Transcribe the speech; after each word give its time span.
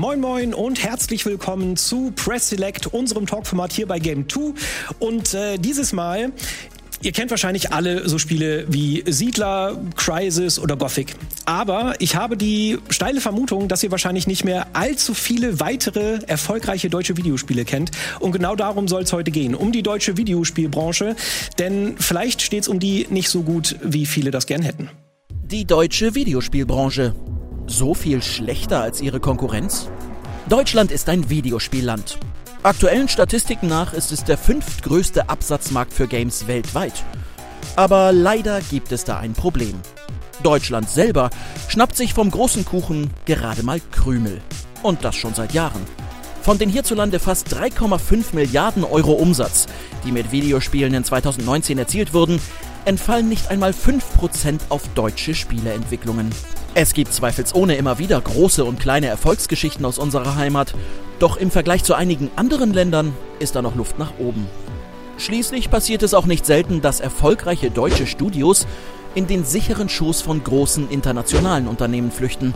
Moin 0.00 0.18
Moin 0.18 0.54
und 0.54 0.82
herzlich 0.82 1.26
willkommen 1.26 1.76
zu 1.76 2.10
Press 2.12 2.48
Select, 2.48 2.86
unserem 2.86 3.26
Talkformat 3.26 3.70
hier 3.70 3.86
bei 3.86 3.98
Game 3.98 4.26
2. 4.26 4.54
Und 4.98 5.34
äh, 5.34 5.58
dieses 5.58 5.92
Mal 5.92 6.32
Ihr 7.02 7.12
kennt 7.12 7.30
wahrscheinlich 7.30 7.72
alle 7.72 8.08
so 8.08 8.18
Spiele 8.18 8.64
wie 8.68 9.02
Siedler, 9.06 9.78
Crisis 9.96 10.58
oder 10.58 10.76
Gothic. 10.76 11.16
Aber 11.44 11.94
ich 11.98 12.16
habe 12.16 12.38
die 12.38 12.78
steile 12.88 13.20
Vermutung, 13.20 13.68
dass 13.68 13.82
ihr 13.82 13.90
wahrscheinlich 13.90 14.26
nicht 14.26 14.44
mehr 14.44 14.68
allzu 14.74 15.12
viele 15.12 15.60
weitere 15.60 16.20
erfolgreiche 16.26 16.88
deutsche 16.88 17.18
Videospiele 17.18 17.66
kennt. 17.66 17.90
Und 18.20 18.32
genau 18.32 18.56
darum 18.56 18.88
soll 18.88 19.02
es 19.02 19.12
heute 19.12 19.30
gehen, 19.30 19.54
um 19.54 19.70
die 19.70 19.82
deutsche 19.82 20.16
Videospielbranche. 20.16 21.14
Denn 21.58 21.96
vielleicht 21.98 22.40
steht 22.40 22.62
es 22.62 22.68
um 22.68 22.80
die 22.80 23.06
nicht 23.10 23.28
so 23.28 23.42
gut, 23.42 23.76
wie 23.82 24.06
viele 24.06 24.30
das 24.30 24.46
gern 24.46 24.62
hätten. 24.62 24.88
Die 25.44 25.66
deutsche 25.66 26.14
Videospielbranche. 26.14 27.14
So 27.70 27.94
viel 27.94 28.20
schlechter 28.20 28.82
als 28.82 29.00
ihre 29.00 29.20
Konkurrenz? 29.20 29.88
Deutschland 30.48 30.90
ist 30.90 31.08
ein 31.08 31.30
Videospielland. 31.30 32.18
Aktuellen 32.64 33.08
Statistiken 33.08 33.68
nach 33.68 33.92
ist 33.92 34.10
es 34.10 34.24
der 34.24 34.36
fünftgrößte 34.36 35.28
Absatzmarkt 35.28 35.92
für 35.92 36.08
Games 36.08 36.48
weltweit. 36.48 37.04
Aber 37.76 38.10
leider 38.12 38.60
gibt 38.60 38.90
es 38.90 39.04
da 39.04 39.18
ein 39.18 39.34
Problem. 39.34 39.80
Deutschland 40.42 40.90
selber 40.90 41.30
schnappt 41.68 41.96
sich 41.96 42.12
vom 42.12 42.32
großen 42.32 42.64
Kuchen 42.64 43.10
gerade 43.24 43.62
mal 43.62 43.80
Krümel. 43.92 44.40
Und 44.82 45.04
das 45.04 45.14
schon 45.14 45.34
seit 45.34 45.54
Jahren. 45.54 45.86
Von 46.42 46.58
den 46.58 46.70
hierzulande 46.70 47.20
fast 47.20 47.54
3,5 47.54 48.34
Milliarden 48.34 48.82
Euro 48.82 49.12
Umsatz, 49.12 49.68
die 50.04 50.10
mit 50.10 50.32
Videospielen 50.32 50.92
in 50.92 51.04
2019 51.04 51.78
erzielt 51.78 52.14
wurden, 52.14 52.40
entfallen 52.84 53.28
nicht 53.28 53.48
einmal 53.48 53.70
5% 53.70 54.58
auf 54.70 54.82
deutsche 54.96 55.36
Spieleentwicklungen. 55.36 56.30
Es 56.74 56.94
gibt 56.94 57.12
zweifelsohne 57.12 57.74
immer 57.74 57.98
wieder 57.98 58.20
große 58.20 58.64
und 58.64 58.78
kleine 58.78 59.08
Erfolgsgeschichten 59.08 59.84
aus 59.84 59.98
unserer 59.98 60.36
Heimat, 60.36 60.72
doch 61.18 61.36
im 61.36 61.50
Vergleich 61.50 61.82
zu 61.82 61.94
einigen 61.94 62.30
anderen 62.36 62.72
Ländern 62.72 63.12
ist 63.40 63.56
da 63.56 63.62
noch 63.62 63.74
Luft 63.74 63.98
nach 63.98 64.12
oben. 64.20 64.46
Schließlich 65.18 65.68
passiert 65.68 66.04
es 66.04 66.14
auch 66.14 66.26
nicht 66.26 66.46
selten, 66.46 66.80
dass 66.80 67.00
erfolgreiche 67.00 67.72
deutsche 67.72 68.06
Studios 68.06 68.68
in 69.16 69.26
den 69.26 69.44
sicheren 69.44 69.88
Schoß 69.88 70.22
von 70.22 70.44
großen 70.44 70.88
internationalen 70.90 71.66
Unternehmen 71.66 72.12
flüchten. 72.12 72.54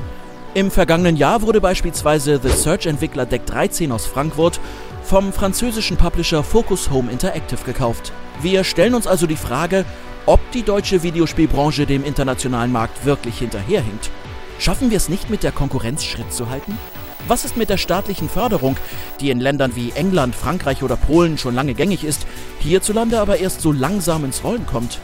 Im 0.54 0.70
vergangenen 0.70 1.16
Jahr 1.16 1.42
wurde 1.42 1.60
beispielsweise 1.60 2.40
The 2.40 2.50
Search-Entwickler 2.50 3.26
Deck 3.26 3.44
13 3.46 3.90
aus 3.90 4.06
Frankfurt 4.06 4.60
vom 5.02 5.32
französischen 5.32 5.96
Publisher 5.96 6.44
Focus 6.44 6.90
Home 6.90 7.10
Interactive 7.10 7.64
gekauft. 7.66 8.12
Wir 8.40 8.62
stellen 8.62 8.94
uns 8.94 9.08
also 9.08 9.26
die 9.26 9.36
Frage, 9.36 9.84
ob 10.26 10.40
die 10.52 10.62
deutsche 10.62 11.02
Videospielbranche 11.02 11.86
dem 11.86 12.04
internationalen 12.04 12.72
Markt 12.72 13.04
wirklich 13.04 13.38
hinterherhinkt. 13.38 14.10
Schaffen 14.58 14.90
wir 14.90 14.96
es 14.96 15.08
nicht 15.08 15.30
mit 15.30 15.42
der 15.42 15.52
Konkurrenz 15.52 16.04
Schritt 16.04 16.32
zu 16.32 16.48
halten? 16.48 16.78
Was 17.26 17.44
ist 17.44 17.56
mit 17.56 17.70
der 17.70 17.78
staatlichen 17.78 18.28
Förderung, 18.28 18.76
die 19.20 19.30
in 19.30 19.40
Ländern 19.40 19.74
wie 19.76 19.92
England, 19.92 20.34
Frankreich 20.34 20.82
oder 20.82 20.96
Polen 20.96 21.38
schon 21.38 21.54
lange 21.54 21.74
gängig 21.74 22.04
ist, 22.04 22.26
hierzulande 22.60 23.18
aber 23.18 23.38
erst 23.38 23.60
so 23.60 23.72
langsam 23.72 24.24
ins 24.24 24.44
Rollen 24.44 24.66
kommt? 24.66 24.98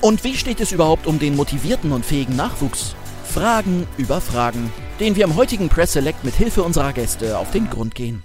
Und 0.00 0.24
wie 0.24 0.36
steht 0.36 0.60
es 0.60 0.72
überhaupt 0.72 1.06
um 1.06 1.18
den 1.18 1.36
motivierten 1.36 1.92
und 1.92 2.04
fähigen 2.04 2.36
Nachwuchs? 2.36 2.94
Fragen 3.24 3.86
über 3.96 4.20
Fragen, 4.20 4.72
denen 5.00 5.16
wir 5.16 5.24
im 5.24 5.36
heutigen 5.36 5.68
Press 5.68 5.92
Select 5.92 6.24
mit 6.24 6.34
Hilfe 6.34 6.62
unserer 6.62 6.92
Gäste 6.92 7.38
auf 7.38 7.50
den 7.50 7.70
Grund 7.70 7.94
gehen. 7.94 8.22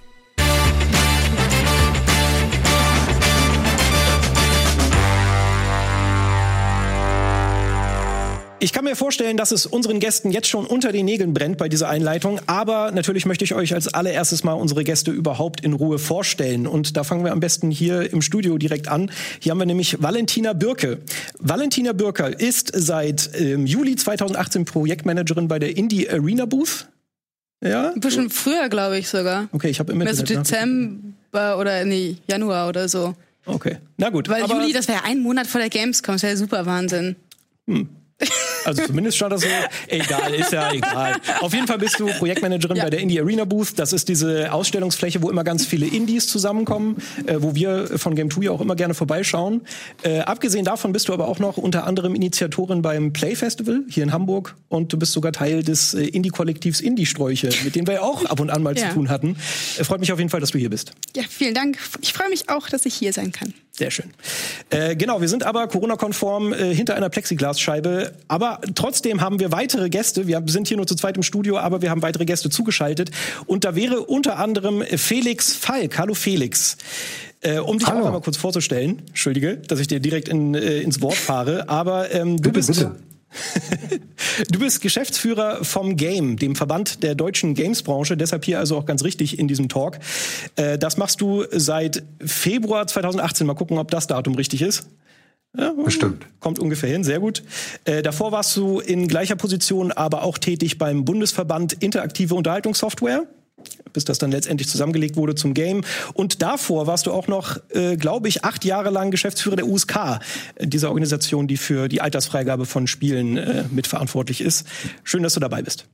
Ich 8.62 8.74
kann 8.74 8.84
mir 8.84 8.98
vorstellen, 8.98 9.38
dass 9.38 9.52
es 9.52 9.66
unseren 9.66 10.02
Gästen 10.02 10.32
jetzt 10.32 10.48
schon 10.48 10.66
unter 10.66 10.92
den 10.92 11.06
Nägeln 11.06 11.34
brennt 11.34 11.58
bei 11.58 11.70
dieser 11.70 11.88
Einleitung. 11.88 12.42
Aber 12.46 12.92
natürlich 12.92 13.26
möchte 13.26 13.46
ich 13.46 13.54
euch 13.54 13.74
als 13.74 13.88
allererstes 13.94 14.44
mal 14.44 14.52
unsere 14.52 14.84
Gäste 14.84 15.12
überhaupt 15.12 15.62
in 15.62 15.72
Ruhe 15.72 15.98
vorstellen. 15.98 16.68
Und 16.68 16.98
da 16.98 17.06
fangen 17.06 17.24
wir 17.24 17.32
am 17.32 17.40
besten 17.40 17.72
hier 17.72 18.12
im 18.12 18.22
Studio 18.22 18.58
direkt 18.58 18.90
an. 18.90 19.12
Hier 19.40 19.52
haben 19.52 19.60
wir 19.60 19.66
nämlich 19.66 20.04
Valentina 20.04 20.52
Birke. 20.52 21.00
Valentina 21.40 21.94
Birke 21.94 22.26
ist 22.26 22.72
seit 22.76 23.30
ähm, 23.40 23.66
Juli 23.66 23.96
2018 23.96 24.66
Projektmanagerin 24.66 25.48
bei 25.48 25.60
der 25.60 25.78
Indie 25.78 26.10
Arena 26.10 26.46
Booth. 26.46 26.88
Ja? 27.64 27.92
Ein 27.92 28.02
bisschen 28.02 28.30
früher, 28.30 28.68
glaube 28.68 28.98
ich 28.98 29.08
sogar. 29.08 29.48
Okay, 29.54 29.70
ich 29.70 29.80
habe 29.80 29.94
immer. 29.94 30.06
Also 30.06 30.24
Dezember 30.24 31.58
oder 31.58 31.86
nee, 31.86 32.18
Januar 32.28 32.68
oder 32.68 32.90
so. 32.90 33.16
Okay, 33.46 33.78
na 33.96 34.10
gut. 34.10 34.28
Weil 34.28 34.46
Juli, 34.46 34.74
das 34.74 34.90
wäre 34.90 35.00
ja 35.00 35.04
ein 35.06 35.20
Monat 35.20 35.48
vor 35.48 35.62
der 35.62 35.70
Gamescom, 35.70 36.16
das 36.16 36.24
wäre 36.24 36.34
ja 36.34 36.38
super 36.38 36.66
Wahnsinn. 36.66 37.16
Hm. 37.68 37.88
Also 38.66 38.86
zumindest 38.86 39.18
stand 39.18 39.34
das 39.34 39.42
so. 39.42 39.48
Egal, 39.88 40.34
ist 40.34 40.52
ja 40.52 40.72
egal. 40.72 41.16
Auf 41.40 41.54
jeden 41.54 41.66
Fall 41.66 41.78
bist 41.78 42.00
du 42.00 42.08
Projektmanagerin 42.08 42.76
ja. 42.76 42.84
bei 42.84 42.90
der 42.90 43.00
Indie 43.00 43.20
Arena 43.20 43.46
Booth. 43.46 43.78
Das 43.78 43.94
ist 43.94 44.10
diese 44.10 44.52
Ausstellungsfläche, 44.52 45.22
wo 45.22 45.30
immer 45.30 45.44
ganz 45.44 45.66
viele 45.66 45.88
Indies 45.88 46.28
zusammenkommen, 46.28 46.98
äh, 47.26 47.38
wo 47.40 47.56
wir 47.56 47.98
von 47.98 48.16
Game 48.16 48.30
2 48.30 48.44
ja 48.44 48.52
auch 48.52 48.62
immer 48.62 48.76
gerne 48.76 48.94
vorbeischauen. 48.94 49.62
Äh, 50.04 50.20
abgesehen 50.20 50.66
davon 50.66 50.92
bist 50.92 51.08
du 51.08 51.14
aber 51.14 51.28
auch 51.28 51.40
noch 51.40 51.58
unter 51.58 51.86
anderem 51.88 52.16
Initiatorin 52.16 52.82
beim 52.82 53.14
Play 53.14 53.36
Festival 53.36 53.84
hier 53.90 54.04
in 54.04 54.12
Hamburg 54.12 54.56
und 54.68 54.92
du 54.92 55.00
bist 55.00 55.14
sogar 55.14 55.32
Teil 55.32 55.64
des 55.64 55.94
äh, 55.94 56.04
Indie-Kollektivs 56.04 56.82
Indie-Sträuche, 56.82 57.50
mit 57.64 57.76
dem 57.76 57.88
wir 57.88 57.96
ja 57.96 58.02
auch 58.02 58.26
ab 58.26 58.40
und 58.40 58.50
an 58.50 58.62
mal 58.62 58.78
ja. 58.78 58.90
zu 58.90 58.96
tun 58.96 59.10
hatten. 59.10 59.38
Äh, 59.78 59.84
freut 59.84 60.00
mich 60.00 60.12
auf 60.12 60.20
jeden 60.20 60.30
Fall, 60.30 60.42
dass 60.42 60.52
du 60.52 60.58
hier 60.58 60.70
bist. 60.70 60.92
Ja, 61.16 61.24
vielen 61.30 61.54
Dank. 61.54 61.78
Ich 62.02 62.14
freue 62.14 62.30
mich 62.30 62.50
auch, 62.50 62.70
dass 62.70 62.86
ich 62.86 62.94
hier 62.94 63.14
sein 63.14 63.32
kann. 63.32 63.54
Sehr 63.80 63.92
schön. 63.92 64.12
Äh, 64.72 64.98
genau, 64.98 65.22
wir 65.22 65.30
sind 65.30 65.44
aber 65.44 65.68
Corona-konform 65.70 66.52
äh, 66.52 66.76
hinter 66.76 66.96
einer 66.96 67.08
Plexiglasscheibe. 67.08 68.09
Aber 68.28 68.60
trotzdem 68.76 69.22
haben 69.22 69.40
wir 69.40 69.52
weitere 69.52 69.90
Gäste. 69.90 70.28
Wir 70.28 70.44
sind 70.48 70.68
hier 70.68 70.78
nur 70.78 70.88
zu 70.88 70.96
zweit 70.96 71.18
im 71.18 71.24
Studio, 71.24 71.58
aber 71.58 71.82
wir 71.82 71.90
haben 71.90 72.02
weitere 72.02 72.26
Gäste 72.26 72.50
zugeschaltet. 72.50 73.12
Und 73.46 73.66
da 73.66 73.76
wäre 73.76 74.02
unter 74.02 74.38
anderem 74.38 74.84
Felix 74.84 75.54
Falk. 75.54 75.98
Hallo 75.98 76.14
Felix. 76.14 76.78
Äh, 77.42 77.60
um 77.60 77.80
dich 77.80 77.88
Hallo. 77.88 78.02
auch 78.02 78.06
einmal 78.08 78.22
kurz 78.22 78.36
vorzustellen, 78.36 79.02
entschuldige, 79.08 79.58
dass 79.58 79.80
ich 79.80 79.88
dir 79.88 80.02
direkt 80.02 80.28
in, 80.28 80.56
äh, 80.56 80.80
ins 80.80 81.02
Wort 81.02 81.16
fahre, 81.16 81.70
aber 81.70 82.14
ähm, 82.14 82.36
du 82.36 82.52
bitte, 82.52 82.68
bist 82.68 82.68
bitte. 82.68 82.96
Du 84.52 84.60
bist 84.60 84.82
Geschäftsführer 84.82 85.64
vom 85.64 85.96
Game, 85.96 86.38
dem 86.38 86.56
Verband 86.56 87.04
der 87.04 87.16
deutschen 87.16 87.54
Gamesbranche, 87.54 88.18
deshalb 88.18 88.46
hier 88.46 88.60
also 88.60 88.78
auch 88.78 88.86
ganz 88.86 89.04
richtig 89.04 89.40
in 89.40 89.48
diesem 89.48 89.70
Talk. 89.70 90.00
Äh, 90.56 90.78
das 90.78 90.98
machst 90.98 91.22
du 91.22 91.46
seit 91.52 92.04
Februar 92.20 92.88
2018. 92.88 93.46
Mal 93.46 93.54
gucken, 93.54 93.78
ob 93.78 93.92
das 93.92 94.08
Datum 94.08 94.36
richtig 94.36 94.62
ist. 94.62 94.88
Ja, 95.58 95.74
Bestimmt. 95.74 96.28
Kommt 96.40 96.60
ungefähr 96.60 96.90
hin, 96.90 97.04
sehr 97.04 97.20
gut. 97.20 97.44
Äh, 97.86 98.04
davor 98.04 98.32
warst 98.32 98.56
du 98.56 98.80
in 98.80 99.08
gleicher 99.08 99.36
Position 99.36 99.92
aber 99.92 100.24
auch 100.24 100.38
tätig 100.38 100.78
beim 100.78 101.06
Bundesverband 101.06 101.74
Interaktive 101.74 102.36
Unterhaltungssoftware 102.36 103.26
bis 103.94 104.06
das 104.06 104.20
dann 104.20 104.32
letztendlich 104.32 104.70
zusammengelegt 104.70 105.16
wurde 105.16 105.36
zum 105.36 105.54
Game. 105.54 105.84
Und 106.14 106.42
davor 106.42 106.88
warst 106.88 107.06
du 107.06 107.12
auch 107.12 107.28
noch, 107.28 107.58
äh, 107.70 107.98
glaube 107.98 108.28
ich, 108.28 108.44
acht 108.44 108.66
Jahre 108.66 108.90
lang 108.90 109.12
Geschäftsführer 109.12 109.56
der 109.56 109.68
USK, 109.68 110.20
äh, 110.56 110.68
dieser 110.68 110.90
Organisation, 110.90 111.48
die 111.48 111.58
für 111.58 111.88
die 111.88 112.02
Altersfreigabe 112.02 112.66
von 112.66 112.88
Spielen 112.88 113.38
äh, 113.38 113.66
mitverantwortlich 113.72 114.42
ist. 114.42 114.68
Schön, 115.04 115.24
dass 115.24 115.34
du 115.34 115.40
dabei 115.40 115.62
bist. 115.62 115.88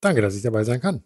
Danke, 0.00 0.22
dass 0.22 0.34
ich 0.34 0.42
dabei 0.42 0.64
sein 0.64 0.80
kann. 0.80 1.02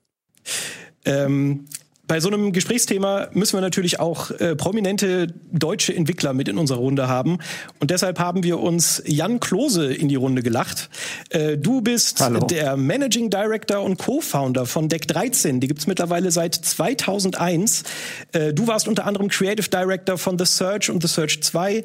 Ähm, 1.05 1.67
bei 2.07 2.21
so 2.21 2.29
einem 2.29 2.53
Gesprächsthema 2.53 3.29
müssen 3.33 3.57
wir 3.57 3.63
natürlich 3.63 3.99
auch 3.99 4.31
äh, 4.33 4.55
prominente 4.57 5.29
deutsche 5.53 5.95
Entwickler 5.95 6.35
mit 6.35 6.49
in 6.49 6.59
unserer 6.59 6.79
Runde 6.79 7.09
haben. 7.09 7.39
Und 7.81 7.91
deshalb 7.91 8.19
haben 8.19 8.43
wir 8.43 8.61
uns 8.61 9.03
Jan 9.07 9.41
Klose 9.41 9.93
in 9.93 10.09
die 10.09 10.17
Runde 10.17 10.43
gelacht. 10.43 10.91
Äh, 11.31 11.57
du 11.57 11.81
bist 11.81 12.21
Hallo. 12.21 12.41
der 12.41 12.77
Managing 12.77 13.31
Director 13.31 13.81
und 13.81 13.99
Co-Founder 13.99 14.67
von 14.67 14.89
Deck 14.89 15.09
13. 15.09 15.61
Die 15.61 15.67
gibt's 15.67 15.87
mittlerweile 15.87 16.31
seit 16.31 16.55
2001. 16.55 17.85
Äh, 18.33 18.53
du 18.53 18.67
warst 18.67 18.87
unter 18.87 19.07
anderem 19.07 19.29
Creative 19.29 19.69
Director 19.69 20.19
von 20.19 20.39
The 20.39 20.45
Search 20.45 20.91
und 20.91 21.03
The 21.03 21.09
Search 21.09 21.43
2 21.43 21.85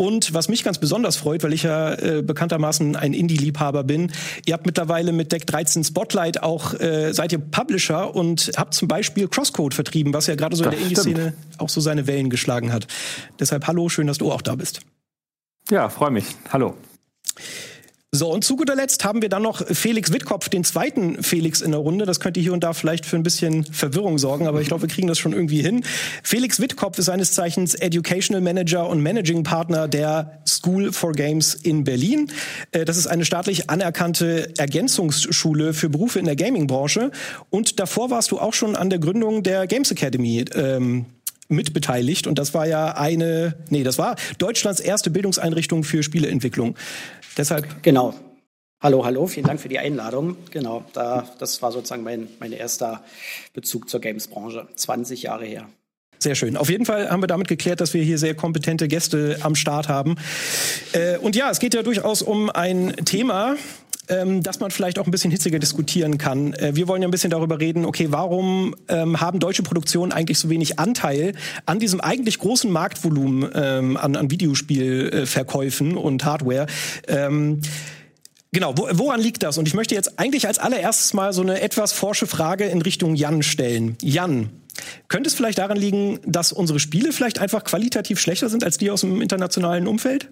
und 0.00 0.32
was 0.32 0.48
mich 0.48 0.64
ganz 0.64 0.78
besonders 0.78 1.16
freut, 1.16 1.42
weil 1.42 1.52
ich 1.52 1.64
ja 1.64 1.92
äh, 1.92 2.22
bekanntermaßen 2.22 2.96
ein 2.96 3.12
Indie-Liebhaber 3.12 3.84
bin, 3.84 4.10
ihr 4.46 4.54
habt 4.54 4.64
mittlerweile 4.64 5.12
mit 5.12 5.30
Deck 5.30 5.46
13 5.46 5.84
Spotlight 5.84 6.42
auch, 6.42 6.72
äh, 6.80 7.12
seid 7.12 7.32
ihr 7.32 7.38
Publisher 7.38 8.16
und 8.16 8.50
habt 8.56 8.72
zum 8.72 8.88
Beispiel 8.88 9.28
Crosscode 9.60 9.74
vertrieben, 9.74 10.14
was 10.14 10.26
ja 10.26 10.34
gerade 10.34 10.56
so 10.56 10.64
das 10.64 10.72
in 10.72 10.78
der 10.78 10.88
Indie-Szene 10.88 11.34
auch 11.58 11.68
so 11.68 11.80
seine 11.80 12.06
Wellen 12.06 12.30
geschlagen 12.30 12.72
hat. 12.72 12.86
Deshalb 13.38 13.66
hallo, 13.66 13.88
schön, 13.88 14.06
dass 14.06 14.18
du 14.18 14.32
auch 14.32 14.42
da 14.42 14.54
bist. 14.54 14.80
Ja, 15.70 15.88
freue 15.88 16.10
mich. 16.10 16.24
Hallo. 16.50 16.76
So, 18.12 18.28
und 18.32 18.42
zu 18.42 18.56
guter 18.56 18.74
Letzt 18.74 19.04
haben 19.04 19.22
wir 19.22 19.28
dann 19.28 19.44
noch 19.44 19.64
Felix 19.64 20.12
Wittkopf, 20.12 20.48
den 20.48 20.64
zweiten 20.64 21.22
Felix 21.22 21.60
in 21.60 21.70
der 21.70 21.78
Runde. 21.78 22.06
Das 22.06 22.18
könnte 22.18 22.40
hier 22.40 22.52
und 22.52 22.64
da 22.64 22.72
vielleicht 22.72 23.06
für 23.06 23.14
ein 23.14 23.22
bisschen 23.22 23.62
Verwirrung 23.62 24.18
sorgen, 24.18 24.48
aber 24.48 24.60
ich 24.60 24.66
glaube, 24.66 24.82
wir 24.82 24.88
kriegen 24.88 25.06
das 25.06 25.20
schon 25.20 25.32
irgendwie 25.32 25.62
hin. 25.62 25.84
Felix 26.24 26.58
Wittkopf 26.58 26.98
ist 26.98 27.04
seines 27.04 27.34
Zeichens 27.34 27.76
Educational 27.76 28.42
Manager 28.42 28.88
und 28.88 29.00
Managing 29.00 29.44
Partner 29.44 29.86
der 29.86 30.42
School 30.44 30.92
for 30.92 31.12
Games 31.12 31.54
in 31.54 31.84
Berlin. 31.84 32.32
Äh, 32.72 32.84
das 32.84 32.96
ist 32.96 33.06
eine 33.06 33.24
staatlich 33.24 33.70
anerkannte 33.70 34.58
Ergänzungsschule 34.58 35.72
für 35.72 35.88
Berufe 35.88 36.18
in 36.18 36.24
der 36.24 36.34
Gaming-Branche. 36.34 37.12
Und 37.48 37.78
davor 37.78 38.10
warst 38.10 38.32
du 38.32 38.40
auch 38.40 38.54
schon 38.54 38.74
an 38.74 38.90
der 38.90 38.98
Gründung 38.98 39.44
der 39.44 39.68
Games 39.68 39.92
Academy. 39.92 40.46
Ähm, 40.56 41.06
mitbeteiligt 41.50 42.26
und 42.26 42.38
das 42.38 42.54
war 42.54 42.66
ja 42.66 42.96
eine, 42.96 43.56
nee, 43.68 43.82
das 43.82 43.98
war 43.98 44.16
Deutschlands 44.38 44.80
erste 44.80 45.10
Bildungseinrichtung 45.10 45.84
für 45.84 46.02
Spieleentwicklung. 46.02 46.76
Deshalb 47.40 47.82
genau. 47.82 48.12
Hallo, 48.82 49.02
hallo, 49.02 49.26
vielen 49.26 49.46
Dank 49.46 49.60
für 49.60 49.70
die 49.70 49.78
Einladung. 49.78 50.36
Genau, 50.50 50.84
da, 50.92 51.26
das 51.38 51.62
war 51.62 51.72
sozusagen 51.72 52.02
mein, 52.02 52.28
mein 52.38 52.52
erster 52.52 53.02
Bezug 53.54 53.88
zur 53.88 54.02
Games-Branche. 54.02 54.68
20 54.76 55.22
Jahre 55.22 55.46
her. 55.46 55.66
Sehr 56.18 56.34
schön. 56.34 56.58
Auf 56.58 56.68
jeden 56.68 56.84
Fall 56.84 57.10
haben 57.10 57.22
wir 57.22 57.28
damit 57.28 57.48
geklärt, 57.48 57.80
dass 57.80 57.94
wir 57.94 58.02
hier 58.02 58.18
sehr 58.18 58.34
kompetente 58.34 58.88
Gäste 58.88 59.38
am 59.40 59.54
Start 59.54 59.88
haben. 59.88 60.16
Äh, 60.92 61.16
und 61.16 61.34
ja, 61.34 61.50
es 61.50 61.60
geht 61.60 61.72
ja 61.72 61.82
durchaus 61.82 62.20
um 62.20 62.50
ein 62.50 62.94
Thema, 63.06 63.56
ähm, 64.10 64.42
dass 64.42 64.60
man 64.60 64.70
vielleicht 64.70 64.98
auch 64.98 65.06
ein 65.06 65.10
bisschen 65.10 65.30
hitziger 65.30 65.58
diskutieren 65.58 66.18
kann. 66.18 66.52
Äh, 66.54 66.74
wir 66.74 66.88
wollen 66.88 67.00
ja 67.00 67.08
ein 67.08 67.10
bisschen 67.10 67.30
darüber 67.30 67.60
reden, 67.60 67.84
okay, 67.84 68.08
warum 68.10 68.74
ähm, 68.88 69.20
haben 69.20 69.40
deutsche 69.40 69.62
Produktionen 69.62 70.12
eigentlich 70.12 70.38
so 70.38 70.50
wenig 70.50 70.78
Anteil 70.78 71.32
an 71.66 71.78
diesem 71.78 72.00
eigentlich 72.00 72.38
großen 72.38 72.70
Marktvolumen 72.70 73.50
ähm, 73.54 73.96
an, 73.96 74.16
an 74.16 74.30
Videospielverkäufen 74.30 75.96
und 75.96 76.24
Hardware? 76.24 76.66
Ähm, 77.08 77.60
Genau, 78.52 78.76
wo, 78.76 78.88
woran 78.90 79.20
liegt 79.20 79.44
das? 79.44 79.58
Und 79.58 79.68
ich 79.68 79.74
möchte 79.74 79.94
jetzt 79.94 80.18
eigentlich 80.18 80.48
als 80.48 80.58
allererstes 80.58 81.14
mal 81.14 81.32
so 81.32 81.40
eine 81.40 81.60
etwas 81.60 81.92
forsche 81.92 82.26
Frage 82.26 82.64
in 82.64 82.82
Richtung 82.82 83.14
Jan 83.14 83.44
stellen. 83.44 83.96
Jan, 84.02 84.50
könnte 85.06 85.28
es 85.28 85.34
vielleicht 85.34 85.58
daran 85.58 85.76
liegen, 85.76 86.18
dass 86.26 86.50
unsere 86.50 86.80
Spiele 86.80 87.12
vielleicht 87.12 87.38
einfach 87.38 87.62
qualitativ 87.62 88.18
schlechter 88.18 88.48
sind 88.48 88.64
als 88.64 88.76
die 88.76 88.90
aus 88.90 89.02
dem 89.02 89.22
internationalen 89.22 89.86
Umfeld? 89.86 90.28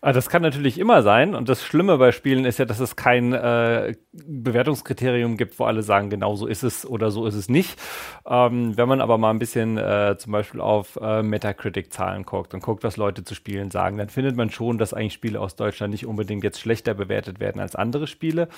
Ah, 0.00 0.12
das 0.12 0.28
kann 0.28 0.42
natürlich 0.42 0.78
immer 0.78 1.02
sein. 1.02 1.34
Und 1.34 1.48
das 1.48 1.64
Schlimme 1.64 1.98
bei 1.98 2.12
Spielen 2.12 2.44
ist 2.44 2.58
ja, 2.58 2.64
dass 2.64 2.80
es 2.80 2.96
kein 2.96 3.32
äh, 3.32 3.94
Bewertungskriterium 4.12 5.36
gibt, 5.36 5.58
wo 5.58 5.64
alle 5.64 5.82
sagen, 5.82 6.10
genau 6.10 6.36
so 6.36 6.46
ist 6.46 6.62
es 6.62 6.86
oder 6.86 7.10
so 7.10 7.26
ist 7.26 7.34
es 7.34 7.48
nicht. 7.48 7.78
Ähm, 8.26 8.76
wenn 8.76 8.88
man 8.88 9.00
aber 9.00 9.18
mal 9.18 9.30
ein 9.30 9.38
bisschen 9.38 9.76
äh, 9.76 10.16
zum 10.18 10.32
Beispiel 10.32 10.60
auf 10.60 10.98
äh, 11.02 11.22
Metacritic-Zahlen 11.22 12.24
guckt 12.24 12.54
und 12.54 12.62
guckt, 12.62 12.84
was 12.84 12.96
Leute 12.96 13.24
zu 13.24 13.34
Spielen 13.34 13.70
sagen, 13.70 13.98
dann 13.98 14.08
findet 14.08 14.36
man 14.36 14.50
schon, 14.50 14.78
dass 14.78 14.94
eigentlich 14.94 15.14
Spiele 15.14 15.40
aus 15.40 15.56
Deutschland 15.56 15.92
nicht 15.92 16.06
unbedingt 16.06 16.44
jetzt 16.44 16.60
schlechter 16.60 16.94
bewertet 16.94 17.40
werden 17.40 17.60
als 17.60 17.74
andere 17.74 18.06
Spiele. 18.06 18.48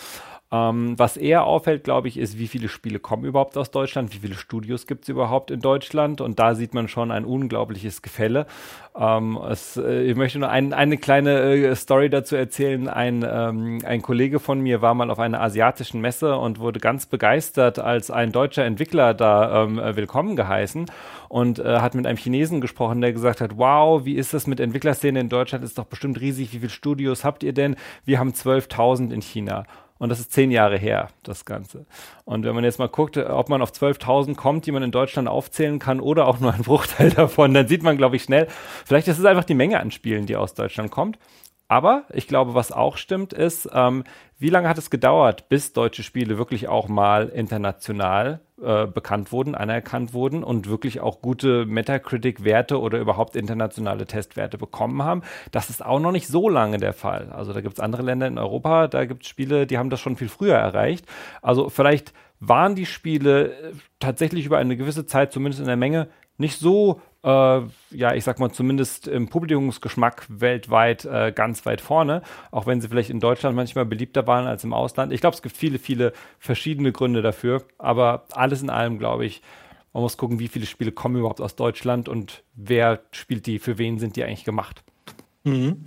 Ähm, 0.53 0.99
was 0.99 1.17
eher 1.17 1.45
auffällt, 1.45 1.85
glaube 1.85 2.09
ich, 2.09 2.17
ist, 2.17 2.39
wie 2.39 2.49
viele 2.49 2.69
Spiele 2.69 2.99
kommen 2.99 3.25
überhaupt 3.25 3.57
aus 3.57 3.71
Deutschland, 3.71 4.12
wie 4.12 4.19
viele 4.19 4.35
Studios 4.35 4.87
gibt 4.89 5.05
es 5.05 5.09
überhaupt 5.09 5.53
in 5.53 5.61
Deutschland. 5.61 6.21
Und 6.21 6.41
da 6.41 6.55
sieht 6.57 6.75
man 6.75 6.89
schon 6.89 7.12
ein 7.12 7.25
unglaubliches 7.25 8.03
Gefälle. 8.03 8.47
Ähm, 8.97 9.39
es, 9.49 9.77
äh, 9.77 10.03
ich 10.03 10.17
möchte 10.17 10.41
nur 10.41 10.49
ein, 10.49 10.73
eine 10.73 10.97
kleine 11.00 11.41
äh, 11.41 11.75
Story 11.75 12.08
dazu 12.08 12.37
erzählen. 12.37 12.88
Ein, 12.88 13.26
ähm, 13.29 13.81
ein 13.85 14.02
Kollege 14.02 14.38
von 14.38 14.61
mir 14.61 14.81
war 14.82 14.94
mal 14.94 15.11
auf 15.11 15.19
einer 15.19 15.41
asiatischen 15.41 16.00
Messe 16.00 16.37
und 16.37 16.61
wurde 16.61 16.79
ganz 16.79 17.06
begeistert, 17.06 17.79
als 17.79 18.11
ein 18.11 18.31
deutscher 18.31 18.64
Entwickler 18.64 19.14
da 19.14 19.64
ähm, 19.64 19.79
äh, 19.79 19.97
willkommen 19.97 20.37
geheißen 20.37 20.87
und 21.29 21.58
äh, 21.58 21.81
hat 21.81 21.94
mit 21.94 22.06
einem 22.06 22.19
Chinesen 22.19 22.61
gesprochen, 22.61 23.00
der 23.00 23.12
gesagt 23.12 23.41
hat, 23.41 23.56
wow, 23.56 24.05
wie 24.05 24.14
ist 24.14 24.32
das 24.32 24.47
mit 24.47 24.61
Entwicklerszene 24.61 25.19
in 25.19 25.29
Deutschland? 25.29 25.64
Ist 25.64 25.79
doch 25.79 25.87
bestimmt 25.87 26.20
riesig. 26.20 26.52
Wie 26.52 26.58
viele 26.58 26.70
Studios 26.70 27.25
habt 27.25 27.43
ihr 27.43 27.52
denn? 27.52 27.76
Wir 28.05 28.19
haben 28.19 28.31
12.000 28.31 29.12
in 29.12 29.23
China. 29.23 29.64
Und 30.00 30.08
das 30.08 30.19
ist 30.19 30.32
zehn 30.32 30.50
Jahre 30.50 30.79
her, 30.79 31.11
das 31.23 31.44
Ganze. 31.44 31.85
Und 32.25 32.47
wenn 32.47 32.55
man 32.55 32.64
jetzt 32.64 32.79
mal 32.79 32.88
guckt, 32.88 33.19
ob 33.19 33.50
man 33.50 33.61
auf 33.61 33.70
12.000 33.70 34.35
kommt, 34.35 34.64
die 34.64 34.73
man 34.73 34.82
in 34.82 34.91
Deutschland 34.91 35.29
aufzählen 35.29 35.79
kann 35.79 36.00
oder 36.00 36.26
auch 36.26 36.41
nur 36.41 36.55
ein 36.55 36.62
Bruchteil 36.64 37.11
davon, 37.11 37.52
dann 37.52 37.69
sieht 37.69 37.82
man, 37.82 37.99
glaube 37.99 38.17
ich, 38.17 38.23
schnell, 38.23 38.49
vielleicht 38.87 39.08
ist 39.08 39.19
es 39.19 39.26
einfach 39.26 39.44
die 39.44 39.55
Menge 39.55 39.79
an 39.79 39.91
Spielen, 39.91 40.25
die 40.25 40.37
aus 40.37 40.55
Deutschland 40.55 40.91
kommt. 40.91 41.19
Aber 41.69 42.05
ich 42.14 42.26
glaube, 42.26 42.55
was 42.55 42.73
auch 42.73 42.97
stimmt, 42.97 43.35
ist, 43.35 43.69
ähm, 43.75 44.05
wie 44.40 44.48
lange 44.48 44.69
hat 44.69 44.78
es 44.78 44.88
gedauert, 44.88 45.50
bis 45.50 45.75
deutsche 45.75 46.02
Spiele 46.02 46.38
wirklich 46.38 46.66
auch 46.66 46.88
mal 46.88 47.28
international 47.28 48.40
äh, 48.62 48.87
bekannt 48.87 49.32
wurden, 49.32 49.54
anerkannt 49.54 50.14
wurden 50.14 50.42
und 50.42 50.66
wirklich 50.66 51.00
auch 51.00 51.20
gute 51.20 51.66
Metacritic-Werte 51.66 52.81
oder 52.81 52.98
überhaupt 52.98 53.37
internationale 53.37 54.06
Testwerte 54.06 54.56
bekommen 54.56 55.02
haben? 55.02 55.22
Das 55.50 55.69
ist 55.69 55.84
auch 55.84 56.00
noch 56.00 56.10
nicht 56.10 56.26
so 56.26 56.48
lange 56.48 56.78
der 56.78 56.94
Fall. 56.94 57.28
Also 57.32 57.52
da 57.52 57.60
gibt 57.60 57.75
es 57.75 57.81
andere 57.81 58.02
Länder 58.02 58.26
in 58.26 58.38
Europa, 58.38 58.88
da 58.88 59.04
gibt 59.04 59.25
es 59.25 59.28
Spiele, 59.28 59.66
die 59.66 59.76
haben 59.76 59.90
das 59.90 60.00
schon 60.00 60.16
viel 60.16 60.31
früher 60.31 60.56
erreicht. 60.56 61.04
Also 61.42 61.69
vielleicht 61.69 62.14
waren 62.40 62.75
die 62.75 62.87
Spiele 62.87 63.52
äh, 63.52 63.72
tatsächlich 63.98 64.46
über 64.46 64.56
eine 64.56 64.78
gewisse 64.78 65.04
Zeit, 65.04 65.32
zumindest 65.32 65.60
in 65.60 65.66
der 65.66 65.76
Menge, 65.76 66.08
nicht 66.40 66.58
so 66.58 67.00
äh, 67.22 67.60
ja, 67.90 68.14
ich 68.14 68.25
sag 68.25 68.38
mal, 68.38 68.50
zumindest 68.50 69.06
im 69.06 69.28
Publikumsgeschmack 69.28 70.26
weltweit 70.28 71.04
äh, 71.04 71.32
ganz 71.34 71.66
weit 71.66 71.81
vorne, 71.81 72.22
auch 72.50 72.66
wenn 72.66 72.81
sie 72.81 72.88
vielleicht 72.88 73.10
in 73.10 73.20
Deutschland 73.20 73.54
manchmal 73.54 73.84
beliebter 73.84 74.26
waren 74.26 74.46
als 74.46 74.64
im 74.64 74.72
Ausland. 74.72 75.12
Ich 75.12 75.20
glaube, 75.20 75.34
es 75.34 75.42
gibt 75.42 75.56
viele, 75.56 75.78
viele 75.78 76.12
verschiedene 76.38 76.92
Gründe 76.92 77.22
dafür, 77.22 77.64
aber 77.78 78.25
alles 78.32 78.62
in 78.62 78.70
allem, 78.70 78.98
glaube 78.98 79.26
ich, 79.26 79.42
man 79.92 80.02
muss 80.02 80.16
gucken, 80.16 80.38
wie 80.38 80.48
viele 80.48 80.66
Spiele 80.66 80.92
kommen 80.92 81.16
überhaupt 81.16 81.40
aus 81.40 81.56
Deutschland 81.56 82.08
und 82.08 82.42
wer 82.54 83.00
spielt 83.10 83.46
die, 83.46 83.58
für 83.58 83.76
wen 83.76 83.98
sind 83.98 84.16
die 84.16 84.25
eigentlich 84.25 84.44
gemacht. 84.44 84.82
Mhm. 85.44 85.84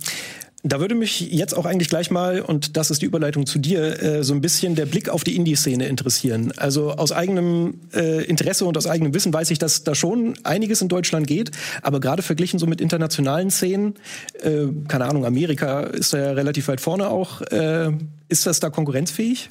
Da 0.66 0.80
würde 0.80 0.94
mich 0.94 1.20
jetzt 1.20 1.54
auch 1.54 1.66
eigentlich 1.66 1.90
gleich 1.90 2.10
mal, 2.10 2.40
und 2.40 2.78
das 2.78 2.90
ist 2.90 3.02
die 3.02 3.06
Überleitung 3.06 3.44
zu 3.44 3.58
dir, 3.58 4.02
äh, 4.02 4.24
so 4.24 4.32
ein 4.32 4.40
bisschen 4.40 4.74
der 4.74 4.86
Blick 4.86 5.10
auf 5.10 5.22
die 5.22 5.36
Indie-Szene 5.36 5.86
interessieren. 5.86 6.52
Also 6.56 6.92
aus 6.92 7.12
eigenem 7.12 7.82
äh, 7.92 8.24
Interesse 8.24 8.64
und 8.64 8.78
aus 8.78 8.86
eigenem 8.86 9.12
Wissen 9.12 9.30
weiß 9.30 9.50
ich, 9.50 9.58
dass 9.58 9.84
da 9.84 9.94
schon 9.94 10.38
einiges 10.42 10.80
in 10.80 10.88
Deutschland 10.88 11.26
geht, 11.26 11.50
aber 11.82 12.00
gerade 12.00 12.22
verglichen 12.22 12.58
so 12.58 12.66
mit 12.66 12.80
internationalen 12.80 13.50
Szenen, 13.50 13.96
äh, 14.40 14.68
keine 14.88 15.04
Ahnung, 15.04 15.26
Amerika 15.26 15.80
ist 15.82 16.14
da 16.14 16.18
ja 16.18 16.32
relativ 16.32 16.66
weit 16.68 16.80
vorne 16.80 17.08
auch, 17.10 17.42
äh, 17.42 17.90
ist 18.30 18.46
das 18.46 18.58
da 18.58 18.70
konkurrenzfähig? 18.70 19.50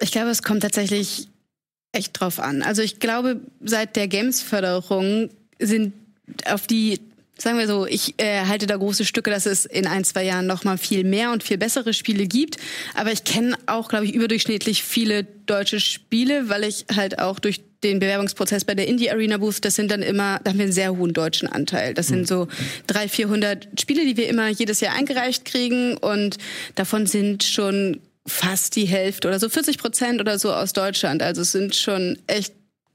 Ich 0.00 0.12
glaube, 0.12 0.30
es 0.30 0.42
kommt 0.42 0.62
tatsächlich 0.62 1.28
echt 1.92 2.18
drauf 2.18 2.40
an. 2.40 2.62
Also 2.62 2.80
ich 2.80 3.00
glaube, 3.00 3.40
seit 3.62 3.96
der 3.96 4.08
Games-Förderung 4.08 5.28
sind 5.58 5.92
auf 6.50 6.66
die 6.66 7.00
sagen 7.40 7.58
wir 7.58 7.66
so, 7.66 7.86
ich 7.86 8.14
äh, 8.18 8.44
halte 8.46 8.66
da 8.66 8.76
große 8.76 9.04
Stücke, 9.04 9.30
dass 9.30 9.46
es 9.46 9.64
in 9.64 9.86
ein, 9.86 10.04
zwei 10.04 10.24
Jahren 10.24 10.46
noch 10.46 10.64
mal 10.64 10.78
viel 10.78 11.04
mehr 11.04 11.32
und 11.32 11.42
viel 11.42 11.58
bessere 11.58 11.94
Spiele 11.94 12.26
gibt. 12.26 12.56
Aber 12.94 13.12
ich 13.12 13.24
kenne 13.24 13.56
auch, 13.66 13.88
glaube 13.88 14.04
ich, 14.04 14.14
überdurchschnittlich 14.14 14.82
viele 14.82 15.24
deutsche 15.46 15.80
Spiele, 15.80 16.48
weil 16.48 16.64
ich 16.64 16.86
halt 16.94 17.18
auch 17.18 17.38
durch 17.38 17.60
den 17.82 17.98
Bewerbungsprozess 17.98 18.64
bei 18.64 18.74
der 18.74 18.86
Indie 18.86 19.10
Arena 19.10 19.38
Booth, 19.38 19.64
das 19.64 19.74
sind 19.74 19.90
dann 19.90 20.02
immer, 20.02 20.38
da 20.44 20.50
haben 20.50 20.58
wir 20.58 20.64
einen 20.64 20.72
sehr 20.72 20.96
hohen 20.96 21.14
deutschen 21.14 21.48
Anteil. 21.48 21.94
Das 21.94 22.08
sind 22.08 22.28
so 22.28 22.46
drei, 22.86 23.08
vierhundert 23.08 23.68
Spiele, 23.80 24.04
die 24.04 24.18
wir 24.18 24.28
immer 24.28 24.48
jedes 24.48 24.80
Jahr 24.80 24.94
eingereicht 24.94 25.46
kriegen 25.46 25.96
und 25.96 26.36
davon 26.74 27.06
sind 27.06 27.42
schon 27.42 28.00
fast 28.26 28.76
die 28.76 28.84
Hälfte 28.84 29.28
oder 29.28 29.40
so 29.40 29.48
40 29.48 29.78
Prozent 29.78 30.20
oder 30.20 30.38
so 30.38 30.52
aus 30.52 30.74
Deutschland. 30.74 31.22
Also 31.22 31.40
es 31.40 31.52
sind 31.52 31.74
schon 31.74 32.18
echt 32.26 32.52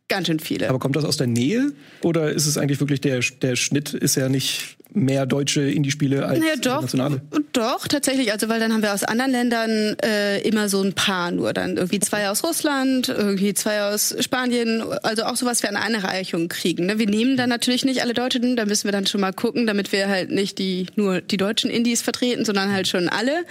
Ganz 0.08 0.28
schön 0.28 0.40
viele. 0.40 0.70
Aber 0.70 0.78
kommt 0.78 0.96
das 0.96 1.04
aus 1.04 1.18
der 1.18 1.26
Nähe? 1.26 1.72
Oder 2.04 2.32
ist 2.32 2.46
es 2.46 2.60
eigentlich 2.60 2.80
wirklich 2.80 3.02
der, 3.02 3.22
der 3.42 3.56
Schnitt 3.56 3.94
ist 3.96 4.16
ja 4.16 4.30
nicht 4.30 4.78
mehr 4.94 5.26
deutsche 5.26 5.62
Indie-Spiele 5.62 6.24
als 6.26 6.40
naja, 6.40 6.54
doch, 6.58 6.82
internationale? 6.84 7.22
Doch, 7.54 7.88
tatsächlich. 7.88 8.32
Also, 8.32 8.48
weil 8.48 8.60
dann 8.60 8.72
haben 8.72 8.84
wir 8.84 8.94
aus 8.94 9.04
anderen 9.04 9.32
Ländern 9.32 9.98
äh, 10.04 10.42
immer 10.42 10.70
so 10.70 10.84
ein 10.84 10.94
paar 10.94 11.32
nur. 11.32 11.54
Dann 11.54 11.78
irgendwie 11.78 12.00
zwei 12.00 12.30
aus 12.30 12.44
Russland, 12.44 13.10
irgendwie 13.10 13.56
zwei 13.56 13.82
aus 13.82 14.16
Spanien. 14.20 14.84
Also 15.02 15.24
auch 15.24 15.38
sowas 15.38 15.64
wir 15.64 15.70
an 15.70 15.76
eine 15.76 16.04
Reichung 16.04 16.50
kriegen. 16.50 16.86
Ne? 16.86 17.00
Wir 17.00 17.08
nehmen 17.08 17.36
dann 17.36 17.50
natürlich 17.50 17.84
nicht 17.84 18.04
alle 18.04 18.14
Deutschen. 18.14 18.56
Da 18.56 18.66
müssen 18.66 18.86
wir 18.86 18.92
dann 18.92 19.08
schon 19.08 19.22
mal 19.22 19.34
gucken, 19.34 19.66
damit 19.66 19.92
wir 19.92 20.08
halt 20.08 20.30
nicht 20.30 20.60
die, 20.60 20.86
nur 20.96 21.22
die 21.22 21.38
deutschen 21.38 21.72
Indies 21.72 22.04
vertreten, 22.04 22.46
sondern 22.46 22.72
halt 22.72 22.88
schon 22.88 23.10
alle. 23.10 23.44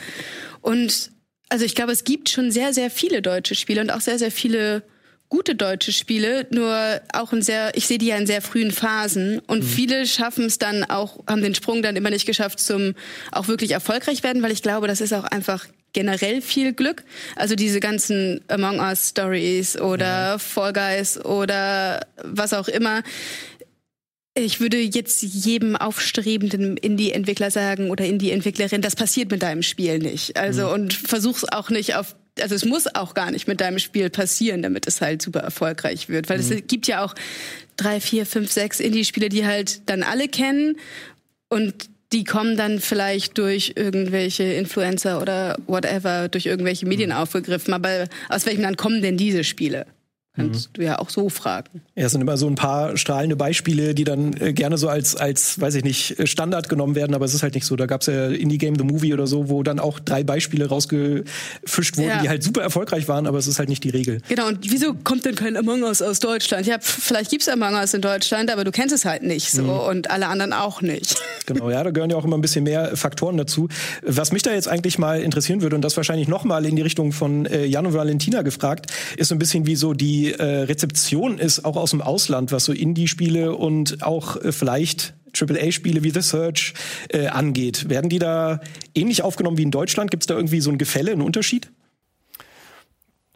Und 0.60 1.10
also 1.48 1.64
ich 1.64 1.74
glaube, 1.74 1.90
es 1.90 2.04
gibt 2.04 2.28
schon 2.28 2.52
sehr, 2.52 2.72
sehr 2.72 2.90
viele 2.90 3.22
deutsche 3.22 3.56
Spiele 3.56 3.80
und 3.80 3.90
auch 3.90 4.00
sehr, 4.00 4.20
sehr 4.20 4.30
viele 4.30 4.84
gute 5.34 5.56
deutsche 5.56 5.92
Spiele, 5.92 6.46
nur 6.50 7.00
auch 7.12 7.32
in 7.32 7.42
sehr, 7.42 7.76
ich 7.76 7.88
sehe 7.88 7.98
die 7.98 8.06
ja 8.06 8.16
in 8.16 8.26
sehr 8.26 8.40
frühen 8.40 8.70
Phasen 8.70 9.40
und 9.48 9.64
mhm. 9.64 9.68
viele 9.68 10.06
schaffen 10.06 10.44
es 10.44 10.58
dann 10.58 10.84
auch, 10.84 11.18
haben 11.26 11.42
den 11.42 11.56
Sprung 11.56 11.82
dann 11.82 11.96
immer 11.96 12.10
nicht 12.10 12.24
geschafft 12.24 12.60
zum 12.60 12.94
auch 13.32 13.48
wirklich 13.48 13.72
erfolgreich 13.72 14.22
werden, 14.22 14.44
weil 14.44 14.52
ich 14.52 14.62
glaube, 14.62 14.86
das 14.86 15.00
ist 15.00 15.12
auch 15.12 15.24
einfach 15.24 15.66
generell 15.92 16.40
viel 16.40 16.72
Glück. 16.72 17.02
Also 17.34 17.56
diese 17.56 17.80
ganzen 17.80 18.42
Among 18.46 18.78
Us 18.78 19.08
Stories 19.08 19.76
oder 19.76 20.04
ja. 20.04 20.38
Fall 20.38 20.72
Guys 20.72 21.24
oder 21.24 22.06
was 22.22 22.52
auch 22.52 22.68
immer. 22.68 23.02
Ich 24.36 24.60
würde 24.60 24.78
jetzt 24.78 25.22
jedem 25.22 25.74
aufstrebenden 25.74 26.76
Indie-Entwickler 26.76 27.50
sagen 27.50 27.90
oder 27.90 28.04
Indie-Entwicklerin, 28.04 28.82
das 28.82 28.94
passiert 28.94 29.32
mit 29.32 29.42
deinem 29.42 29.62
Spiel 29.62 29.98
nicht. 29.98 30.36
Also 30.36 30.68
mhm. 30.68 30.72
und 30.74 30.94
versuch's 30.94 31.44
auch 31.44 31.70
nicht 31.70 31.96
auf 31.96 32.14
also 32.40 32.54
es 32.54 32.64
muss 32.64 32.92
auch 32.94 33.14
gar 33.14 33.30
nicht 33.30 33.46
mit 33.46 33.60
deinem 33.60 33.78
Spiel 33.78 34.10
passieren, 34.10 34.62
damit 34.62 34.86
es 34.86 35.00
halt 35.00 35.22
super 35.22 35.40
erfolgreich 35.40 36.08
wird. 36.08 36.28
Weil 36.28 36.38
mhm. 36.38 36.52
es 36.52 36.66
gibt 36.66 36.86
ja 36.86 37.04
auch 37.04 37.14
drei, 37.76 38.00
vier, 38.00 38.26
fünf, 38.26 38.50
sechs 38.50 38.80
Indie-Spiele, 38.80 39.28
die 39.28 39.46
halt 39.46 39.88
dann 39.88 40.02
alle 40.02 40.28
kennen 40.28 40.76
und 41.48 41.88
die 42.12 42.24
kommen 42.24 42.56
dann 42.56 42.80
vielleicht 42.80 43.38
durch 43.38 43.72
irgendwelche 43.76 44.44
Influencer 44.44 45.20
oder 45.20 45.56
whatever, 45.66 46.28
durch 46.28 46.46
irgendwelche 46.46 46.86
Medien 46.86 47.10
mhm. 47.10 47.16
aufgegriffen. 47.16 47.74
Aber 47.74 48.06
aus 48.28 48.46
welchem 48.46 48.62
Land 48.62 48.78
kommen 48.78 49.02
denn 49.02 49.16
diese 49.16 49.42
Spiele? 49.42 49.86
Kannst 50.36 50.70
mhm. 50.70 50.72
du 50.72 50.82
ja 50.82 50.98
auch 50.98 51.10
so 51.10 51.28
fragen. 51.28 51.80
Ja, 51.94 52.06
es 52.06 52.12
sind 52.12 52.20
immer 52.20 52.36
so 52.36 52.48
ein 52.48 52.56
paar 52.56 52.96
strahlende 52.96 53.36
Beispiele, 53.36 53.94
die 53.94 54.02
dann 54.02 54.34
äh, 54.40 54.52
gerne 54.52 54.78
so 54.78 54.88
als, 54.88 55.14
als, 55.14 55.60
weiß 55.60 55.76
ich 55.76 55.84
nicht, 55.84 56.28
Standard 56.28 56.68
genommen 56.68 56.96
werden, 56.96 57.14
aber 57.14 57.24
es 57.24 57.34
ist 57.34 57.44
halt 57.44 57.54
nicht 57.54 57.66
so. 57.66 57.76
Da 57.76 57.86
gab 57.86 58.00
es 58.00 58.08
ja 58.08 58.26
Indie 58.26 58.58
Game 58.58 58.74
The 58.76 58.82
Movie 58.82 59.14
oder 59.14 59.28
so, 59.28 59.48
wo 59.48 59.62
dann 59.62 59.78
auch 59.78 60.00
drei 60.00 60.24
Beispiele 60.24 60.66
rausgefischt 60.66 61.96
wurden, 61.98 62.08
ja. 62.08 62.22
die 62.22 62.28
halt 62.28 62.42
super 62.42 62.62
erfolgreich 62.62 63.06
waren, 63.06 63.28
aber 63.28 63.38
es 63.38 63.46
ist 63.46 63.60
halt 63.60 63.68
nicht 63.68 63.84
die 63.84 63.90
Regel. 63.90 64.22
Genau, 64.28 64.48
und 64.48 64.58
wieso 64.62 64.94
kommt 64.94 65.24
denn 65.24 65.36
kein 65.36 65.56
Among 65.56 65.84
Us 65.84 66.02
aus 66.02 66.18
Deutschland? 66.18 66.66
Ja, 66.66 66.78
vielleicht 66.80 67.30
gibt's 67.30 67.48
Among 67.48 67.74
Us 67.74 67.94
in 67.94 68.00
Deutschland, 68.00 68.50
aber 68.50 68.64
du 68.64 68.72
kennst 68.72 68.92
es 68.92 69.04
halt 69.04 69.22
nicht 69.22 69.52
so 69.52 69.62
mhm. 69.62 69.70
und 69.70 70.10
alle 70.10 70.26
anderen 70.26 70.52
auch 70.52 70.82
nicht. 70.82 71.16
Genau, 71.46 71.68
ja, 71.68 71.84
da 71.84 71.90
gehören 71.90 72.08
ja 72.08 72.16
auch 72.16 72.24
immer 72.24 72.38
ein 72.38 72.40
bisschen 72.40 72.64
mehr 72.64 72.96
Faktoren 72.96 73.36
dazu. 73.36 73.68
Was 74.00 74.32
mich 74.32 74.42
da 74.42 74.54
jetzt 74.54 74.66
eigentlich 74.66 74.98
mal 74.98 75.20
interessieren 75.20 75.60
würde, 75.60 75.76
und 75.76 75.82
das 75.82 75.94
wahrscheinlich 75.94 76.26
nochmal 76.26 76.64
in 76.64 76.74
die 76.74 76.80
Richtung 76.80 77.12
von 77.12 77.44
äh, 77.44 77.66
Jan 77.66 77.84
und 77.84 77.92
Valentina 77.92 78.40
gefragt, 78.40 78.90
ist 79.18 79.28
so 79.28 79.34
ein 79.34 79.38
bisschen 79.38 79.66
wie 79.66 79.76
so 79.76 79.92
die 79.92 80.23
äh, 80.32 80.62
Rezeption 80.62 81.38
ist, 81.38 81.64
auch 81.64 81.76
aus 81.76 81.90
dem 81.90 82.00
Ausland, 82.00 82.52
was 82.52 82.64
so 82.64 82.72
Indie-Spiele 82.72 83.54
und 83.54 84.02
auch 84.02 84.36
äh, 84.36 84.52
vielleicht 84.52 85.14
AAA-Spiele 85.38 86.04
wie 86.04 86.10
The 86.10 86.22
Search 86.22 86.74
äh, 87.08 87.26
angeht. 87.26 87.88
Werden 87.88 88.08
die 88.08 88.18
da 88.18 88.60
ähnlich 88.94 89.22
aufgenommen 89.22 89.58
wie 89.58 89.62
in 89.62 89.70
Deutschland? 89.70 90.10
Gibt 90.10 90.22
es 90.22 90.26
da 90.26 90.34
irgendwie 90.34 90.60
so 90.60 90.70
ein 90.70 90.78
Gefälle, 90.78 91.12
einen 91.12 91.22
Unterschied? 91.22 91.70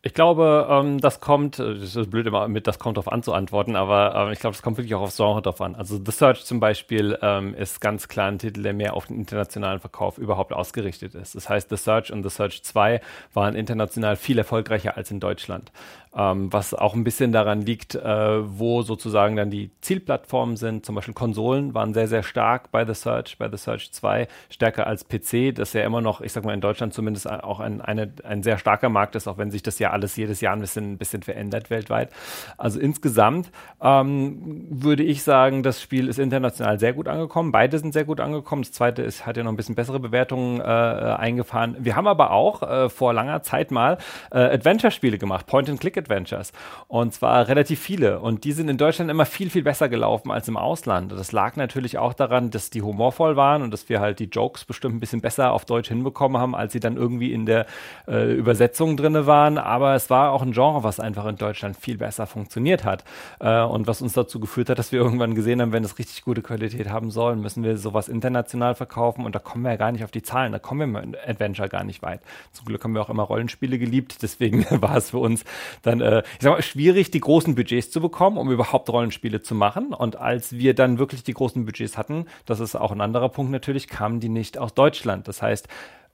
Ich 0.02 0.14
glaube, 0.14 0.68
ähm, 0.71 1.00
das 1.00 1.18
kommt, 1.18 1.59
äh, 1.59 1.75
das 1.75 1.97
ist 1.97 2.11
blöd 2.11 2.26
immer 2.26 2.47
mit, 2.47 2.68
das 2.68 2.78
kommt 2.78 2.97
darauf 2.97 3.12
an 3.12 3.25
zu 3.25 3.33
antworten, 3.33 3.75
aber 3.75 4.14
ähm, 4.14 4.33
ich 4.33 4.38
glaube, 4.38 4.54
das 4.54 4.62
kommt 4.62 4.78
wirklich 4.78 4.95
auch 4.95 5.00
aufs 5.00 5.16
Genre 5.16 5.42
drauf 5.42 5.61
an. 5.61 5.75
Also 5.75 5.99
The 6.02 6.12
Search 6.12 6.45
zum 6.45 6.61
Beispiel 6.61 7.18
ähm, 7.21 7.52
ist 7.54 7.80
ganz 7.80 8.07
klar 8.07 8.28
ein 8.28 8.38
Titel, 8.38 8.62
der 8.62 8.75
mehr 8.75 8.95
auf 8.95 9.09
den 9.09 9.16
internationalen 9.16 9.80
Verkauf 9.80 10.16
überhaupt 10.16 10.52
ausgerichtet 10.52 11.16
ist. 11.16 11.35
Das 11.35 11.49
heißt, 11.49 11.68
The 11.68 11.76
Search 11.76 12.12
und 12.12 12.23
The 12.23 12.30
Search 12.30 12.62
2 12.62 13.00
waren 13.35 13.57
international 13.57 14.14
viel 14.14 14.38
erfolgreicher 14.38 14.97
als 14.97 15.11
in 15.11 15.18
Deutschland 15.18 15.73
ähm, 16.18 16.52
was 16.52 16.75
auch 16.75 16.94
ein 16.94 17.04
bisschen 17.04 17.30
daran 17.30 17.62
liegt, 17.62 17.94
äh, 17.94 18.58
wo 18.58 18.82
sozusagen 18.82 19.37
dann 19.37 19.50
die 19.50 19.70
Zielplattformen 19.80 20.56
sind. 20.56 20.84
Zum 20.84 20.96
Beispiel 20.96 21.14
Konsolen 21.14 21.75
waren 21.75 21.94
sehr, 21.94 22.08
sehr 22.08 22.25
stark 22.25 22.72
bei 22.72 22.84
The 22.84 22.94
Search, 22.94 23.38
bei 23.38 23.48
The 23.48 23.56
Search 23.56 23.92
2, 23.92 24.26
stärker 24.50 24.87
als 24.87 25.06
PC, 25.06 25.54
das 25.54 25.72
ja 25.72 25.82
immer 25.82 26.00
noch, 26.00 26.20
ich 26.20 26.32
sag 26.32 26.44
mal, 26.44 26.54
in 26.54 26.60
Deutschland 26.60 26.92
zumindest 26.92 27.30
auch 27.30 27.60
ein, 27.60 27.80
eine, 27.80 28.12
ein 28.25 28.42
sehr 28.42 28.58
starker 28.58 28.88
Markt 28.88 29.14
ist, 29.14 29.28
auch 29.28 29.38
wenn 29.38 29.52
sich 29.52 29.62
das 29.62 29.78
ja 29.78 29.90
alles 29.90 30.16
jedes 30.16 30.40
Jahr 30.40 30.54
ein 30.54 30.60
bisschen, 30.60 30.92
ein 30.92 30.98
bisschen 30.98 31.22
verändert 31.22 31.70
weltweit. 31.70 32.10
Also 32.56 32.80
insgesamt 32.80 33.50
ähm, 33.80 34.66
würde 34.70 35.04
ich 35.04 35.22
sagen, 35.22 35.62
das 35.62 35.80
Spiel 35.80 36.08
ist 36.08 36.18
international 36.18 36.80
sehr 36.80 36.94
gut 36.94 37.06
angekommen. 37.06 37.52
Beide 37.52 37.78
sind 37.78 37.92
sehr 37.92 38.04
gut 38.04 38.18
angekommen. 38.18 38.62
Das 38.62 38.72
zweite 38.72 39.02
ist, 39.02 39.25
hat 39.25 39.37
ja 39.37 39.44
noch 39.44 39.52
ein 39.52 39.56
bisschen 39.56 39.76
bessere 39.76 40.00
Bewertungen 40.00 40.60
äh, 40.60 40.64
eingefahren. 40.64 41.76
Wir 41.78 41.94
haben 41.94 42.08
aber 42.08 42.32
auch 42.32 42.62
äh, 42.62 42.88
vor 42.88 43.12
langer 43.12 43.42
Zeit 43.42 43.70
mal 43.70 43.98
äh, 44.32 44.38
Adventure-Spiele 44.38 45.18
gemacht, 45.18 45.46
Point-and-Click 45.46 46.07
Adventures. 46.08 46.52
Und 46.88 47.12
zwar 47.12 47.48
relativ 47.48 47.80
viele. 47.80 48.20
Und 48.20 48.44
die 48.44 48.52
sind 48.52 48.68
in 48.68 48.78
Deutschland 48.78 49.10
immer 49.10 49.26
viel, 49.26 49.50
viel 49.50 49.62
besser 49.62 49.88
gelaufen 49.88 50.30
als 50.30 50.48
im 50.48 50.56
Ausland. 50.56 51.12
Das 51.12 51.32
lag 51.32 51.56
natürlich 51.56 51.98
auch 51.98 52.14
daran, 52.14 52.50
dass 52.50 52.70
die 52.70 52.82
humorvoll 52.82 53.36
waren 53.36 53.62
und 53.62 53.70
dass 53.70 53.88
wir 53.88 54.00
halt 54.00 54.18
die 54.18 54.24
Jokes 54.24 54.64
bestimmt 54.64 54.96
ein 54.96 55.00
bisschen 55.00 55.20
besser 55.20 55.52
auf 55.52 55.64
Deutsch 55.64 55.88
hinbekommen 55.88 56.40
haben, 56.40 56.54
als 56.54 56.72
sie 56.72 56.80
dann 56.80 56.96
irgendwie 56.96 57.32
in 57.32 57.46
der 57.46 57.66
äh, 58.06 58.32
Übersetzung 58.32 58.96
drinne 58.96 59.26
waren. 59.26 59.58
Aber 59.58 59.94
es 59.94 60.08
war 60.10 60.32
auch 60.32 60.42
ein 60.42 60.52
Genre, 60.52 60.82
was 60.82 61.00
einfach 61.00 61.26
in 61.26 61.36
Deutschland 61.36 61.76
viel 61.76 61.98
besser 61.98 62.26
funktioniert 62.26 62.84
hat. 62.84 63.04
Äh, 63.40 63.62
und 63.62 63.86
was 63.86 64.02
uns 64.02 64.14
dazu 64.14 64.40
geführt 64.40 64.70
hat, 64.70 64.78
dass 64.78 64.92
wir 64.92 65.00
irgendwann 65.00 65.34
gesehen 65.34 65.60
haben, 65.60 65.72
wenn 65.72 65.84
es 65.84 65.98
richtig 65.98 66.24
gute 66.24 66.42
Qualität 66.42 66.88
haben 66.88 67.10
soll, 67.10 67.36
müssen 67.36 67.62
wir 67.62 67.76
sowas 67.76 68.08
international 68.08 68.74
verkaufen. 68.74 69.24
Und 69.24 69.34
da 69.34 69.38
kommen 69.38 69.64
wir 69.64 69.72
ja 69.72 69.76
gar 69.76 69.92
nicht 69.92 70.04
auf 70.04 70.10
die 70.10 70.22
Zahlen. 70.22 70.52
Da 70.52 70.58
kommen 70.58 70.92
wir 70.92 71.00
mit 71.02 71.28
Adventure 71.28 71.68
gar 71.68 71.84
nicht 71.84 72.02
weit. 72.02 72.20
Zum 72.52 72.66
Glück 72.66 72.82
haben 72.84 72.94
wir 72.94 73.02
auch 73.02 73.10
immer 73.10 73.24
Rollenspiele 73.24 73.78
geliebt. 73.78 74.22
Deswegen 74.22 74.66
war 74.82 74.96
es 74.96 75.10
für 75.10 75.18
uns 75.18 75.44
dann, 75.88 76.00
äh, 76.00 76.21
ich 76.21 76.42
sag 76.42 76.52
mal, 76.52 76.62
schwierig, 76.62 77.11
die 77.11 77.21
großen 77.21 77.54
Budgets 77.54 77.90
zu 77.90 78.00
bekommen, 78.00 78.38
um 78.38 78.50
überhaupt 78.50 78.88
Rollenspiele 78.90 79.42
zu 79.42 79.54
machen. 79.54 79.92
Und 79.95 80.16
als 80.16 80.52
wir 80.52 80.75
dann 80.75 80.99
wirklich 80.99 81.23
die 81.23 81.35
großen 81.35 81.64
Budgets 81.64 81.97
hatten, 81.97 82.26
das 82.47 82.61
ist 82.61 82.76
auch 82.76 82.92
ein 82.92 83.00
anderer 83.00 83.28
Punkt 83.28 83.52
natürlich, 83.52 83.88
kamen 83.88 84.21
die 84.21 84.28
nicht 84.28 84.59
aus 84.59 84.75
Deutschland. 84.75 85.28
Das 85.28 85.42
heißt, 85.42 85.68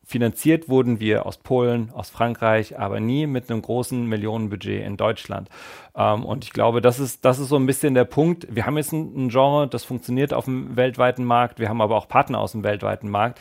finanziert 0.05 0.69
wurden 0.69 1.01
wir 1.01 1.27
aus 1.27 1.39
Polen, 1.39 1.91
aus 1.93 2.11
Frankreich, 2.11 2.79
aber 2.79 3.01
nie 3.01 3.27
mit 3.27 3.51
einem 3.51 3.63
großen 3.63 4.07
Millionenbudget 4.07 4.85
in 4.85 4.97
Deutschland. 4.97 5.49
Ähm, 5.97 6.25
und 6.25 6.45
ich 6.45 6.53
glaube, 6.53 6.81
das 6.81 7.01
ist, 7.01 7.25
das 7.25 7.39
ist 7.39 7.49
so 7.49 7.57
ein 7.57 7.67
bisschen 7.67 7.95
der 7.95 8.05
Punkt. 8.05 8.47
Wir 8.55 8.67
haben 8.67 8.77
jetzt 8.77 8.93
ein, 8.93 9.27
ein, 9.27 9.29
Genre, 9.31 9.67
das 9.67 9.85
funktioniert 9.85 10.33
auf 10.33 10.45
dem 10.45 10.77
weltweiten 10.77 11.25
Markt. 11.25 11.59
Wir 11.59 11.69
haben 11.69 11.81
aber 11.81 11.97
auch 11.97 12.09
Partner 12.09 12.39
aus 12.41 12.53
dem 12.53 12.65
weltweiten 12.65 13.09
Markt. 13.09 13.41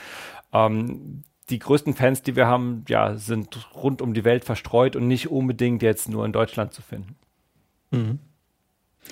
Ähm, 0.53 1.23
die 1.53 1.59
größten 1.59 1.93
Fans, 1.93 2.23
die 2.23 2.35
wir 2.35 2.47
haben, 2.47 2.83
ja, 2.89 3.15
sind 3.15 3.75
rund 3.75 4.01
um 4.01 4.15
die 4.15 4.23
Welt 4.23 4.43
verstreut 4.43 4.95
und 4.95 5.07
nicht 5.07 5.29
unbedingt 5.29 5.83
jetzt 5.83 6.09
nur 6.09 6.25
in 6.25 6.33
Deutschland 6.33 6.73
zu 6.73 6.81
finden. 6.81 7.15
Mhm. 7.91 8.17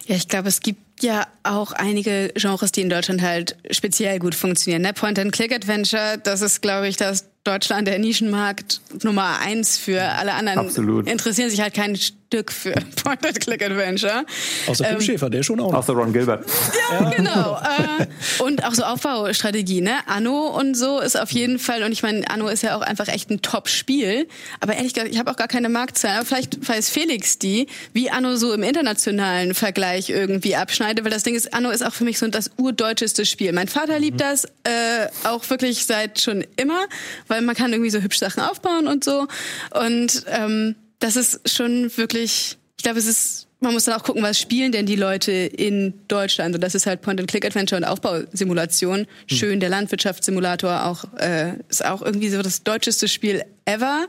Ja, 0.07 0.15
ich 0.15 0.27
glaube, 0.27 0.47
es 0.47 0.61
gibt 0.61 1.03
ja 1.03 1.27
auch 1.43 1.71
einige 1.71 2.31
Genres, 2.35 2.71
die 2.71 2.81
in 2.81 2.89
Deutschland 2.89 3.21
halt 3.21 3.57
speziell 3.69 4.17
gut 4.17 4.33
funktionieren. 4.33 4.81
Ne? 4.81 4.93
Point-and-Click-Adventure, 4.93 6.17
das 6.23 6.41
ist, 6.41 6.61
glaube 6.61 6.87
ich, 6.87 6.97
das 6.97 7.29
Deutschland 7.43 7.87
der 7.87 7.99
Nischenmarkt 7.99 8.81
Nummer 9.03 9.39
eins 9.39 9.77
für 9.77 10.01
alle 10.01 10.33
anderen. 10.33 10.59
Absolut. 10.59 11.07
Interessieren 11.07 11.51
sich 11.51 11.61
halt 11.61 11.75
kein 11.75 11.95
Stück 12.31 12.53
für 12.53 12.71
Point-and-Click-Adventure. 13.03 14.25
Außer 14.67 14.85
Tim 14.85 14.95
ähm, 14.95 15.01
Schäfer, 15.01 15.29
der 15.29 15.43
schon 15.43 15.59
auch. 15.59 15.73
Außer 15.73 15.91
Ron 15.91 16.13
Gilbert. 16.13 16.45
Ja, 16.89 17.09
genau. 17.09 17.57
äh, 17.57 18.05
und 18.41 18.63
auch 18.63 18.73
so 18.73 18.83
Aufbaustrategie, 18.83 19.81
ne? 19.81 19.95
Anno 20.05 20.47
und 20.47 20.75
so 20.75 21.01
ist 21.01 21.19
auf 21.19 21.31
jeden 21.31 21.59
Fall, 21.59 21.83
und 21.83 21.91
ich 21.91 22.03
meine, 22.03 22.29
Anno 22.29 22.47
ist 22.47 22.63
ja 22.63 22.77
auch 22.77 22.81
einfach 22.81 23.09
echt 23.09 23.29
ein 23.31 23.41
Top-Spiel. 23.41 24.29
Aber 24.61 24.75
ehrlich 24.75 24.93
gesagt, 24.93 25.11
ich 25.11 25.19
habe 25.19 25.29
auch 25.29 25.35
gar 25.35 25.49
keine 25.49 25.67
Marktzahlen. 25.67 26.19
Aber 26.19 26.25
vielleicht 26.25 26.69
weiß 26.69 26.89
Felix 26.89 27.37
die, 27.37 27.67
wie 27.91 28.09
Anno 28.09 28.37
so 28.37 28.53
im 28.53 28.63
internationalen 28.63 29.53
Vergleich 29.53 30.09
irgendwie 30.09 30.55
abschneidet, 30.55 31.03
weil 31.03 31.11
das 31.11 31.23
Ding 31.23 31.35
ist, 31.35 31.53
Anno 31.53 31.69
ist 31.69 31.85
auch 31.85 31.93
für 31.93 32.05
mich 32.05 32.17
so 32.17 32.25
das 32.29 32.51
urdeutscheste 32.55 33.25
Spiel. 33.25 33.51
Mein 33.51 33.67
Vater 33.67 33.99
liebt 33.99 34.15
mhm. 34.15 34.23
das 34.23 34.45
äh, 34.45 35.07
auch 35.25 35.49
wirklich 35.49 35.85
seit 35.85 36.21
schon 36.21 36.45
immer, 36.55 36.79
weil 37.27 37.41
man 37.41 37.55
kann 37.57 37.73
irgendwie 37.73 37.91
so 37.91 37.99
hübsch 37.99 38.19
Sachen 38.19 38.41
aufbauen 38.41 38.87
und 38.87 39.03
so. 39.03 39.27
Und 39.71 40.23
ähm, 40.27 40.75
das 41.01 41.15
ist 41.15 41.49
schon 41.49 41.95
wirklich, 41.97 42.57
ich 42.77 42.83
glaube, 42.83 42.99
es 42.99 43.07
ist, 43.07 43.47
man 43.59 43.73
muss 43.73 43.85
dann 43.85 43.99
auch 43.99 44.03
gucken, 44.03 44.23
was 44.23 44.39
spielen 44.39 44.71
denn 44.71 44.85
die 44.85 44.95
Leute 44.95 45.31
in 45.31 45.93
Deutschland. 46.07 46.55
Und 46.55 46.61
das 46.61 46.73
ist 46.73 46.85
halt 46.85 47.01
Point-and-Click-Adventure 47.01 47.81
und 47.81 47.85
Aufbausimulation. 47.85 48.99
Hm. 48.99 49.07
Schön, 49.27 49.59
der 49.59 49.69
Landwirtschaftssimulator 49.69 50.85
auch, 50.85 51.05
äh, 51.19 51.53
ist 51.69 51.83
auch 51.85 52.01
irgendwie 52.01 52.29
so 52.29 52.41
das 52.41 52.63
deutscheste 52.63 53.07
Spiel 53.07 53.43
ever 53.65 54.07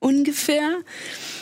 ungefähr. 0.00 0.70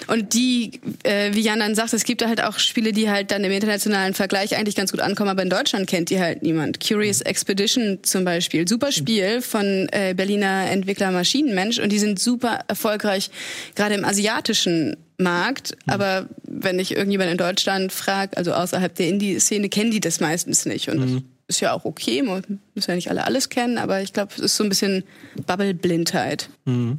Und 0.07 0.35
die, 0.35 0.81
äh, 1.03 1.35
wie 1.35 1.41
Jan 1.41 1.61
dann 1.61 1.75
sagt, 1.75 1.93
es 1.93 2.05
gibt 2.05 2.25
halt 2.25 2.43
auch 2.43 2.59
Spiele, 2.59 2.93
die 2.93 3.11
halt 3.11 3.31
dann 3.31 3.45
im 3.45 3.53
internationalen 3.53 4.15
Vergleich 4.15 4.57
eigentlich 4.57 4.77
ganz 4.77 4.93
gut 4.93 5.01
ankommen, 5.01 5.31
aber 5.31 5.43
in 5.43 5.51
Deutschland 5.51 5.89
kennt 5.89 6.11
die 6.11 6.21
halt 6.21 6.43
niemand. 6.43 6.81
Curious 6.81 7.21
Expedition 7.21 7.99
zum 8.03 8.25
Beispiel, 8.25 8.67
super 8.67 8.93
Spiel 8.93 9.43
von 9.43 9.89
äh, 9.93 10.15
Berliner 10.17 10.71
Entwickler 10.71 11.11
Maschinenmensch 11.11 11.79
und 11.79 11.91
die 11.91 11.99
sind 11.99 12.19
super 12.19 12.61
erfolgreich, 12.69 13.31
gerade 13.75 13.95
im 13.95 14.05
asiatischen 14.05 14.97
Markt. 15.19 15.77
Mhm. 15.87 15.93
Aber 15.93 16.29
wenn 16.45 16.79
ich 16.79 16.95
irgendjemand 16.95 17.31
in 17.31 17.39
Deutschland 17.39 17.93
frage, 17.93 18.37
also 18.37 18.53
außerhalb 18.53 18.95
der 18.95 19.09
Indie-Szene, 19.09 19.69
kennen 19.69 19.91
die 19.91 20.01
das 20.01 20.21
meistens 20.21 20.67
nicht. 20.67 20.89
Und 20.89 20.99
mhm. 20.99 21.25
das 21.47 21.57
ist 21.57 21.61
ja 21.61 21.73
auch 21.73 21.85
okay, 21.85 22.23
müssen 22.23 22.61
ja 22.77 22.95
nicht 22.95 23.11
alle 23.11 23.25
alles 23.25 23.49
kennen, 23.49 23.79
aber 23.79 24.03
ich 24.03 24.13
glaube, 24.13 24.33
es 24.37 24.41
ist 24.41 24.57
so 24.57 24.65
ein 24.65 24.69
bisschen 24.69 25.05
Bubble-Blindheit. 25.47 26.49
Mhm. 26.65 26.99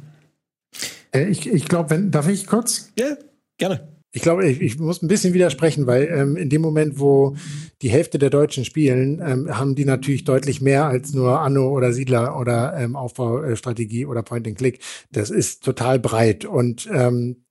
Äh, 1.14 1.28
ich 1.28 1.46
ich 1.50 1.66
glaube, 1.66 1.90
wenn, 1.90 2.10
darf 2.10 2.28
ich 2.28 2.46
kurz? 2.46 2.92
Ja, 2.98 3.16
gerne. 3.56 3.88
Ich 4.16 4.22
glaube, 4.22 4.48
ich, 4.48 4.60
ich 4.60 4.78
muss 4.78 5.02
ein 5.02 5.08
bisschen 5.08 5.34
widersprechen, 5.34 5.88
weil 5.88 6.04
ähm, 6.04 6.36
in 6.36 6.48
dem 6.48 6.62
Moment, 6.62 7.00
wo 7.00 7.34
die 7.82 7.90
Hälfte 7.90 8.18
der 8.18 8.30
Deutschen 8.30 8.64
spielen, 8.64 9.20
ähm, 9.20 9.58
haben 9.58 9.74
die 9.74 9.84
natürlich 9.84 10.22
deutlich 10.22 10.60
mehr 10.60 10.84
als 10.84 11.12
nur 11.14 11.40
Anno 11.40 11.68
oder 11.70 11.92
Siedler 11.92 12.38
oder 12.38 12.76
ähm, 12.78 12.94
Aufbaustrategie 12.94 14.06
oder 14.06 14.22
Point 14.22 14.46
and 14.46 14.56
Click. 14.56 14.78
Das 15.10 15.30
ist 15.30 15.64
total 15.64 15.98
breit 15.98 16.44
und 16.44 16.88
ähm, 16.92 17.44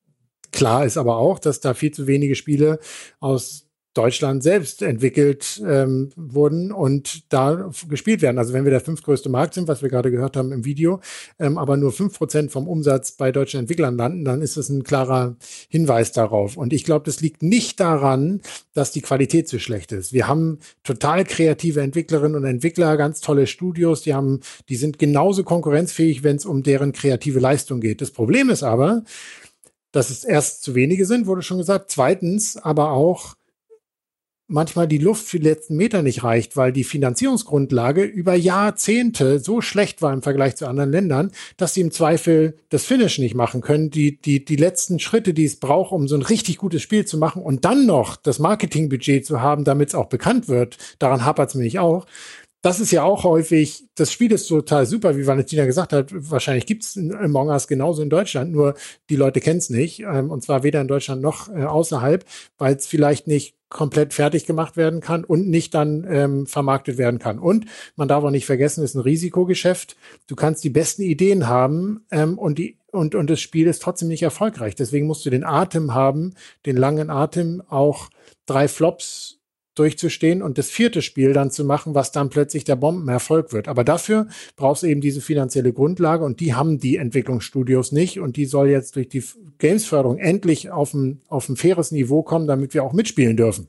klar 0.53 0.85
ist 0.85 0.97
aber 0.97 1.17
auch, 1.17 1.37
dass 1.37 1.59
da 1.59 1.73
viel 1.73 1.91
zu 1.91 2.07
wenige 2.07 2.35
Spiele 2.35 2.79
aus 3.19 3.62
Deutschland 3.93 4.41
selbst 4.41 4.81
entwickelt 4.81 5.61
ähm, 5.65 6.09
wurden 6.15 6.71
und 6.71 7.31
da 7.31 7.69
gespielt 7.87 8.21
werden. 8.21 8.39
Also 8.39 8.53
wenn 8.53 8.63
wir 8.63 8.71
der 8.71 8.81
fünftgrößte 8.81 9.29
Markt 9.29 9.53
sind, 9.53 9.67
was 9.67 9.83
wir 9.83 9.89
gerade 9.89 10.09
gehört 10.09 10.35
haben 10.35 10.51
im 10.51 10.65
Video, 10.65 10.99
ähm, 11.39 11.57
aber 11.57 11.77
nur 11.77 11.91
fünf 11.91 12.17
Prozent 12.17 12.51
vom 12.51 12.67
Umsatz 12.67 13.11
bei 13.11 13.31
deutschen 13.31 13.59
Entwicklern 13.59 13.95
landen, 13.95 14.25
dann 14.25 14.41
ist 14.41 14.57
das 14.57 14.69
ein 14.69 14.83
klarer 14.83 15.35
Hinweis 15.69 16.11
darauf. 16.11 16.57
Und 16.57 16.73
ich 16.73 16.85
glaube, 16.85 17.05
das 17.05 17.21
liegt 17.21 17.43
nicht 17.43 17.79
daran, 17.79 18.41
dass 18.73 18.91
die 18.91 19.01
Qualität 19.01 19.47
zu 19.47 19.59
schlecht 19.59 19.91
ist. 19.91 20.11
Wir 20.11 20.27
haben 20.27 20.59
total 20.83 21.23
kreative 21.23 21.81
Entwicklerinnen 21.81 22.35
und 22.35 22.45
Entwickler, 22.45 22.97
ganz 22.97 23.21
tolle 23.21 23.45
Studios, 23.45 24.01
die 24.01 24.15
haben, 24.15 24.39
die 24.69 24.75
sind 24.75 24.97
genauso 24.97 25.43
konkurrenzfähig, 25.43 26.23
wenn 26.23 26.37
es 26.37 26.45
um 26.45 26.63
deren 26.63 26.93
kreative 26.93 27.39
Leistung 27.39 27.79
geht. 27.79 28.01
Das 28.01 28.11
Problem 28.11 28.49
ist 28.49 28.63
aber, 28.63 29.03
dass 29.91 30.09
es 30.09 30.23
erst 30.23 30.63
zu 30.63 30.73
wenige 30.73 31.05
sind, 31.05 31.27
wurde 31.27 31.43
schon 31.43 31.59
gesagt. 31.59 31.91
Zweitens 31.91 32.57
aber 32.57 32.91
auch, 32.91 33.35
manchmal 34.47 34.87
die 34.87 34.97
Luft 34.97 35.25
für 35.25 35.39
die 35.39 35.47
letzten 35.47 35.75
Meter 35.77 36.01
nicht 36.01 36.23
reicht, 36.23 36.57
weil 36.57 36.71
die 36.71 36.83
Finanzierungsgrundlage 36.83 38.03
über 38.03 38.35
Jahrzehnte 38.35 39.39
so 39.39 39.61
schlecht 39.61 40.01
war 40.01 40.13
im 40.13 40.21
Vergleich 40.21 40.55
zu 40.55 40.67
anderen 40.67 40.91
Ländern, 40.91 41.31
dass 41.57 41.73
sie 41.73 41.81
im 41.81 41.91
Zweifel 41.91 42.57
das 42.69 42.85
Finish 42.85 43.19
nicht 43.19 43.35
machen 43.35 43.61
können, 43.61 43.89
die, 43.89 44.19
die, 44.19 44.43
die 44.43 44.55
letzten 44.55 44.99
Schritte, 44.99 45.33
die 45.33 45.45
es 45.45 45.55
braucht, 45.55 45.91
um 45.91 46.07
so 46.07 46.15
ein 46.15 46.21
richtig 46.21 46.57
gutes 46.57 46.81
Spiel 46.81 47.05
zu 47.05 47.17
machen 47.17 47.41
und 47.41 47.65
dann 47.65 47.85
noch 47.85 48.15
das 48.15 48.39
Marketingbudget 48.39 49.25
zu 49.25 49.41
haben, 49.41 49.63
damit 49.63 49.89
es 49.89 49.95
auch 49.95 50.07
bekannt 50.07 50.47
wird. 50.47 50.77
Daran 50.99 51.25
hapert 51.25 51.49
es 51.49 51.55
nämlich 51.55 51.79
auch 51.79 52.05
das 52.63 52.79
ist 52.79 52.91
ja 52.91 53.03
auch 53.03 53.25
häufig, 53.25 53.89
das 53.93 54.09
Spiel 54.09 54.31
ist 54.31 54.47
total 54.47 54.85
super, 54.85 55.17
wie 55.17 55.27
Valentina 55.27 55.65
gesagt 55.65 55.91
hat. 55.91 56.11
Wahrscheinlich 56.13 56.65
gibt 56.65 56.83
es 56.83 56.97
Among 56.97 57.49
Us 57.49 57.67
genauso 57.67 58.01
in 58.01 58.09
Deutschland, 58.09 58.53
nur 58.53 58.75
die 59.09 59.17
Leute 59.17 59.41
kennen 59.41 59.59
es 59.59 59.69
nicht. 59.69 59.99
Ähm, 59.99 60.31
und 60.31 60.43
zwar 60.43 60.63
weder 60.63 60.79
in 60.79 60.87
Deutschland 60.87 61.21
noch 61.21 61.53
äh, 61.53 61.65
außerhalb, 61.65 62.23
weil 62.57 62.73
es 62.73 62.87
vielleicht 62.87 63.27
nicht 63.27 63.57
komplett 63.67 64.13
fertig 64.13 64.45
gemacht 64.45 64.77
werden 64.77 65.01
kann 65.01 65.25
und 65.25 65.49
nicht 65.49 65.73
dann 65.73 66.07
ähm, 66.09 66.47
vermarktet 66.47 66.97
werden 66.97 67.19
kann. 67.19 67.37
Und 67.37 67.65
man 67.97 68.07
darf 68.07 68.23
auch 68.23 68.31
nicht 68.31 68.45
vergessen, 68.45 68.81
es 68.81 68.91
ist 68.91 68.95
ein 68.95 69.01
Risikogeschäft. 69.01 69.97
Du 70.27 70.35
kannst 70.37 70.63
die 70.63 70.69
besten 70.69 71.01
Ideen 71.01 71.49
haben 71.49 72.05
ähm, 72.11 72.37
und 72.37 72.59
die 72.59 72.77
und, 72.91 73.15
und 73.15 73.29
das 73.29 73.41
Spiel 73.41 73.67
ist 73.67 73.81
trotzdem 73.81 74.07
nicht 74.07 74.23
erfolgreich. 74.23 74.75
Deswegen 74.75 75.07
musst 75.07 75.25
du 75.25 75.31
den 75.31 75.43
Atem 75.43 75.93
haben, 75.95 76.35
den 76.65 76.77
langen 76.77 77.09
Atem, 77.09 77.61
auch 77.67 78.09
drei 78.45 78.67
Flops 78.67 79.39
durchzustehen 79.75 80.41
und 80.41 80.57
das 80.57 80.69
vierte 80.69 81.01
Spiel 81.01 81.33
dann 81.33 81.51
zu 81.51 81.65
machen, 81.65 81.95
was 81.95 82.11
dann 82.11 82.29
plötzlich 82.29 82.63
der 82.63 82.75
Bombenerfolg 82.75 83.53
wird. 83.53 83.67
Aber 83.67 83.83
dafür 83.83 84.27
brauchst 84.55 84.83
du 84.83 84.87
eben 84.87 85.01
diese 85.01 85.21
finanzielle 85.21 85.73
Grundlage 85.73 86.23
und 86.23 86.39
die 86.39 86.53
haben 86.53 86.79
die 86.79 86.97
Entwicklungsstudios 86.97 87.91
nicht 87.91 88.19
und 88.19 88.37
die 88.37 88.45
soll 88.45 88.69
jetzt 88.69 88.95
durch 88.95 89.09
die 89.09 89.23
Gamesförderung 89.57 90.17
endlich 90.17 90.71
auf 90.71 90.93
ein, 90.93 91.21
auf 91.27 91.49
ein 91.49 91.55
faires 91.55 91.91
Niveau 91.91 92.23
kommen, 92.23 92.47
damit 92.47 92.73
wir 92.73 92.83
auch 92.83 92.93
mitspielen 92.93 93.37
dürfen. 93.37 93.67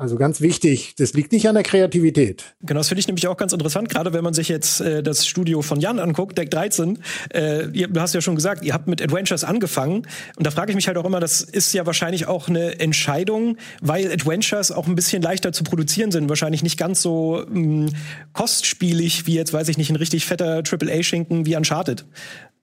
Also 0.00 0.14
ganz 0.14 0.40
wichtig, 0.40 0.94
das 0.96 1.12
liegt 1.14 1.32
nicht 1.32 1.48
an 1.48 1.56
der 1.56 1.64
Kreativität. 1.64 2.54
Genau, 2.60 2.78
das 2.78 2.86
finde 2.86 3.00
ich 3.00 3.08
nämlich 3.08 3.26
auch 3.26 3.36
ganz 3.36 3.52
interessant, 3.52 3.88
gerade 3.88 4.12
wenn 4.12 4.22
man 4.22 4.32
sich 4.32 4.48
jetzt 4.48 4.80
äh, 4.80 5.02
das 5.02 5.26
Studio 5.26 5.60
von 5.60 5.80
Jan 5.80 5.98
anguckt, 5.98 6.38
Deck 6.38 6.52
13. 6.52 7.00
Äh, 7.34 7.66
ihr, 7.72 7.88
du 7.88 8.00
hast 8.00 8.14
ja 8.14 8.20
schon 8.20 8.36
gesagt, 8.36 8.64
ihr 8.64 8.74
habt 8.74 8.86
mit 8.86 9.02
Adventures 9.02 9.42
angefangen. 9.42 10.06
Und 10.36 10.46
da 10.46 10.52
frage 10.52 10.70
ich 10.70 10.76
mich 10.76 10.86
halt 10.86 10.98
auch 10.98 11.04
immer, 11.04 11.18
das 11.18 11.40
ist 11.40 11.74
ja 11.74 11.84
wahrscheinlich 11.84 12.26
auch 12.26 12.46
eine 12.46 12.78
Entscheidung, 12.78 13.56
weil 13.80 14.12
Adventures 14.12 14.70
auch 14.70 14.86
ein 14.86 14.94
bisschen 14.94 15.20
leichter 15.20 15.52
zu 15.52 15.64
produzieren 15.64 16.12
sind. 16.12 16.28
Wahrscheinlich 16.28 16.62
nicht 16.62 16.78
ganz 16.78 17.02
so 17.02 17.44
mh, 17.48 17.60
mm, 17.60 17.88
kostspielig 18.34 19.26
wie 19.26 19.34
jetzt, 19.34 19.52
weiß 19.52 19.68
ich 19.68 19.78
nicht, 19.78 19.90
ein 19.90 19.96
richtig 19.96 20.26
fetter 20.26 20.62
AAA-Schinken 20.62 21.44
wie 21.44 21.56
Uncharted. 21.56 22.04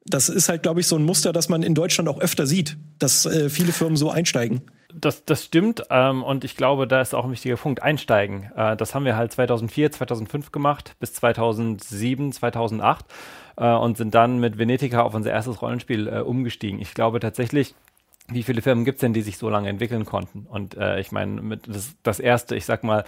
Das 0.06 0.30
ist 0.30 0.48
halt, 0.48 0.63
glaube 0.63 0.80
ich, 0.80 0.88
so 0.88 0.96
ein 0.96 1.04
Muster, 1.04 1.34
das 1.34 1.50
man 1.50 1.63
in 1.63 1.75
Deutschland 1.75 2.08
auch 2.08 2.22
öfter 2.22 2.48
sieht, 2.48 2.77
dass 2.98 3.25
äh, 3.25 3.50
viele 3.50 3.74
Firmen 3.74 3.98
so 3.98 4.10
einsteigen 4.10 4.62
das, 5.00 5.25
das 5.25 5.44
stimmt 5.44 5.84
ähm, 5.90 6.24
und 6.24 6.44
ich 6.44 6.56
glaube, 6.56 6.88
da 6.88 7.02
ist 7.02 7.14
auch 7.14 7.25
ein 7.25 7.32
wichtiger 7.32 7.58
Punkt, 7.58 7.84
einsteigen. 7.84 8.52
Äh, 8.56 8.75
das 8.78 8.96
haben 8.96 9.06
wir 9.06 9.16
halt 9.16 9.32
2004, 9.32 9.92
2005 9.92 10.52
gemacht, 10.52 10.96
bis 11.00 11.14
2007, 11.14 12.32
2008 12.32 13.06
äh, 13.58 13.72
und 13.74 13.98
sind 13.98 14.16
dann 14.16 14.40
mit 14.40 14.58
Venetica 14.58 15.02
auf 15.02 15.14
unser 15.14 15.32
erstes 15.32 15.62
Rollenspiel 15.62 16.08
äh, 16.08 16.20
umgestiegen. 16.20 16.80
Ich 16.80 16.94
glaube 16.94 17.20
tatsächlich, 17.20 17.75
wie 18.28 18.44
viele 18.44 18.62
Firmen 18.62 18.86
gibt 18.86 18.98
es 18.98 19.02
denn, 19.02 19.14
die 19.14 19.22
sich 19.22 19.38
so 19.38 19.50
lange 19.50 19.70
entwickeln 19.70 20.06
konnten? 20.06 20.48
Und 20.50 20.75
äh, 20.78 21.00
ich 21.00 21.12
meine, 21.12 21.58
das, 21.58 21.96
das 22.02 22.20
erste, 22.20 22.56
ich 22.56 22.66
sag 22.66 22.84
mal, 22.84 23.04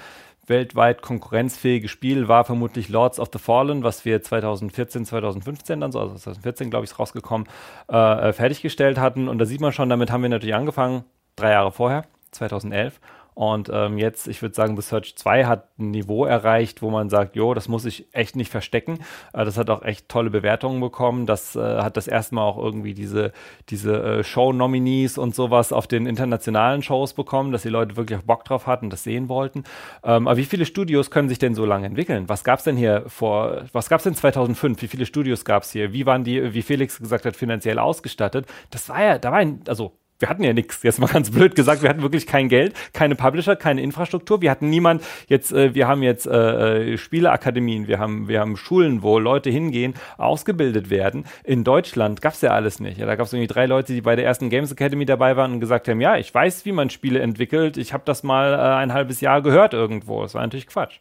weltweit 0.45 1.01
konkurrenzfähige 1.01 1.89
Spiel 1.89 2.27
war 2.27 2.45
vermutlich 2.45 2.89
Lords 2.89 3.19
of 3.19 3.29
the 3.33 3.39
Fallen, 3.39 3.83
was 3.83 4.05
wir 4.05 4.21
2014, 4.21 5.05
2015 5.05 5.81
dann 5.81 5.91
so, 5.91 5.99
also 5.99 6.15
2014 6.15 6.69
glaube 6.69 6.85
ich 6.85 6.91
ist 6.91 6.99
rausgekommen, 6.99 7.47
äh, 7.91 8.29
äh, 8.29 8.33
fertiggestellt 8.33 8.97
hatten. 8.97 9.27
Und 9.27 9.39
da 9.39 9.45
sieht 9.45 9.61
man 9.61 9.73
schon, 9.73 9.89
damit 9.89 10.11
haben 10.11 10.21
wir 10.21 10.29
natürlich 10.29 10.55
angefangen, 10.55 11.03
drei 11.37 11.51
Jahre 11.51 11.71
vorher, 11.71 12.03
2011. 12.31 12.99
Und 13.37 13.69
ähm, 13.71 13.99
jetzt, 13.99 14.27
ich 14.27 14.41
würde 14.41 14.55
sagen, 14.55 14.75
The 14.75 14.81
Search 14.81 15.15
2 15.15 15.45
hat 15.45 15.69
ein 15.77 15.91
Niveau 15.91 16.25
erreicht, 16.25 16.81
wo 16.81 16.89
man 16.89 17.07
sagt, 17.07 17.35
jo, 17.35 17.53
das 17.53 17.67
muss 17.67 17.85
ich 17.85 18.07
echt 18.11 18.35
nicht 18.35 18.49
verstecken. 18.49 18.97
Äh, 19.31 19.45
das 19.45 19.59
hat 19.59 19.69
auch 19.69 19.83
echt 19.83 20.09
tolle 20.09 20.31
Bewertungen 20.31 20.81
bekommen. 20.81 21.27
Das 21.27 21.55
äh, 21.55 21.59
hat 21.59 21.97
das 21.97 22.07
erste 22.07 22.33
Mal 22.33 22.41
auch 22.41 22.57
irgendwie 22.57 22.95
diese, 22.95 23.33
diese 23.69 24.01
äh, 24.01 24.23
Show-Nominees 24.23 25.19
und 25.19 25.35
sowas 25.35 25.71
auf 25.71 25.85
den 25.85 26.07
internationalen 26.07 26.81
Shows 26.81 27.13
bekommen, 27.13 27.51
dass 27.51 27.61
die 27.61 27.69
Leute 27.69 27.95
wirklich 27.95 28.17
auch 28.17 28.23
Bock 28.23 28.43
drauf 28.43 28.65
hatten, 28.65 28.89
das 28.89 29.03
sehen 29.03 29.29
wollten. 29.29 29.65
Ähm, 30.03 30.27
aber 30.27 30.37
wie 30.37 30.45
viele 30.45 30.65
Studios 30.65 31.11
können 31.11 31.29
sich 31.29 31.37
denn 31.37 31.53
so 31.53 31.63
lange 31.63 31.85
entwickeln? 31.85 32.27
Was 32.29 32.43
gab 32.43 32.57
es 32.57 32.65
denn 32.65 32.75
hier 32.75 33.03
vor, 33.05 33.65
was 33.71 33.87
gab 33.87 33.99
es 33.99 34.05
denn 34.05 34.15
2005? 34.15 34.81
Wie 34.81 34.87
viele 34.87 35.05
Studios 35.05 35.45
gab 35.45 35.61
es 35.61 35.71
hier? 35.71 35.93
Wie 35.93 36.07
waren 36.07 36.23
die, 36.23 36.55
wie 36.55 36.63
Felix 36.63 36.97
gesagt 36.97 37.25
hat, 37.25 37.35
finanziell 37.35 37.77
ausgestattet? 37.77 38.47
Das 38.71 38.89
war 38.89 39.03
ja, 39.03 39.19
da 39.19 39.31
war 39.31 39.37
ein, 39.37 39.61
also 39.67 39.91
wir 40.19 40.29
hatten 40.29 40.43
ja 40.43 40.53
nichts, 40.53 40.83
jetzt 40.83 40.99
mal 40.99 41.07
ganz 41.13 41.31
blöd 41.31 41.55
gesagt, 41.55 41.81
wir 41.81 41.89
hatten 41.89 42.01
wirklich 42.01 42.27
kein 42.27 42.49
Geld, 42.49 42.73
keine 42.93 43.15
Publisher, 43.15 43.55
keine 43.55 43.81
Infrastruktur, 43.81 44.41
wir 44.41 44.51
hatten 44.51 44.69
niemand, 44.69 45.03
jetzt, 45.27 45.51
äh, 45.51 45.73
wir 45.75 45.87
haben 45.87 46.03
jetzt 46.03 46.27
äh, 46.27 46.93
äh, 46.93 46.97
Spieleakademien, 46.97 47.87
wir 47.87 47.99
haben, 47.99 48.27
wir 48.27 48.39
haben 48.39 48.57
Schulen, 48.57 49.01
wo 49.03 49.19
Leute 49.19 49.49
hingehen, 49.49 49.93
ausgebildet 50.17 50.89
werden. 50.89 51.25
In 51.43 51.63
Deutschland 51.63 52.21
gab's 52.21 52.41
ja 52.41 52.51
alles 52.51 52.79
nicht. 52.79 52.97
Ja, 52.97 53.05
da 53.05 53.15
gab's 53.15 53.33
irgendwie 53.33 53.47
drei 53.47 53.65
Leute, 53.65 53.93
die 53.93 54.01
bei 54.01 54.15
der 54.15 54.25
ersten 54.25 54.49
Games 54.49 54.71
Academy 54.71 55.05
dabei 55.05 55.37
waren 55.37 55.53
und 55.53 55.59
gesagt 55.59 55.87
haben, 55.87 56.01
ja, 56.01 56.17
ich 56.17 56.33
weiß, 56.33 56.65
wie 56.65 56.71
man 56.71 56.89
Spiele 56.89 57.19
entwickelt, 57.19 57.77
ich 57.77 57.93
habe 57.93 58.03
das 58.05 58.23
mal 58.23 58.53
äh, 58.53 58.57
ein 58.57 58.93
halbes 58.93 59.21
Jahr 59.21 59.41
gehört 59.41 59.73
irgendwo. 59.73 60.23
Das 60.23 60.33
war 60.33 60.41
natürlich 60.41 60.67
Quatsch. 60.67 60.99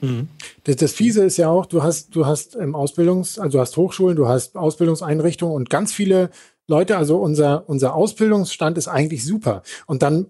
Mhm. 0.00 0.28
Das, 0.64 0.76
das 0.76 0.92
Fiese 0.92 1.24
ist 1.24 1.36
ja 1.36 1.48
auch, 1.48 1.66
du 1.66 1.82
hast, 1.82 2.14
du 2.14 2.26
hast 2.26 2.54
im 2.54 2.74
Ausbildungs, 2.74 3.38
also 3.38 3.58
du 3.58 3.60
hast 3.60 3.76
Hochschulen, 3.76 4.16
du 4.16 4.28
hast 4.28 4.56
Ausbildungseinrichtungen 4.56 5.54
und 5.54 5.70
ganz 5.70 5.92
viele 5.92 6.30
Leute, 6.68 6.96
also 6.96 7.18
unser, 7.18 7.68
unser 7.68 7.94
Ausbildungsstand 7.94 8.76
ist 8.78 8.88
eigentlich 8.88 9.24
super. 9.24 9.62
Und 9.86 10.02
dann 10.02 10.26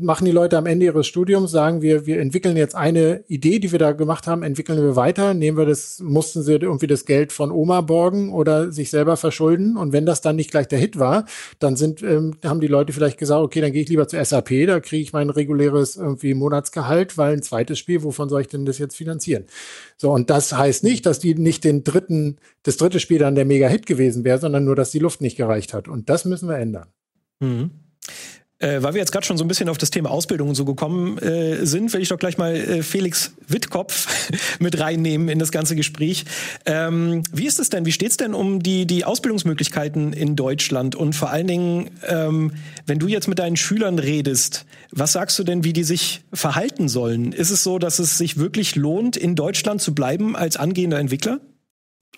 machen 0.00 0.24
die 0.24 0.30
Leute 0.30 0.56
am 0.56 0.66
Ende 0.66 0.86
ihres 0.86 1.06
Studiums, 1.06 1.50
sagen 1.50 1.82
wir, 1.82 2.06
wir 2.06 2.20
entwickeln 2.20 2.56
jetzt 2.56 2.74
eine 2.74 3.24
Idee, 3.28 3.58
die 3.58 3.70
wir 3.70 3.78
da 3.78 3.92
gemacht 3.92 4.26
haben, 4.26 4.42
entwickeln 4.42 4.80
wir 4.80 4.96
weiter, 4.96 5.34
nehmen 5.34 5.58
wir 5.58 5.66
das, 5.66 6.00
mussten 6.00 6.42
sie 6.42 6.52
irgendwie 6.52 6.86
das 6.86 7.04
Geld 7.04 7.32
von 7.32 7.50
Oma 7.50 7.80
borgen 7.82 8.32
oder 8.32 8.72
sich 8.72 8.90
selber 8.90 9.16
verschulden. 9.16 9.76
Und 9.76 9.92
wenn 9.92 10.06
das 10.06 10.20
dann 10.20 10.36
nicht 10.36 10.50
gleich 10.50 10.68
der 10.68 10.78
Hit 10.78 10.98
war, 10.98 11.26
dann 11.58 11.76
sind, 11.76 12.02
ähm, 12.02 12.36
haben 12.44 12.60
die 12.60 12.66
Leute 12.66 12.92
vielleicht 12.92 13.18
gesagt, 13.18 13.42
okay, 13.42 13.60
dann 13.60 13.72
gehe 13.72 13.82
ich 13.82 13.88
lieber 13.88 14.08
zu 14.08 14.22
SAP, 14.22 14.66
da 14.66 14.80
kriege 14.80 15.02
ich 15.02 15.12
mein 15.12 15.30
reguläres 15.30 15.96
irgendwie 15.96 16.34
Monatsgehalt, 16.34 17.18
weil 17.18 17.34
ein 17.34 17.42
zweites 17.42 17.78
Spiel, 17.78 18.02
wovon 18.02 18.28
soll 18.28 18.40
ich 18.40 18.48
denn 18.48 18.64
das 18.64 18.78
jetzt 18.78 18.96
finanzieren? 18.96 19.44
So, 19.96 20.10
und 20.12 20.30
das 20.30 20.52
heißt 20.56 20.82
nicht, 20.84 21.06
dass 21.06 21.18
die 21.18 21.34
nicht 21.34 21.64
den 21.64 21.84
dritten, 21.84 22.38
das 22.62 22.76
dritte 22.76 23.00
Spiel 23.00 23.18
dann 23.18 23.34
der 23.34 23.44
Mega-Hit 23.44 23.86
gewesen 23.86 24.24
wäre, 24.24 24.38
sondern 24.38 24.64
nur, 24.64 24.76
dass 24.76 24.90
die 24.90 24.98
Luft 24.98 25.20
nicht 25.20 25.36
gereicht 25.36 25.74
hat. 25.74 25.88
Und 25.88 26.08
das 26.08 26.24
müssen 26.24 26.48
wir 26.48 26.56
ändern. 26.56 26.88
Mhm. 27.40 27.70
Äh, 28.60 28.82
weil 28.82 28.92
wir 28.92 29.00
jetzt 29.00 29.10
gerade 29.10 29.24
schon 29.26 29.38
so 29.38 29.44
ein 29.44 29.48
bisschen 29.48 29.70
auf 29.70 29.78
das 29.78 29.90
Thema 29.90 30.10
Ausbildung 30.10 30.50
und 30.50 30.54
so 30.54 30.66
gekommen 30.66 31.16
äh, 31.18 31.64
sind, 31.64 31.92
will 31.94 32.02
ich 32.02 32.10
doch 32.10 32.18
gleich 32.18 32.36
mal 32.36 32.54
äh, 32.54 32.82
Felix 32.82 33.32
Wittkopf 33.48 34.06
mit 34.58 34.78
reinnehmen 34.78 35.30
in 35.30 35.38
das 35.38 35.50
ganze 35.50 35.74
Gespräch. 35.74 36.26
Ähm, 36.66 37.22
wie 37.32 37.46
ist 37.46 37.58
es 37.58 37.70
denn? 37.70 37.86
Wie 37.86 37.92
steht's 37.92 38.18
denn 38.18 38.34
um 38.34 38.62
die, 38.62 38.86
die 38.86 39.06
Ausbildungsmöglichkeiten 39.06 40.12
in 40.12 40.36
Deutschland? 40.36 40.94
Und 40.94 41.14
vor 41.14 41.30
allen 41.30 41.46
Dingen, 41.46 41.90
ähm, 42.06 42.52
wenn 42.84 42.98
du 42.98 43.08
jetzt 43.08 43.28
mit 43.28 43.38
deinen 43.38 43.56
Schülern 43.56 43.98
redest, 43.98 44.66
was 44.90 45.12
sagst 45.12 45.38
du 45.38 45.44
denn, 45.44 45.64
wie 45.64 45.72
die 45.72 45.84
sich 45.84 46.20
verhalten 46.30 46.90
sollen? 46.90 47.32
Ist 47.32 47.50
es 47.50 47.62
so, 47.62 47.78
dass 47.78 47.98
es 47.98 48.18
sich 48.18 48.36
wirklich 48.36 48.76
lohnt, 48.76 49.16
in 49.16 49.36
Deutschland 49.36 49.80
zu 49.80 49.94
bleiben 49.94 50.36
als 50.36 50.58
angehender 50.58 50.98
Entwickler? 50.98 51.40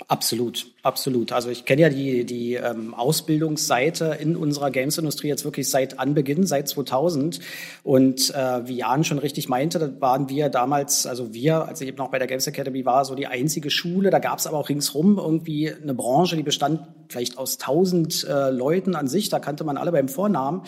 Absolut, 0.09 0.66
absolut. 0.83 1.33
Also 1.33 1.50
ich 1.50 1.64
kenne 1.64 1.83
ja 1.83 1.88
die, 1.88 2.24
die 2.24 2.55
ähm, 2.55 2.94
Ausbildungsseite 2.94 4.16
in 4.20 4.37
unserer 4.37 4.70
Games-Industrie 4.70 5.28
jetzt 5.28 5.44
wirklich 5.44 5.70
seit 5.70 5.98
Anbeginn, 5.98 6.46
seit 6.46 6.66
2000. 6.66 7.40
Und 7.83 8.35
äh, 8.35 8.66
wie 8.66 8.78
Jan 8.78 9.05
schon 9.05 9.18
richtig 9.18 9.48
meinte, 9.48 10.00
waren 10.00 10.28
wir 10.28 10.48
damals, 10.48 11.07
also 11.07 11.33
wir, 11.35 11.68
als 11.68 11.81
ich 11.83 11.88
eben 11.88 11.98
noch 11.98 12.11
bei 12.11 12.18
der 12.18 12.26
Games 12.26 12.46
Academy 12.46 12.85
war, 12.85 13.05
so 13.05 13.14
die 13.14 13.26
einzige 13.26 13.70
Schule. 13.70 14.11
Da 14.11 14.18
gab 14.18 14.38
es 14.38 14.46
aber 14.46 14.59
auch 14.59 14.68
ringsrum 14.68 15.18
irgendwie 15.18 15.72
eine 15.72 15.94
Branche, 15.94 16.37
die 16.37 16.42
bestand 16.42 16.81
vielleicht 17.09 17.38
aus 17.38 17.59
tausend 17.59 18.24
äh, 18.24 18.50
Leuten 18.50 18.96
an 18.96 19.09
sich. 19.09 19.28
Da 19.28 19.38
kannte 19.38 19.62
man 19.64 19.76
alle 19.76 19.92
beim 19.92 20.09
Vornamen. 20.09 20.62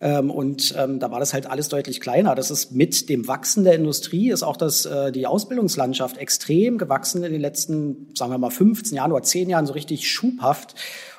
Ähm, 0.00 0.30
und 0.30 0.74
ähm, 0.76 0.98
da 0.98 1.10
war 1.10 1.20
das 1.20 1.32
halt 1.32 1.46
alles 1.46 1.68
deutlich 1.68 2.00
kleiner. 2.00 2.34
Das 2.34 2.50
ist 2.50 2.72
mit 2.72 3.08
dem 3.08 3.28
Wachsen 3.28 3.64
der 3.64 3.74
Industrie, 3.74 4.30
ist 4.30 4.42
auch 4.42 4.56
das, 4.56 4.84
äh, 4.86 5.12
die 5.12 5.26
Ausbildungslandschaft 5.26 6.18
extrem 6.18 6.78
gewachsen 6.78 7.22
in 7.22 7.32
den 7.32 7.40
letzten, 7.40 8.08
sagen 8.14 8.32
wir 8.32 8.38
mal, 8.38 8.50
15 8.50 8.96
Jahren 8.96 9.12
oder 9.12 9.22
10 9.22 9.48
Jahren 9.48 9.66
so 9.66 9.72
richtig 9.72 10.08
schubhaft 10.08 10.74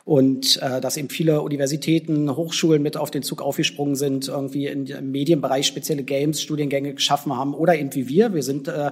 und 0.06 0.62
äh, 0.62 0.80
dass 0.80 0.98
eben 0.98 1.10
viele 1.10 1.42
Universitäten, 1.42 2.34
Hochschulen 2.36 2.84
mit 2.84 2.96
auf 2.96 3.10
den 3.10 3.24
Zug 3.24 3.42
aufgesprungen 3.42 3.96
sind, 3.96 4.28
irgendwie 4.28 4.68
in, 4.68 4.86
im 4.86 5.10
Medienbereich 5.10 5.66
spezielle 5.66 6.04
Games, 6.04 6.44
Studiengänge 6.44 6.94
geschaffen 6.94 7.36
haben 7.36 7.56
oder 7.56 7.76
eben 7.76 7.94
wie 7.96 8.08
wir. 8.08 8.36
Wir 8.36 8.44
sind 8.44 8.68
äh, 8.68 8.92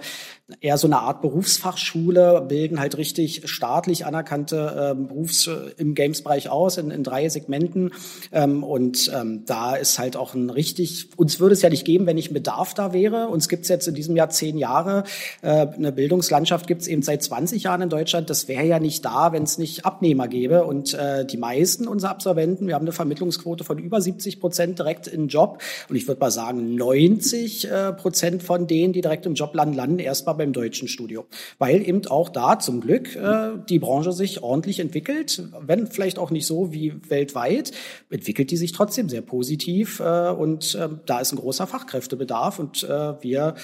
eher 0.60 0.80
so 0.80 0.88
eine 0.88 0.98
Art 1.00 1.22
Berufsfachschule, 1.22 2.44
bilden 2.50 2.80
halt 2.80 2.98
richtig 2.98 3.44
staatlich 3.46 4.08
anerkannte 4.08 4.96
äh, 4.96 4.96
Berufs 4.96 5.48
im 5.78 5.94
Games-Bereich 5.94 6.50
aus 6.50 6.78
in, 6.78 6.90
in 6.90 7.04
drei 7.04 7.30
Segmenten 7.30 7.92
ähm, 8.32 8.64
und 8.64 9.12
ähm, 9.14 9.44
da 9.46 9.76
ist 9.76 10.00
halt 10.00 10.18
auch 10.18 10.34
ein 10.34 10.50
richtig, 10.50 11.10
uns 11.16 11.40
würde 11.40 11.54
es 11.54 11.62
ja 11.62 11.70
nicht 11.70 11.86
geben, 11.86 12.08
wenn 12.08 12.16
nicht 12.16 12.34
Bedarf 12.34 12.74
da 12.74 12.92
wäre. 12.92 13.28
Uns 13.28 13.50
gibt's 13.50 13.70
jetzt 13.70 13.88
in 13.88 13.94
diesem 13.94 14.16
Jahr 14.16 14.30
zehn 14.30 14.58
Jahre. 14.58 15.04
Äh, 15.44 15.68
eine 15.68 15.92
Bildungslandschaft 15.92 16.66
gibt's 16.66 16.88
eben 16.88 17.04
seit 17.04 17.22
20 17.22 17.62
Jahren 17.62 17.84
in 17.84 17.90
Deutschland. 17.90 18.32
Das 18.32 18.48
wäre 18.48 18.66
ja 18.66 18.80
nicht 18.80 19.06
da, 19.06 19.32
wenn 19.32 19.44
es 19.44 19.60
nicht 19.60 19.86
Abnehmer 19.86 20.28
gäbe 20.28 20.64
und 20.64 20.96
äh, 20.96 21.03
die 21.26 21.38
meisten 21.38 21.88
unserer 21.88 22.12
Absolventen, 22.12 22.68
wir 22.68 22.76
haben 22.76 22.84
eine 22.84 22.92
Vermittlungsquote 22.92 23.64
von 23.64 23.78
über 23.78 24.02
70 24.02 24.40
Prozent 24.40 24.80
direkt 24.80 25.08
in 25.08 25.28
Job. 25.28 25.62
Und 25.90 25.96
ich 25.96 26.08
würde 26.08 26.20
mal 26.20 26.32
sagen, 26.32 26.76
90 26.76 27.70
äh, 27.70 27.94
Prozent 27.94 28.44
von 28.44 28.68
denen, 28.68 28.94
die 28.94 29.02
direkt 29.02 29.26
im 29.26 29.34
Job 29.34 29.56
landen, 29.56 29.76
landen 29.76 30.00
erstmal 30.00 30.36
beim 30.36 30.54
deutschen 30.54 30.88
Studio. 30.88 31.26
Weil 31.58 31.88
eben 31.88 32.06
auch 32.08 32.30
da 32.30 32.60
zum 32.60 32.82
Glück 32.82 33.16
äh, 33.16 33.52
die 33.70 33.80
Branche 33.80 34.12
sich 34.12 34.44
ordentlich 34.44 34.80
entwickelt, 34.80 35.44
wenn 35.60 35.88
vielleicht 35.88 36.20
auch 36.20 36.32
nicht 36.32 36.46
so 36.46 36.74
wie 36.74 36.96
weltweit, 37.10 37.72
entwickelt 38.10 38.52
die 38.52 38.58
sich 38.58 38.72
trotzdem 38.72 39.10
sehr 39.10 39.22
positiv. 39.22 40.00
Äh, 40.00 40.30
und 40.30 40.76
äh, 40.76 40.90
da 41.06 41.20
ist 41.20 41.32
ein 41.32 41.38
großer 41.38 41.68
Fachkräftebedarf. 41.68 42.60
Und 42.60 42.84
äh, 42.84 43.22
wir 43.22 43.56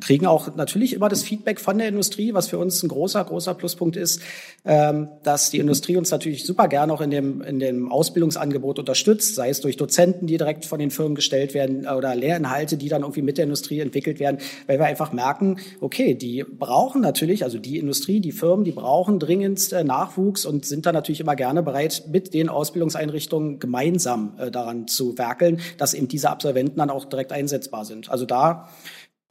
kriegen 0.00 0.26
auch 0.26 0.54
natürlich 0.56 0.92
immer 0.94 1.08
das 1.08 1.22
Feedback 1.22 1.60
von 1.60 1.78
der 1.78 1.88
Industrie, 1.88 2.34
was 2.34 2.48
für 2.48 2.58
uns 2.58 2.82
ein 2.82 2.88
großer, 2.88 3.24
großer 3.24 3.54
Pluspunkt 3.54 3.96
ist, 3.96 4.20
ähm, 4.64 5.08
dass 5.22 5.50
die 5.50 5.58
Industrie 5.58 5.96
uns 5.96 6.10
natürlich 6.10 6.44
super 6.44 6.68
gerne 6.68 6.92
auch 6.92 7.00
in 7.00 7.10
dem, 7.10 7.42
in 7.42 7.58
dem 7.58 7.90
Ausbildungsangebot 7.90 8.78
unterstützt, 8.78 9.34
sei 9.34 9.50
es 9.50 9.60
durch 9.60 9.76
Dozenten, 9.76 10.26
die 10.26 10.36
direkt 10.36 10.64
von 10.64 10.78
den 10.78 10.90
Firmen 10.90 11.14
gestellt 11.14 11.54
werden 11.54 11.86
oder 11.86 12.14
Lehrinhalte, 12.14 12.76
die 12.76 12.88
dann 12.88 13.02
irgendwie 13.02 13.22
mit 13.22 13.38
der 13.38 13.44
Industrie 13.44 13.80
entwickelt 13.80 14.20
werden, 14.20 14.38
weil 14.66 14.78
wir 14.78 14.86
einfach 14.86 15.12
merken, 15.12 15.58
okay, 15.80 16.14
die 16.14 16.44
brauchen 16.44 17.00
natürlich, 17.00 17.44
also 17.44 17.58
die 17.58 17.78
Industrie, 17.78 18.20
die 18.20 18.32
Firmen, 18.32 18.64
die 18.64 18.72
brauchen 18.72 19.18
dringendst 19.18 19.72
äh, 19.72 19.84
Nachwuchs 19.84 20.46
und 20.46 20.64
sind 20.64 20.86
dann 20.86 20.94
natürlich 20.94 21.20
immer 21.20 21.36
gerne 21.36 21.62
bereit, 21.62 22.04
mit 22.10 22.34
den 22.34 22.48
Ausbildungseinrichtungen 22.48 23.58
gemeinsam 23.58 24.34
äh, 24.38 24.50
daran 24.50 24.86
zu 24.86 25.18
werkeln, 25.18 25.60
dass 25.78 25.94
eben 25.94 26.08
diese 26.08 26.30
Absolventen 26.30 26.78
dann 26.78 26.90
auch 26.90 27.04
direkt 27.04 27.32
einsetzbar 27.32 27.84
sind. 27.84 28.10
Also 28.10 28.26
da 28.26 28.68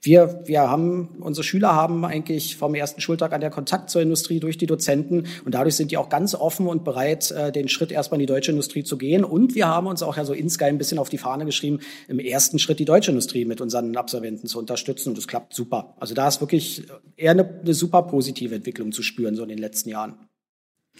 wir, 0.01 0.43
wir 0.45 0.61
haben, 0.69 1.17
unsere 1.19 1.43
Schüler 1.43 1.75
haben 1.75 2.05
eigentlich 2.05 2.55
vom 2.55 2.73
ersten 2.73 3.01
Schultag 3.01 3.33
an 3.33 3.41
der 3.41 3.49
Kontakt 3.49 3.89
zur 3.89 4.01
Industrie 4.01 4.39
durch 4.39 4.57
die 4.57 4.65
Dozenten 4.65 5.27
und 5.43 5.53
dadurch 5.53 5.75
sind 5.75 5.91
die 5.91 5.97
auch 5.97 6.07
ganz 6.07 6.35
offen 6.35 6.67
und 6.67 6.85
bereit, 6.85 7.31
äh, 7.31 7.51
den 7.51 7.67
Schritt 7.67 7.91
erstmal 7.91 8.19
in 8.19 8.25
die 8.25 8.31
deutsche 8.31 8.51
Industrie 8.51 8.83
zu 8.83 8.97
gehen. 8.97 9.25
Und 9.25 9.55
wir 9.55 9.67
haben 9.67 9.87
uns 9.87 10.01
auch 10.01 10.15
ja 10.15 10.23
so 10.23 10.33
insgeheim 10.33 10.75
ein 10.75 10.77
bisschen 10.77 10.99
auf 10.99 11.09
die 11.09 11.17
Fahne 11.17 11.45
geschrieben, 11.45 11.79
im 12.07 12.19
ersten 12.19 12.59
Schritt 12.59 12.79
die 12.79 12.85
deutsche 12.85 13.11
Industrie 13.11 13.43
mit 13.43 13.59
unseren 13.59 13.95
Absolventen 13.97 14.47
zu 14.47 14.57
unterstützen 14.59 15.09
und 15.09 15.17
das 15.17 15.27
klappt 15.27 15.53
super. 15.53 15.95
Also 15.99 16.13
da 16.13 16.27
ist 16.27 16.39
wirklich 16.39 16.83
eher 17.17 17.31
eine, 17.31 17.59
eine 17.61 17.73
super 17.73 18.03
positive 18.03 18.55
Entwicklung 18.55 18.93
zu 18.93 19.03
spüren, 19.03 19.35
so 19.35 19.43
in 19.43 19.49
den 19.49 19.57
letzten 19.57 19.89
Jahren. 19.89 20.28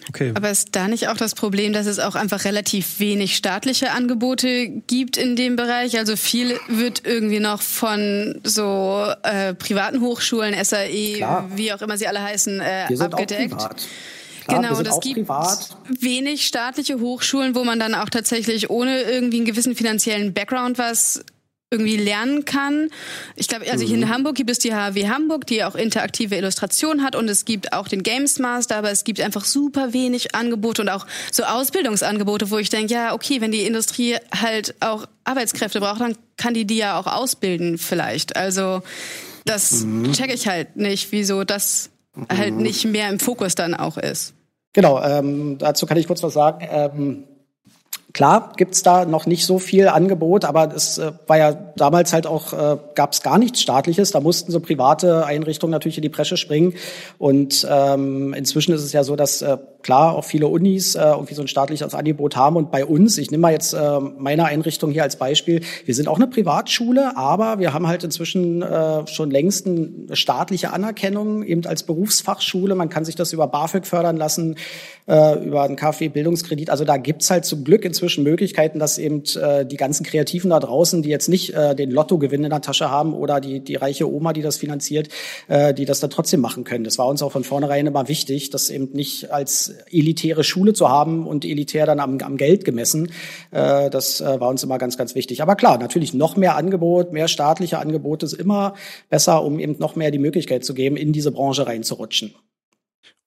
Okay. 0.08 0.32
Aber 0.34 0.50
ist 0.50 0.70
da 0.72 0.88
nicht 0.88 1.08
auch 1.08 1.16
das 1.16 1.34
Problem, 1.34 1.72
dass 1.72 1.86
es 1.86 1.98
auch 1.98 2.14
einfach 2.14 2.44
relativ 2.44 3.00
wenig 3.00 3.36
staatliche 3.36 3.92
Angebote 3.92 4.68
gibt 4.68 5.16
in 5.16 5.36
dem 5.36 5.56
Bereich? 5.56 5.98
Also 5.98 6.16
viel 6.16 6.58
wird 6.68 7.06
irgendwie 7.06 7.38
noch 7.38 7.60
von 7.62 8.40
so 8.42 9.06
äh, 9.22 9.54
privaten 9.54 10.00
Hochschulen, 10.00 10.54
SAE, 10.64 11.16
Klar. 11.16 11.50
wie 11.54 11.72
auch 11.72 11.82
immer 11.82 11.98
sie 11.98 12.08
alle 12.08 12.22
heißen, 12.22 12.60
äh, 12.60 12.86
abgedeckt. 12.98 13.56
Klar, 13.56 14.62
genau, 14.62 14.82
das 14.82 15.00
gibt 15.00 15.16
privat. 15.16 15.76
wenig 16.00 16.46
staatliche 16.46 16.98
Hochschulen, 16.98 17.54
wo 17.54 17.62
man 17.64 17.78
dann 17.78 17.94
auch 17.94 18.08
tatsächlich 18.08 18.70
ohne 18.70 19.02
irgendwie 19.02 19.36
einen 19.36 19.46
gewissen 19.46 19.76
finanziellen 19.76 20.32
Background 20.32 20.78
was 20.78 21.24
irgendwie 21.70 21.96
lernen 21.96 22.44
kann. 22.44 22.90
Ich 23.36 23.46
glaube, 23.46 23.70
also 23.70 23.84
hier 23.84 23.94
in 23.94 24.00
mhm. 24.00 24.08
Hamburg 24.08 24.34
gibt 24.34 24.50
es 24.50 24.58
die 24.58 24.74
HW 24.74 25.08
Hamburg, 25.08 25.46
die 25.46 25.62
auch 25.62 25.76
interaktive 25.76 26.34
Illustration 26.34 27.04
hat 27.04 27.14
und 27.14 27.28
es 27.28 27.44
gibt 27.44 27.72
auch 27.72 27.86
den 27.86 28.02
Games 28.02 28.40
Master, 28.40 28.76
aber 28.76 28.90
es 28.90 29.04
gibt 29.04 29.20
einfach 29.20 29.44
super 29.44 29.92
wenig 29.92 30.34
Angebote 30.34 30.82
und 30.82 30.88
auch 30.88 31.06
so 31.30 31.44
Ausbildungsangebote, 31.44 32.50
wo 32.50 32.58
ich 32.58 32.70
denke, 32.70 32.92
ja, 32.92 33.14
okay, 33.14 33.40
wenn 33.40 33.52
die 33.52 33.66
Industrie 33.66 34.16
halt 34.34 34.74
auch 34.80 35.06
Arbeitskräfte 35.22 35.78
braucht, 35.78 36.00
dann 36.00 36.16
kann 36.36 36.54
die 36.54 36.64
die 36.64 36.78
ja 36.78 36.98
auch 36.98 37.06
ausbilden 37.06 37.78
vielleicht. 37.78 38.34
Also 38.34 38.82
das 39.44 39.84
mhm. 39.84 40.12
checke 40.12 40.34
ich 40.34 40.48
halt 40.48 40.76
nicht, 40.76 41.12
wieso 41.12 41.44
das 41.44 41.90
halt 42.16 42.30
mhm. 42.30 42.38
halt 42.38 42.54
nicht 42.56 42.84
mehr 42.84 43.08
im 43.10 43.20
Fokus 43.20 43.54
dann 43.54 43.74
auch 43.74 43.96
ist. 43.96 44.34
Genau, 44.72 45.00
ähm, 45.02 45.58
dazu 45.58 45.86
kann 45.86 45.96
ich 45.96 46.06
kurz 46.06 46.22
was 46.22 46.34
sagen. 46.34 46.66
Ähm, 46.68 47.24
Klar 48.12 48.52
gibt's 48.56 48.82
da 48.82 49.04
noch 49.04 49.26
nicht 49.26 49.46
so 49.46 49.58
viel 49.58 49.88
Angebot, 49.88 50.44
aber 50.44 50.74
es 50.74 50.98
äh, 50.98 51.12
war 51.26 51.38
ja 51.38 51.52
damals 51.76 52.12
halt 52.12 52.26
auch, 52.26 52.52
äh, 52.52 52.76
gab 52.94 53.12
es 53.12 53.22
gar 53.22 53.38
nichts 53.38 53.60
Staatliches. 53.60 54.10
Da 54.10 54.20
mussten 54.20 54.50
so 54.50 54.60
private 54.60 55.26
Einrichtungen 55.26 55.70
natürlich 55.70 55.98
in 55.98 56.02
die 56.02 56.08
Bresche 56.08 56.36
springen. 56.36 56.74
Und 57.18 57.66
ähm, 57.70 58.34
inzwischen 58.34 58.72
ist 58.72 58.82
es 58.82 58.92
ja 58.92 59.04
so, 59.04 59.16
dass 59.16 59.42
äh, 59.42 59.58
klar 59.82 60.14
auch 60.14 60.24
viele 60.24 60.46
Unis 60.48 60.94
äh, 60.94 61.02
irgendwie 61.02 61.34
so 61.34 61.42
ein 61.42 61.48
staatliches 61.48 61.94
Angebot 61.94 62.36
haben. 62.36 62.56
Und 62.56 62.70
bei 62.70 62.84
uns, 62.84 63.18
ich 63.18 63.30
nehme 63.30 63.42
mal 63.42 63.52
jetzt 63.52 63.72
äh, 63.72 64.00
meine 64.00 64.44
Einrichtung 64.44 64.90
hier 64.90 65.02
als 65.02 65.16
Beispiel, 65.16 65.62
wir 65.84 65.94
sind 65.94 66.08
auch 66.08 66.16
eine 66.16 66.26
Privatschule, 66.26 67.16
aber 67.16 67.58
wir 67.58 67.72
haben 67.72 67.86
halt 67.86 68.04
inzwischen 68.04 68.62
äh, 68.62 69.06
schon 69.06 69.30
längst 69.30 69.66
eine 69.66 70.16
staatliche 70.16 70.72
Anerkennung, 70.72 71.42
eben 71.42 71.64
als 71.66 71.82
Berufsfachschule. 71.82 72.74
Man 72.74 72.88
kann 72.88 73.04
sich 73.04 73.14
das 73.14 73.32
über 73.32 73.46
BAföG 73.46 73.86
fördern 73.86 74.16
lassen, 74.16 74.56
äh, 75.06 75.44
über 75.44 75.62
einen 75.62 75.76
KfW-Bildungskredit. 75.76 76.70
Also 76.70 76.84
da 76.84 76.96
gibt's 76.96 77.30
halt 77.30 77.44
zum 77.44 77.64
Glück 77.64 77.84
inzwischen 77.84 78.24
Möglichkeiten, 78.24 78.78
dass 78.78 78.98
eben 78.98 79.22
äh, 79.40 79.66
die 79.66 79.76
ganzen 79.76 80.04
Kreativen 80.04 80.50
da 80.50 80.60
draußen, 80.60 81.02
die 81.02 81.08
jetzt 81.08 81.28
nicht 81.28 81.54
äh, 81.54 81.74
den 81.74 81.90
Lottogewinn 81.90 82.44
in 82.44 82.50
der 82.50 82.60
Tasche 82.60 82.90
haben 82.90 83.14
oder 83.14 83.40
die, 83.40 83.60
die 83.60 83.76
reiche 83.76 84.10
Oma, 84.10 84.32
die 84.32 84.42
das 84.42 84.56
finanziert, 84.56 85.08
äh, 85.48 85.74
die 85.74 85.84
das 85.84 86.00
dann 86.00 86.10
trotzdem 86.10 86.40
machen 86.40 86.64
können. 86.64 86.84
Das 86.84 86.98
war 86.98 87.08
uns 87.08 87.22
auch 87.22 87.32
von 87.32 87.44
vornherein 87.44 87.86
immer 87.86 88.08
wichtig, 88.08 88.50
das 88.50 88.70
eben 88.70 88.90
nicht 88.92 89.30
als 89.30 89.69
elitäre 89.90 90.44
Schule 90.44 90.72
zu 90.72 90.88
haben 90.88 91.26
und 91.26 91.44
elitär 91.44 91.86
dann 91.86 92.00
am, 92.00 92.18
am 92.18 92.36
Geld 92.36 92.64
gemessen. 92.64 93.10
Äh, 93.50 93.90
das 93.90 94.20
äh, 94.20 94.40
war 94.40 94.48
uns 94.48 94.62
immer 94.62 94.78
ganz, 94.78 94.96
ganz 94.96 95.14
wichtig. 95.14 95.42
Aber 95.42 95.56
klar, 95.56 95.78
natürlich 95.78 96.14
noch 96.14 96.36
mehr 96.36 96.56
Angebot, 96.56 97.12
mehr 97.12 97.28
staatliche 97.28 97.78
Angebote 97.78 98.26
ist 98.26 98.34
immer 98.34 98.74
besser, 99.08 99.44
um 99.44 99.58
eben 99.58 99.76
noch 99.78 99.96
mehr 99.96 100.10
die 100.10 100.18
Möglichkeit 100.18 100.64
zu 100.64 100.74
geben, 100.74 100.96
in 100.96 101.12
diese 101.12 101.32
Branche 101.32 101.66
reinzurutschen. 101.66 102.34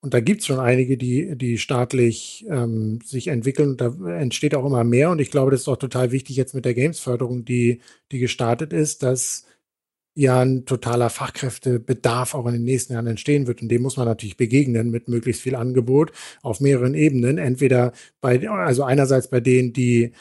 Und 0.04 0.14
da 0.14 0.20
gibt's 0.20 0.48
schon 0.48 0.60
einige, 0.60 0.98
die, 0.98 1.38
die 1.38 1.58
staatlich 1.58 2.46
ähm, 2.50 3.00
sich 3.06 3.30
entwickeln. 3.30 3.78
Da 3.78 3.96
entsteht 4.20 4.54
auch 4.54 4.66
immer 4.66 4.84
mehr. 4.84 5.10
Und 5.10 5.22
ich 5.22 5.32
glaube, 5.32 5.52
das 5.52 5.62
ist 5.62 5.70
auch 5.70 5.78
total 5.78 6.12
wichtig 6.12 6.36
jetzt 6.36 6.54
mit 6.54 6.66
der 6.66 6.74
Games-Förderung, 6.74 7.46
die, 7.46 7.80
die 8.12 8.20
gestartet 8.20 8.74
ist, 8.74 9.02
dass 9.02 9.46
ja 10.16 10.42
ein 10.42 10.66
totaler 10.66 11.10
Fachkräftebedarf 11.10 12.36
auch 12.36 12.46
in 12.46 12.54
den 12.54 12.64
nächsten 12.64 12.94
Jahren 12.94 13.08
entstehen 13.08 13.48
wird. 13.48 13.62
Und 13.62 13.70
dem 13.70 13.82
muss 13.82 13.98
man 13.98 14.08
natürlich 14.08 14.38
begegnen 14.38 14.92
mit 14.92 15.08
möglichst 15.08 15.42
viel 15.42 15.56
Angebot 15.56 16.12
auf 16.42 16.60
mehreren 16.60 16.94
Ebenen. 16.94 17.38
Entweder 17.38 17.94
bei, 18.22 18.48
also 18.50 18.84
einerseits 18.84 19.30
bei 19.30 19.40
denen, 19.40 19.74
die 19.74 20.12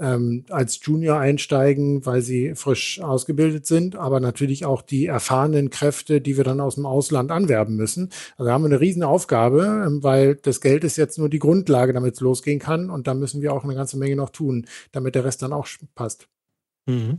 ähm, 0.00 0.44
als 0.48 0.80
Junior 0.82 1.18
einsteigen, 1.18 2.06
weil 2.06 2.22
sie 2.22 2.54
frisch 2.54 3.00
ausgebildet 3.00 3.66
sind, 3.66 3.96
aber 3.96 4.18
natürlich 4.18 4.64
auch 4.64 4.82
die 4.82 5.06
erfahrenen 5.06 5.68
Kräfte, 5.68 6.20
die 6.20 6.36
wir 6.36 6.44
dann 6.44 6.60
aus 6.60 6.76
dem 6.76 6.86
Ausland 6.86 7.30
anwerben 7.30 7.76
müssen. 7.76 8.08
Also 8.38 8.50
haben 8.50 8.62
wir 8.62 8.68
eine 8.68 8.80
riesen 8.80 9.02
Aufgabe, 9.02 9.84
ähm, 9.86 10.02
weil 10.02 10.36
das 10.36 10.60
Geld 10.60 10.84
ist 10.84 10.96
jetzt 10.96 11.18
nur 11.18 11.28
die 11.28 11.38
Grundlage, 11.38 11.92
damit 11.92 12.14
es 12.14 12.20
losgehen 12.20 12.58
kann 12.58 12.88
und 12.88 13.06
da 13.06 13.14
müssen 13.14 13.42
wir 13.42 13.52
auch 13.52 13.64
eine 13.64 13.74
ganze 13.74 13.98
Menge 13.98 14.16
noch 14.16 14.30
tun, 14.30 14.66
damit 14.92 15.14
der 15.14 15.24
Rest 15.24 15.42
dann 15.42 15.52
auch 15.52 15.68
passt. 15.94 16.28
Mhm. 16.86 17.18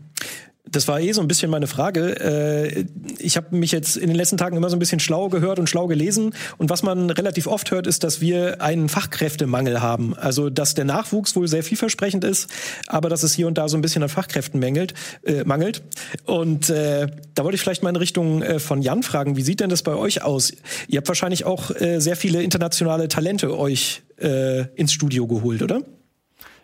Das 0.69 0.87
war 0.87 1.01
eh 1.01 1.11
so 1.11 1.21
ein 1.21 1.27
bisschen 1.27 1.49
meine 1.49 1.67
Frage. 1.67 2.19
Äh, 2.19 2.85
ich 3.17 3.35
habe 3.35 3.55
mich 3.55 3.71
jetzt 3.71 3.97
in 3.97 4.07
den 4.07 4.15
letzten 4.15 4.37
Tagen 4.37 4.55
immer 4.55 4.69
so 4.69 4.75
ein 4.75 4.79
bisschen 4.79 4.99
schlau 4.99 5.27
gehört 5.27 5.59
und 5.59 5.67
schlau 5.67 5.87
gelesen. 5.87 6.33
Und 6.57 6.69
was 6.69 6.83
man 6.83 7.09
relativ 7.09 7.47
oft 7.47 7.71
hört, 7.71 7.87
ist, 7.87 8.03
dass 8.03 8.21
wir 8.21 8.61
einen 8.61 8.87
Fachkräftemangel 8.87 9.81
haben. 9.81 10.15
Also, 10.15 10.49
dass 10.49 10.75
der 10.75 10.85
Nachwuchs 10.85 11.35
wohl 11.35 11.47
sehr 11.47 11.63
vielversprechend 11.63 12.23
ist, 12.23 12.47
aber 12.87 13.09
dass 13.09 13.23
es 13.23 13.33
hier 13.33 13.47
und 13.47 13.57
da 13.57 13.67
so 13.67 13.77
ein 13.77 13.81
bisschen 13.81 14.03
an 14.03 14.09
Fachkräften 14.09 14.59
mängelt. 14.59 14.93
Äh, 15.23 15.43
mangelt. 15.45 15.81
Und 16.25 16.69
äh, 16.69 17.07
da 17.33 17.43
wollte 17.43 17.55
ich 17.55 17.61
vielleicht 17.61 17.83
mal 17.83 17.89
in 17.89 17.95
Richtung 17.95 18.41
äh, 18.43 18.59
von 18.59 18.81
Jan 18.81 19.03
fragen, 19.03 19.35
wie 19.37 19.41
sieht 19.41 19.59
denn 19.59 19.69
das 19.69 19.81
bei 19.81 19.95
euch 19.95 20.21
aus? 20.21 20.53
Ihr 20.87 20.97
habt 20.97 21.07
wahrscheinlich 21.07 21.45
auch 21.45 21.71
äh, 21.71 21.99
sehr 21.99 22.15
viele 22.15 22.43
internationale 22.43 23.07
Talente 23.07 23.57
euch 23.57 24.03
äh, 24.17 24.65
ins 24.75 24.93
Studio 24.93 25.27
geholt, 25.27 25.63
oder? 25.63 25.81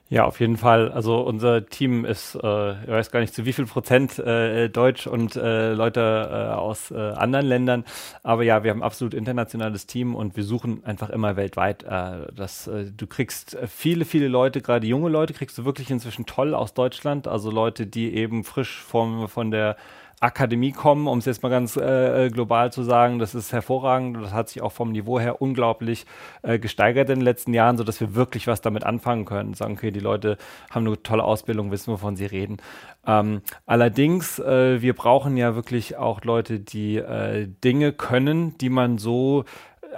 Ja, 0.09 0.23
auf 0.23 0.39
jeden 0.39 0.55
Fall. 0.55 0.89
Also 0.89 1.19
unser 1.19 1.65
Team 1.65 2.05
ist, 2.05 2.35
äh, 2.35 2.81
ich 2.83 2.87
weiß 2.87 3.11
gar 3.11 3.19
nicht 3.19 3.33
zu 3.33 3.45
wie 3.45 3.51
viel 3.51 3.65
Prozent 3.65 4.17
äh, 4.17 4.69
Deutsch 4.69 5.05
und 5.05 5.35
äh, 5.35 5.73
Leute 5.73 5.99
äh, 5.99 6.53
aus 6.53 6.91
äh, 6.91 6.95
anderen 6.95 7.45
Ländern. 7.45 7.83
Aber 8.23 8.43
ja, 8.43 8.63
wir 8.63 8.71
haben 8.71 8.83
absolut 8.83 9.13
internationales 9.13 9.85
Team 9.85 10.15
und 10.15 10.37
wir 10.37 10.45
suchen 10.45 10.81
einfach 10.85 11.09
immer 11.09 11.35
weltweit. 11.35 11.83
Äh, 11.83 12.31
das, 12.33 12.67
äh, 12.67 12.85
du 12.95 13.05
kriegst 13.05 13.57
viele, 13.67 14.05
viele 14.05 14.29
Leute, 14.29 14.61
gerade 14.61 14.87
junge 14.87 15.09
Leute, 15.09 15.33
kriegst 15.33 15.57
du 15.57 15.65
wirklich 15.65 15.91
inzwischen 15.91 16.25
toll 16.25 16.53
aus 16.53 16.73
Deutschland. 16.73 17.27
Also 17.27 17.51
Leute, 17.51 17.85
die 17.85 18.13
eben 18.15 18.45
frisch 18.45 18.81
vom, 18.81 19.27
von 19.27 19.51
der 19.51 19.75
Akademie 20.19 20.71
kommen, 20.71 21.07
um 21.07 21.19
es 21.19 21.25
jetzt 21.25 21.43
mal 21.43 21.49
ganz 21.49 21.77
äh, 21.77 22.25
äh, 22.25 22.29
global 22.29 22.71
zu 22.71 22.81
sagen. 22.81 23.19
Das 23.19 23.35
ist 23.35 23.53
hervorragend. 23.53 24.17
Das 24.17 24.33
hat 24.33 24.49
sich 24.49 24.63
auch 24.63 24.71
vom 24.71 24.91
Niveau 24.91 25.19
her 25.19 25.41
unglaublich 25.41 26.05
äh, 26.41 26.57
gesteigert 26.57 27.09
in 27.09 27.19
den 27.19 27.23
letzten 27.23 27.53
Jahren, 27.53 27.77
sodass 27.77 28.01
wir 28.01 28.15
wirklich 28.15 28.47
was 28.47 28.61
damit 28.61 28.83
anfangen 28.83 29.25
können. 29.25 29.53
Sagen, 29.53 29.73
okay, 29.73 29.91
die 29.91 29.99
Leute 29.99 30.37
haben 30.71 30.87
eine 30.87 31.01
tolle 31.03 31.23
Ausbildung, 31.23 31.69
wissen, 31.69 31.93
wovon 31.93 32.15
sie 32.15 32.25
reden. 32.25 32.57
Ähm, 33.05 33.41
allerdings, 33.67 34.39
äh, 34.39 34.81
wir 34.81 34.95
brauchen 34.95 35.37
ja 35.37 35.53
wirklich 35.53 35.97
auch 35.97 36.23
Leute, 36.23 36.59
die 36.59 36.97
äh, 36.97 37.47
Dinge 37.63 37.93
können, 37.93 38.57
die 38.57 38.69
man 38.69 38.97
so 38.97 39.45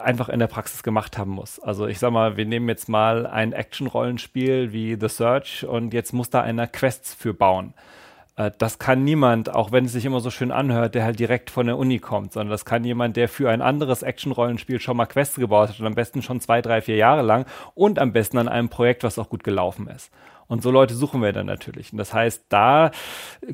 einfach 0.03 0.27
in 0.27 0.39
der 0.39 0.47
Praxis 0.47 0.84
gemacht 0.84 1.17
haben 1.17 1.32
muss. 1.32 1.60
Also 1.60 1.88
ich 1.88 1.97
sag 1.97 2.12
mal, 2.12 2.36
wir 2.36 2.45
nehmen 2.45 2.67
jetzt 2.67 2.89
mal 2.89 3.25
ein 3.25 3.53
Action-Rollenspiel 3.53 4.73
wie 4.73 4.97
The 4.99 5.08
Search 5.08 5.65
und 5.65 5.93
jetzt 5.93 6.13
muss 6.13 6.29
da 6.29 6.41
einer 6.41 6.67
Quests 6.67 7.13
für 7.13 7.34
bauen 7.34 7.73
das 8.58 8.80
kann 8.80 9.04
niemand, 9.04 9.54
auch 9.54 9.73
wenn 9.73 9.84
es 9.84 9.91
sich 9.91 10.06
immer 10.06 10.21
so 10.21 10.30
schön 10.30 10.52
anhört, 10.52 10.95
der 10.95 11.04
halt 11.04 11.19
direkt 11.19 11.49
von 11.49 11.65
der 11.65 11.78
Uni 11.78 11.99
kommt, 11.99 12.32
sondern 12.32 12.52
das 12.52 12.63
kann 12.63 12.86
jemand, 12.86 13.17
der 13.17 13.28
für 13.28 13.49
ein 13.49 13.62
anderes 13.62 14.02
Action-Rollenspiel 14.02 14.80
schon 14.80 14.95
mal 14.95 15.08
Quests 15.08 15.36
gebaut 15.36 15.69
hat 15.69 15.80
und 15.82 15.86
am 15.86 15.95
besten 15.95 16.21
schon 16.21 16.39
zwei, 16.39 16.62
drei, 16.62 16.82
vier 16.82 16.95
Jahre 16.95 17.21
lang 17.21 17.45
und 17.75 17.99
am 17.99 18.13
besten 18.13 18.38
an 18.38 18.47
einem 18.47 18.69
Projekt, 18.69 19.04
was 19.04 19.19
auch 19.19 19.28
gut 19.28 19.43
gelaufen 19.43 19.88
ist. 19.88 20.10
Und 20.49 20.63
so 20.63 20.71
Leute 20.71 20.95
suchen 20.95 21.21
wir 21.21 21.31
dann 21.31 21.45
natürlich. 21.45 21.93
Und 21.93 21.99
das 21.99 22.12
heißt, 22.12 22.45
da 22.49 22.89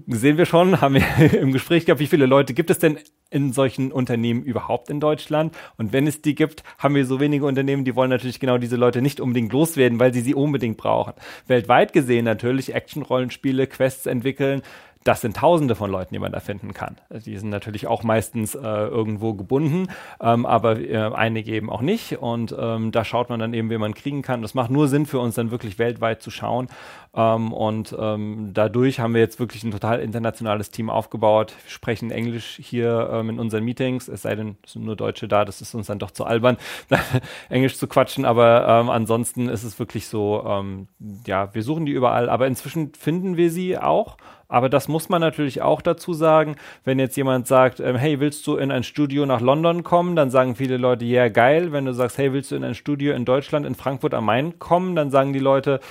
sehen 0.07 0.37
wir 0.37 0.45
schon, 0.45 0.81
haben 0.81 0.95
wir 0.95 1.33
im 1.33 1.51
Gespräch 1.51 1.85
gehabt, 1.85 1.99
wie 1.99 2.07
viele 2.07 2.25
Leute 2.25 2.53
gibt 2.53 2.69
es 2.69 2.79
denn 2.79 2.97
in 3.29 3.51
solchen 3.51 3.91
Unternehmen 3.91 4.43
überhaupt 4.43 4.89
in 4.89 5.01
Deutschland? 5.01 5.53
Und 5.77 5.91
wenn 5.91 6.07
es 6.07 6.21
die 6.21 6.35
gibt, 6.35 6.63
haben 6.79 6.95
wir 6.95 7.05
so 7.05 7.19
wenige 7.19 7.45
Unternehmen, 7.45 7.83
die 7.83 7.95
wollen 7.95 8.09
natürlich 8.09 8.39
genau 8.39 8.57
diese 8.57 8.77
Leute 8.77 9.01
nicht 9.01 9.19
unbedingt 9.19 9.51
loswerden, 9.51 9.99
weil 9.99 10.13
sie 10.13 10.21
sie 10.21 10.33
unbedingt 10.33 10.77
brauchen. 10.77 11.13
Weltweit 11.47 11.91
gesehen 11.91 12.23
natürlich 12.23 12.73
Action-Rollenspiele, 12.73 13.67
Quests 13.67 14.05
entwickeln, 14.05 14.61
das 15.05 15.21
sind 15.21 15.37
Tausende 15.37 15.75
von 15.75 15.91
Leuten, 15.91 16.15
die 16.15 16.19
man 16.19 16.31
da 16.31 16.39
finden 16.39 16.73
kann. 16.73 16.97
Die 17.11 17.37
sind 17.37 17.49
natürlich 17.49 17.85
auch 17.85 18.01
meistens 18.01 18.55
äh, 18.55 18.59
irgendwo 18.59 19.35
gebunden, 19.35 19.87
ähm, 20.19 20.47
aber 20.47 20.79
äh, 20.79 20.97
einige 21.13 21.51
eben 21.51 21.69
auch 21.69 21.81
nicht. 21.81 22.17
Und 22.17 22.55
ähm, 22.57 22.91
da 22.91 23.05
schaut 23.05 23.29
man 23.29 23.39
dann 23.39 23.53
eben, 23.53 23.69
wie 23.69 23.77
man 23.77 23.93
kriegen 23.93 24.23
kann. 24.23 24.41
Das 24.41 24.55
macht 24.55 24.71
nur 24.71 24.87
Sinn 24.87 25.05
für 25.05 25.19
uns, 25.19 25.35
dann 25.35 25.51
wirklich 25.51 25.77
weltweit 25.77 26.23
zu 26.23 26.31
schauen. 26.31 26.69
Ähm, 27.13 27.53
und 27.53 27.95
ähm, 27.99 28.49
dadurch 28.55 28.99
haben 28.99 29.13
wir 29.13 29.21
jetzt 29.21 29.39
wirklich 29.39 29.63
ein 29.63 29.69
total 29.69 29.99
internationales 29.99 30.71
Team 30.71 30.89
aufgebaut. 30.89 31.53
Wir 31.63 31.71
sprechen 31.71 32.09
Englisch 32.09 32.59
hier 32.59 33.07
ähm, 33.13 33.29
in 33.29 33.39
unseren 33.39 33.63
Meetings, 33.63 34.07
es 34.07 34.23
sei 34.23 34.35
denn, 34.35 34.57
es 34.65 34.73
sind 34.73 34.85
nur 34.85 34.95
Deutsche 34.95 35.27
da, 35.27 35.45
das 35.45 35.61
ist 35.61 35.75
uns 35.75 35.85
dann 35.85 35.99
doch 35.99 36.11
zu 36.11 36.25
albern, 36.25 36.57
Englisch 37.49 37.77
zu 37.77 37.87
quatschen. 37.87 38.25
Aber 38.25 38.67
ähm, 38.67 38.89
ansonsten 38.89 39.49
ist 39.49 39.63
es 39.63 39.77
wirklich 39.77 40.07
so, 40.07 40.25
ja, 41.25 41.53
wir 41.53 41.61
suchen 41.61 41.85
die 41.85 41.91
überall, 41.91 42.29
aber 42.29 42.47
inzwischen 42.47 42.93
finden 42.93 43.37
wir 43.37 43.51
sie 43.51 43.77
auch. 43.77 44.17
Aber 44.55 44.69
das 44.69 44.87
muss 44.87 45.09
man 45.09 45.19
natürlich 45.19 45.61
auch 45.61 45.81
dazu 45.81 46.13
sagen. 46.13 46.55
Wenn 46.85 46.97
jetzt 46.97 47.17
jemand 47.17 47.45
sagt, 47.45 47.81
ähm, 47.81 47.97
hey, 47.97 48.21
willst 48.21 48.47
du 48.47 48.55
in 48.55 48.71
ein 48.71 48.83
Studio 48.83 49.25
nach 49.25 49.41
London 49.41 49.83
kommen, 49.83 50.15
dann 50.15 50.29
sagen 50.29 50.55
viele 50.55 50.77
Leute, 50.77 51.03
ja, 51.03 51.23
yeah, 51.23 51.27
geil. 51.27 51.73
Wenn 51.73 51.83
du 51.83 51.93
sagst, 51.93 52.17
hey, 52.17 52.31
willst 52.31 52.51
du 52.51 52.55
in 52.55 52.63
ein 52.63 52.73
Studio 52.73 53.13
in 53.13 53.25
Deutschland, 53.25 53.65
in 53.65 53.75
Frankfurt 53.75 54.13
am 54.13 54.23
Main 54.23 54.57
kommen, 54.57 54.95
dann 54.95 55.11
sagen 55.11 55.33
die 55.33 55.39
Leute, 55.39 55.81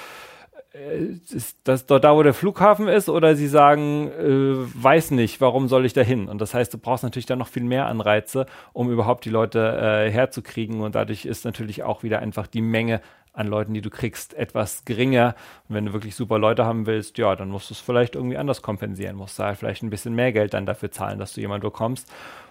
äh, 0.73 1.19
ist 1.29 1.59
das 1.65 1.85
dort 1.85 2.05
da, 2.05 2.17
wo 2.17 2.23
der 2.23 2.33
Flughafen 2.33 2.89
ist, 2.89 3.11
oder 3.11 3.37
sie 3.37 3.49
sagen, 3.49 4.09
äh, 4.09 4.83
weiß 4.83 5.11
nicht, 5.11 5.43
warum 5.43 5.69
soll 5.69 5.85
ich 5.85 5.93
da 5.93 6.01
hin? 6.01 6.27
Und 6.27 6.41
das 6.41 6.55
heißt, 6.55 6.73
du 6.73 6.79
brauchst 6.79 7.05
natürlich 7.05 7.27
dann 7.27 7.41
noch 7.41 7.49
viel 7.49 7.65
mehr 7.65 7.85
Anreize, 7.85 8.47
um 8.73 8.91
überhaupt 8.91 9.27
die 9.27 9.31
Leute 9.31 9.59
äh, 10.07 10.11
herzukriegen. 10.11 10.81
Und 10.81 10.95
dadurch 10.95 11.27
ist 11.27 11.45
natürlich 11.45 11.83
auch 11.83 12.03
wieder 12.03 12.21
einfach 12.21 12.47
die 12.47 12.63
Menge 12.63 13.03
an 13.35 13.49
Leuten, 13.49 13.75
die 13.75 13.81
du 13.81 13.91
kriegst, 13.91 14.33
etwas 14.35 14.85
geringer. 14.85 15.35
Und 15.69 15.75
wenn 15.75 15.87
du 15.87 15.93
wirklich 15.93 16.15
super 16.15 16.39
Leute 16.39 16.65
haben 16.65 16.87
willst, 16.87 17.19
ja, 17.19 17.37
dann 17.37 17.51
musst 17.51 17.69
du 17.69 17.75
es 17.75 17.81
vielleicht 17.81 18.15
irgendwie 18.15 18.37
anders 18.39 18.63
kompensieren, 18.63 19.17
musst 19.17 19.39
halt 19.39 19.59
vielleicht 19.59 19.83
ein 19.83 19.91
bisschen 19.91 20.15
mehr 20.15 20.33
Geld 20.33 20.55
dann 20.55 20.67
dafür 20.67 20.91
zahlen, 20.91 21.19
dass 21.19 21.35
du 21.35 21.41
jemanden 21.41 21.67
bekommst. 21.67 22.09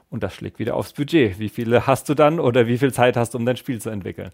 Und 0.10 0.22
das 0.22 0.36
schlägt 0.36 0.60
wieder 0.60 0.76
aufs 0.76 0.94
Budget. 0.94 1.40
Wie 1.40 1.50
viele 1.50 1.88
hast 1.88 2.08
du 2.10 2.14
dann 2.14 2.40
oder 2.40 2.68
wie 2.68 2.78
viel 2.78 2.94
Zeit 2.94 3.18
hast 3.18 3.34
du, 3.34 3.40
um 3.40 3.46
dein 3.46 3.58
Spiel 3.58 3.82
zu 3.82 3.90
entwickeln? 3.90 4.32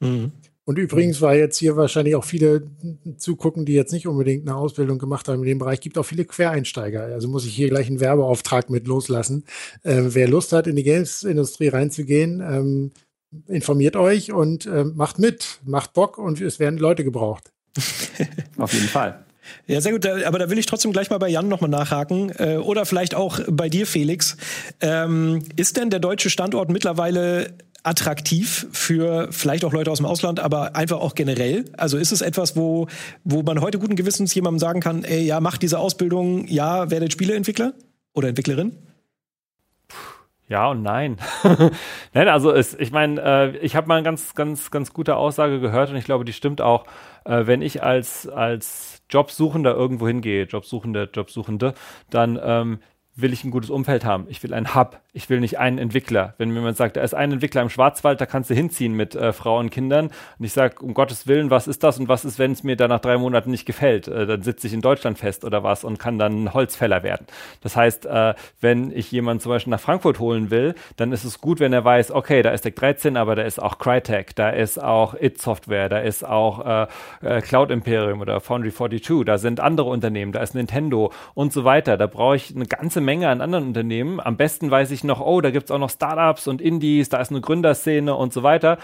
Mhm. 0.00 0.32
Und 0.66 0.78
übrigens, 0.78 1.20
weil 1.22 1.38
jetzt 1.38 1.58
hier 1.58 1.76
wahrscheinlich 1.76 2.16
auch 2.16 2.24
viele 2.24 2.66
zugucken, 3.18 3.64
die 3.64 3.74
jetzt 3.74 3.92
nicht 3.92 4.08
unbedingt 4.08 4.48
eine 4.48 4.56
Ausbildung 4.56 4.98
gemacht 4.98 5.28
haben 5.28 5.38
in 5.42 5.46
dem 5.46 5.58
Bereich, 5.58 5.80
gibt 5.80 5.96
auch 5.96 6.02
viele 6.02 6.24
Quereinsteiger. 6.24 7.04
Also 7.04 7.28
muss 7.28 7.46
ich 7.46 7.54
hier 7.54 7.68
gleich 7.68 7.86
einen 7.86 8.00
Werbeauftrag 8.00 8.68
mit 8.68 8.88
loslassen. 8.88 9.44
Ähm, 9.84 10.12
wer 10.12 10.26
Lust 10.26 10.52
hat, 10.52 10.66
in 10.66 10.74
die 10.74 10.82
Games-Industrie 10.82 11.68
reinzugehen, 11.68 12.40
ähm, 12.40 12.90
informiert 13.46 13.96
euch 13.96 14.32
und 14.32 14.66
äh, 14.66 14.84
macht 14.84 15.18
mit, 15.18 15.60
macht 15.64 15.92
Bock 15.92 16.18
und 16.18 16.40
es 16.40 16.58
werden 16.58 16.78
Leute 16.78 17.04
gebraucht. 17.04 17.52
Auf 18.58 18.72
jeden 18.72 18.88
Fall. 18.88 19.24
Ja, 19.66 19.80
sehr 19.80 19.92
gut. 19.92 20.06
Aber 20.06 20.38
da 20.38 20.50
will 20.50 20.58
ich 20.58 20.66
trotzdem 20.66 20.92
gleich 20.92 21.10
mal 21.10 21.18
bei 21.18 21.28
Jan 21.28 21.48
nochmal 21.48 21.70
nachhaken. 21.70 22.32
Äh, 22.38 22.56
oder 22.56 22.86
vielleicht 22.86 23.14
auch 23.14 23.40
bei 23.48 23.68
dir, 23.68 23.86
Felix. 23.86 24.36
Ähm, 24.80 25.40
ist 25.56 25.76
denn 25.76 25.90
der 25.90 26.00
deutsche 26.00 26.30
Standort 26.30 26.70
mittlerweile 26.70 27.54
attraktiv 27.82 28.66
für 28.72 29.28
vielleicht 29.30 29.64
auch 29.64 29.72
Leute 29.72 29.90
aus 29.92 29.98
dem 29.98 30.06
Ausland, 30.06 30.40
aber 30.40 30.74
einfach 30.74 30.98
auch 30.98 31.14
generell? 31.14 31.64
Also 31.76 31.98
ist 31.98 32.10
es 32.10 32.20
etwas, 32.20 32.56
wo, 32.56 32.88
wo 33.22 33.42
man 33.42 33.60
heute 33.60 33.78
guten 33.78 33.94
Gewissens 33.94 34.34
jemandem 34.34 34.58
sagen 34.58 34.80
kann, 34.80 35.04
ey, 35.04 35.24
ja, 35.24 35.40
mach 35.40 35.56
diese 35.56 35.78
Ausbildung, 35.78 36.48
ja, 36.48 36.90
werdet 36.90 37.12
Spieleentwickler 37.12 37.74
oder 38.12 38.28
Entwicklerin? 38.28 38.72
Ja 40.48 40.68
und 40.70 40.82
nein. 40.82 41.16
nein, 42.14 42.28
also 42.28 42.52
es, 42.52 42.74
ich 42.74 42.92
meine, 42.92 43.20
äh, 43.20 43.56
ich 43.58 43.74
habe 43.74 43.88
mal 43.88 43.96
eine 43.96 44.04
ganz, 44.04 44.34
ganz, 44.36 44.70
ganz 44.70 44.92
gute 44.92 45.16
Aussage 45.16 45.58
gehört 45.58 45.90
und 45.90 45.96
ich 45.96 46.04
glaube, 46.04 46.24
die 46.24 46.32
stimmt 46.32 46.60
auch. 46.60 46.86
Äh, 47.24 47.46
wenn 47.46 47.62
ich 47.62 47.82
als, 47.82 48.28
als 48.28 49.02
Jobsuchender 49.10 49.74
irgendwo 49.74 50.06
hingehe, 50.06 50.44
Jobsuchende, 50.44 51.10
Jobsuchende, 51.12 51.74
dann 52.10 52.38
ähm, 52.40 52.78
will 53.16 53.32
ich 53.32 53.44
ein 53.44 53.50
gutes 53.50 53.70
Umfeld 53.70 54.04
haben. 54.04 54.26
Ich 54.28 54.42
will 54.42 54.52
einen 54.52 54.74
Hub. 54.74 55.00
Ich 55.14 55.30
will 55.30 55.40
nicht 55.40 55.58
einen 55.58 55.78
Entwickler. 55.78 56.34
Wenn 56.36 56.50
mir 56.50 56.60
jemand 56.60 56.76
sagt, 56.76 56.98
da 56.98 57.00
ist 57.00 57.14
ein 57.14 57.32
Entwickler 57.32 57.62
im 57.62 57.70
Schwarzwald, 57.70 58.20
da 58.20 58.26
kannst 58.26 58.50
du 58.50 58.54
hinziehen 58.54 58.92
mit 58.92 59.14
äh, 59.14 59.32
Frauen 59.32 59.66
und 59.66 59.70
Kindern. 59.70 60.10
Und 60.38 60.44
ich 60.44 60.52
sage, 60.52 60.76
um 60.82 60.92
Gottes 60.92 61.26
Willen, 61.26 61.48
was 61.48 61.66
ist 61.66 61.82
das 61.82 61.98
und 61.98 62.08
was 62.08 62.26
ist, 62.26 62.38
wenn 62.38 62.52
es 62.52 62.62
mir 62.62 62.76
da 62.76 62.86
nach 62.88 63.00
drei 63.00 63.16
Monaten 63.16 63.50
nicht 63.50 63.64
gefällt? 63.64 64.06
Äh, 64.06 64.26
dann 64.26 64.42
sitze 64.42 64.66
ich 64.66 64.74
in 64.74 64.82
Deutschland 64.82 65.18
fest 65.18 65.46
oder 65.46 65.62
was 65.62 65.82
und 65.82 65.98
kann 65.98 66.18
dann 66.18 66.44
ein 66.44 66.52
Holzfäller 66.52 67.02
werden. 67.02 67.26
Das 67.62 67.74
heißt, 67.74 68.04
äh, 68.04 68.34
wenn 68.60 68.90
ich 68.90 69.10
jemanden 69.10 69.40
zum 69.40 69.50
Beispiel 69.50 69.70
nach 69.70 69.80
Frankfurt 69.80 70.18
holen 70.18 70.50
will, 70.50 70.74
dann 70.96 71.10
ist 71.12 71.24
es 71.24 71.40
gut, 71.40 71.58
wenn 71.60 71.72
er 71.72 71.84
weiß, 71.84 72.10
okay, 72.10 72.42
da 72.42 72.50
ist 72.50 72.66
Deck 72.66 72.76
13, 72.76 73.16
aber 73.16 73.34
da 73.34 73.42
ist 73.42 73.58
auch 73.58 73.78
Crytek, 73.78 74.36
da 74.36 74.50
ist 74.50 74.82
auch 74.82 75.14
It 75.18 75.40
Software, 75.40 75.88
da 75.88 76.00
ist 76.00 76.26
auch 76.26 76.66
äh, 76.66 76.86
äh, 77.22 77.40
Cloud 77.40 77.70
Imperium 77.70 78.20
oder 78.20 78.40
Foundry 78.40 78.70
42, 78.70 79.24
da 79.24 79.38
sind 79.38 79.60
andere 79.60 79.88
Unternehmen, 79.88 80.32
da 80.32 80.40
ist 80.40 80.54
Nintendo 80.54 81.12
und 81.32 81.54
so 81.54 81.64
weiter. 81.64 81.96
Da 81.96 82.06
brauche 82.06 82.36
ich 82.36 82.54
eine 82.54 82.66
ganze 82.66 83.05
Menge 83.06 83.30
an 83.30 83.40
anderen 83.40 83.68
Unternehmen. 83.68 84.20
Am 84.20 84.36
besten 84.36 84.70
weiß 84.70 84.90
ich 84.90 85.02
noch, 85.02 85.20
oh, 85.20 85.40
da 85.40 85.50
gibt 85.50 85.64
es 85.64 85.70
auch 85.70 85.78
noch 85.78 85.88
Startups 85.88 86.46
und 86.46 86.60
Indies, 86.60 87.08
da 87.08 87.18
ist 87.18 87.30
eine 87.30 87.40
Gründerszene 87.40 88.14
und 88.14 88.34
so 88.34 88.42
weiter. 88.42 88.76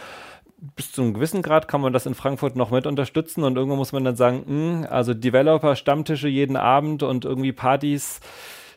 Bis 0.76 0.92
zu 0.92 1.02
einem 1.02 1.12
gewissen 1.12 1.42
Grad 1.42 1.68
kann 1.68 1.82
man 1.82 1.92
das 1.92 2.06
in 2.06 2.14
Frankfurt 2.14 2.56
noch 2.56 2.70
mit 2.70 2.86
unterstützen 2.86 3.44
und 3.44 3.56
irgendwo 3.56 3.76
muss 3.76 3.92
man 3.92 4.04
dann 4.04 4.16
sagen, 4.16 4.44
mh, 4.46 4.46
hm, 4.46 4.86
also 4.88 5.12
Developer, 5.12 5.76
Stammtische 5.76 6.28
jeden 6.28 6.56
Abend 6.56 7.02
und 7.02 7.26
irgendwie 7.26 7.52
Partys 7.52 8.20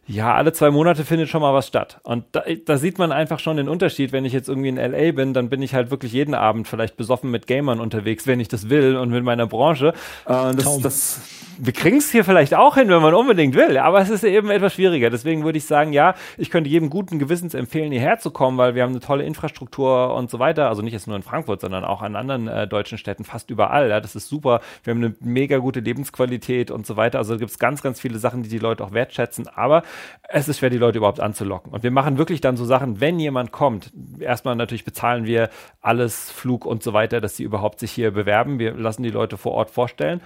ja, 0.08 0.36
alle 0.36 0.54
zwei 0.54 0.70
Monate 0.70 1.04
findet 1.04 1.30
schon 1.30 1.42
mal 1.42 1.54
was 1.54 1.66
statt. 1.66 2.00
Und 2.04 2.26
da, 2.32 2.44
da, 2.66 2.78
sieht 2.78 3.00
man 3.00 3.12
einfach 3.12 3.40
schon 3.40 3.58
den 3.58 3.68
Unterschied. 3.68 4.12
Wenn 4.12 4.24
ich 4.24 4.34
jetzt 4.34 4.48
irgendwie 4.48 4.70
in 4.70 4.76
LA 4.76 5.14
bin, 5.14 5.34
dann 5.34 5.50
bin 5.50 5.64
ich 5.64 5.74
halt 5.74 5.90
wirklich 5.90 6.14
jeden 6.14 6.36
Abend 6.36 6.68
vielleicht 6.68 6.96
besoffen 6.96 7.32
mit 7.32 7.48
Gamern 7.48 7.80
unterwegs, 7.80 8.28
wenn 8.28 8.40
ich 8.40 8.48
das 8.48 8.70
will 8.70 8.98
und 8.98 9.10
mit 9.10 9.24
meiner 9.24 9.48
Branche. 9.48 9.94
Äh, 10.28 10.54
das, 10.56 10.80
das, 10.82 11.22
wir 11.58 11.74
kriegen 11.74 11.98
es 11.98 12.12
hier 12.12 12.24
vielleicht 12.24 12.54
auch 12.54 12.76
hin, 12.76 12.90
wenn 12.90 13.02
man 13.02 13.16
unbedingt 13.16 13.56
will, 13.56 13.80
aber 13.80 14.00
es 14.00 14.10
ist 14.10 14.24
eben 14.24 14.52
etwas 14.52 14.74
schwieriger. 14.74 15.10
Deswegen 15.10 15.44
würde 15.44 15.58
ich 15.58 15.66
sagen, 15.66 15.92
ja, 15.92 16.14
ich 16.38 16.52
könnte 16.52 16.70
jedem 16.70 16.92
guten 16.92 17.18
Gewissens 17.18 17.56
empfehlen, 17.56 17.92
hierher 17.92 18.20
zu 18.20 18.30
kommen, 18.30 18.60
weil 18.60 18.76
wir 18.76 18.84
haben 18.84 18.92
eine 18.92 19.00
tolle 19.00 19.24
Infrastruktur 19.24 20.14
und 20.14 20.30
so 20.30 20.38
weiter. 20.38 20.70
Also 20.70 20.84
nicht 20.84 20.94
jetzt 20.94 21.08
nur 21.08 21.16
in 21.16 21.24
Frankfurt, 21.24 21.62
sondern 21.62 21.84
auch 21.84 22.04
an 22.04 22.16
anderen 22.16 22.48
äh, 22.48 22.68
deutschen 22.68 23.00
Städten, 23.00 23.24
fast 23.24 23.50
überall. 23.50 23.90
Ja, 23.90 24.02
das 24.02 24.16
ist 24.16 24.28
super. 24.28 24.62
Wir 24.84 24.92
haben 24.92 25.04
eine 25.04 25.16
mega 25.20 25.58
gute 25.58 25.80
Lebensqualität 25.80 26.70
und 26.70 26.86
so 26.86 26.96
weiter. 26.96 27.18
Also 27.18 27.34
da 27.34 27.40
gibt 27.40 27.50
es 27.50 27.58
ganz, 27.58 27.82
ganz 27.82 28.00
viele 28.00 28.20
Sachen, 28.20 28.44
die 28.44 28.50
die 28.50 28.60
Leute 28.60 28.84
auch 28.84 28.92
wertschätzen. 28.92 29.48
Aber 29.48 29.82
es 30.28 30.48
ist 30.48 30.60
schwer, 30.60 30.70
die 30.70 30.78
Leute 30.78 30.98
überhaupt 30.98 31.20
anzulocken. 31.20 31.72
Und 31.72 31.84
wir 31.84 31.92
machen 31.92 32.18
wirklich 32.18 32.42
dann 32.42 32.58
so 32.58 32.66
Sachen, 32.66 33.00
wenn 33.00 33.20
jemand 33.20 33.52
kommt, 33.52 33.92
erstmal 34.20 34.56
natürlich 34.56 34.86
bezahlen 34.86 35.26
wir 35.26 35.50
alles, 35.82 36.32
Flug 36.32 36.66
und 36.66 36.84
so 36.84 36.94
weiter, 36.94 37.22
dass 37.22 37.36
sie 37.36 37.44
überhaupt 37.44 37.80
sich 37.80 37.92
hier 37.92 38.12
bewerben. 38.12 38.60
Wir 38.60 38.74
lassen 38.74 39.04
die 39.04 39.10
Leute 39.10 39.38
vor 39.38 39.54
Ort 39.54 39.72
vorstellen 39.72 40.22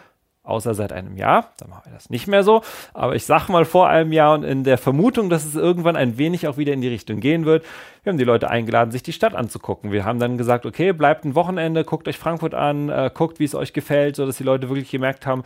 außer 0.50 0.74
seit 0.74 0.92
einem 0.92 1.16
Jahr. 1.16 1.54
Da 1.58 1.68
machen 1.68 1.84
wir 1.86 1.94
das 1.94 2.10
nicht 2.10 2.28
mehr 2.28 2.44
so. 2.44 2.62
Aber 2.94 3.16
ich 3.16 3.26
sag 3.26 3.50
mal 3.50 3.66
vor 3.66 3.88
einem 3.88 4.12
Jahr 4.12 4.34
und 4.34 4.44
in 4.44 4.64
der 4.64 4.78
Vermutung, 4.78 5.30
dass 5.30 5.46
es 5.46 5.56
irgendwann 5.56 5.96
ein 5.96 6.18
wenig 6.18 6.48
auch 6.48 6.58
wieder 6.58 6.74
in 6.74 6.82
die 6.82 6.88
Richtung 6.88 7.20
gehen 7.20 7.46
wird. 7.46 7.64
Wir 8.04 8.12
haben 8.12 8.18
die 8.18 8.26
Leute 8.26 8.50
eingeladen, 8.50 8.92
sich 8.92 9.04
die 9.04 9.14
Stadt 9.14 9.36
anzugucken. 9.36 9.92
Wir 9.92 10.06
haben 10.06 10.20
dann 10.20 10.38
gesagt, 10.38 10.66
okay, 10.66 10.92
bleibt 10.92 11.24
ein 11.26 11.36
Wochenende, 11.36 11.84
guckt 11.84 12.08
euch 12.08 12.18
Frankfurt 12.18 12.56
an, 12.56 12.90
äh, 12.90 13.12
guckt, 13.14 13.40
wie 13.40 13.46
es 13.46 13.56
euch 13.56 13.74
gefällt, 13.74 14.16
so 14.16 14.26
dass 14.26 14.38
die 14.38 14.44
Leute 14.44 14.70
wirklich 14.70 14.90
gemerkt 14.90 15.26
haben, 15.26 15.44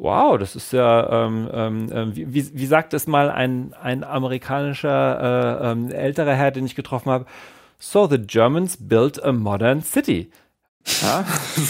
wow, 0.00 0.38
das 0.38 0.56
ist 0.56 0.72
ja, 0.72 1.26
ähm, 1.26 1.48
ähm, 1.52 1.92
äh, 1.92 2.16
wie, 2.16 2.58
wie, 2.58 2.66
sagt 2.66 2.94
es 2.94 3.06
mal 3.06 3.30
ein, 3.30 3.74
ein 3.80 4.02
amerikanischer 4.02 5.60
äh, 5.60 5.70
ähm, 5.70 5.92
älterer 5.92 6.34
Herr, 6.34 6.50
den 6.50 6.64
ich 6.64 6.74
getroffen 6.74 7.10
habe, 7.10 7.26
So 7.78 8.06
the 8.06 8.18
Germans 8.18 8.76
built 8.78 9.22
a 9.22 9.32
modern 9.32 9.82
city. 9.82 10.30
Ja, 11.02 11.26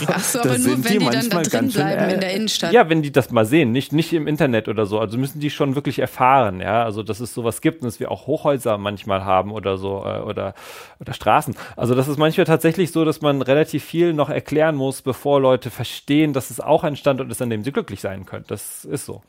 Ach 0.07 0.25
so, 0.25 0.39
aber 0.41 0.57
nur 0.57 0.85
wenn 0.85 0.99
die, 0.99 0.99
die 0.99 1.05
dann 1.05 1.29
da 1.31 1.43
drin 1.43 1.69
bleiben 1.69 2.01
schön, 2.01 2.11
in 2.11 2.21
der 2.21 2.33
Innenstadt. 2.33 2.73
Ja, 2.73 2.89
wenn 2.89 3.03
die 3.03 3.11
das 3.11 3.31
mal 3.31 3.45
sehen, 3.45 3.73
nicht, 3.73 3.93
nicht 3.93 4.13
im 4.13 4.29
Internet 4.29 4.69
oder 4.69 4.87
so. 4.87 5.01
Also 5.01 5.19
müssen 5.19 5.41
die 5.41 5.51
schon 5.51 5.75
wirklich 5.75 5.99
erfahren, 5.99 6.61
ja. 6.61 6.85
Also, 6.85 7.03
dass 7.03 7.19
es 7.19 7.35
sowas 7.35 7.61
gibt 7.61 7.83
und 7.83 7.87
dass 7.87 7.99
wir 7.99 8.11
auch 8.11 8.27
Hochhäuser 8.27 8.79
manchmal 8.79 9.25
haben 9.25 9.51
oder 9.51 9.79
so, 9.79 10.05
äh, 10.07 10.21
oder, 10.21 10.55
oder 11.01 11.13
Straßen. 11.13 11.57
Also, 11.77 11.95
das 11.95 12.07
ist 12.07 12.19
manchmal 12.19 12.47
tatsächlich 12.47 12.93
so, 12.93 13.05
dass 13.05 13.21
man 13.21 13.43
relativ 13.43 13.85
viel 13.85 14.13
noch 14.13 14.31
erklären 14.31 14.77
muss, 14.77 15.03
bevor 15.03 15.41
Leute 15.41 15.71
verstehen, 15.71 16.33
dass 16.33 16.51
es 16.51 16.61
auch 16.61 16.85
ein 16.85 16.97
Standort 16.97 17.31
ist, 17.31 17.43
an 17.43 17.51
dem 17.51 17.65
sie 17.65 17.73
glücklich 17.73 18.01
sein 18.01 18.27
können. 18.27 18.45
Das 18.47 18.85
ist 18.85 19.07
so. 19.07 19.23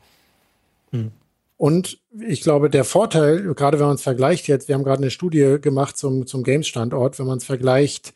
Hm. 0.92 1.10
Und 1.56 1.98
ich 2.20 2.40
glaube, 2.42 2.70
der 2.70 2.84
Vorteil, 2.84 3.54
gerade 3.54 3.78
wenn 3.78 3.86
man 3.86 3.94
es 3.94 4.02
vergleicht 4.02 4.48
jetzt, 4.48 4.68
wir 4.68 4.74
haben 4.74 4.84
gerade 4.84 5.02
eine 5.02 5.10
Studie 5.10 5.58
gemacht 5.60 5.96
zum, 5.96 6.26
zum 6.26 6.44
Games-Standort, 6.44 7.18
wenn 7.18 7.26
man 7.26 7.38
es 7.38 7.44
vergleicht, 7.44 8.14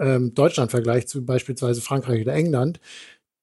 ähm, 0.00 0.34
Deutschland 0.34 0.70
vergleicht 0.70 1.08
zu 1.08 1.24
beispielsweise 1.24 1.80
Frankreich 1.80 2.22
oder 2.22 2.34
England, 2.34 2.80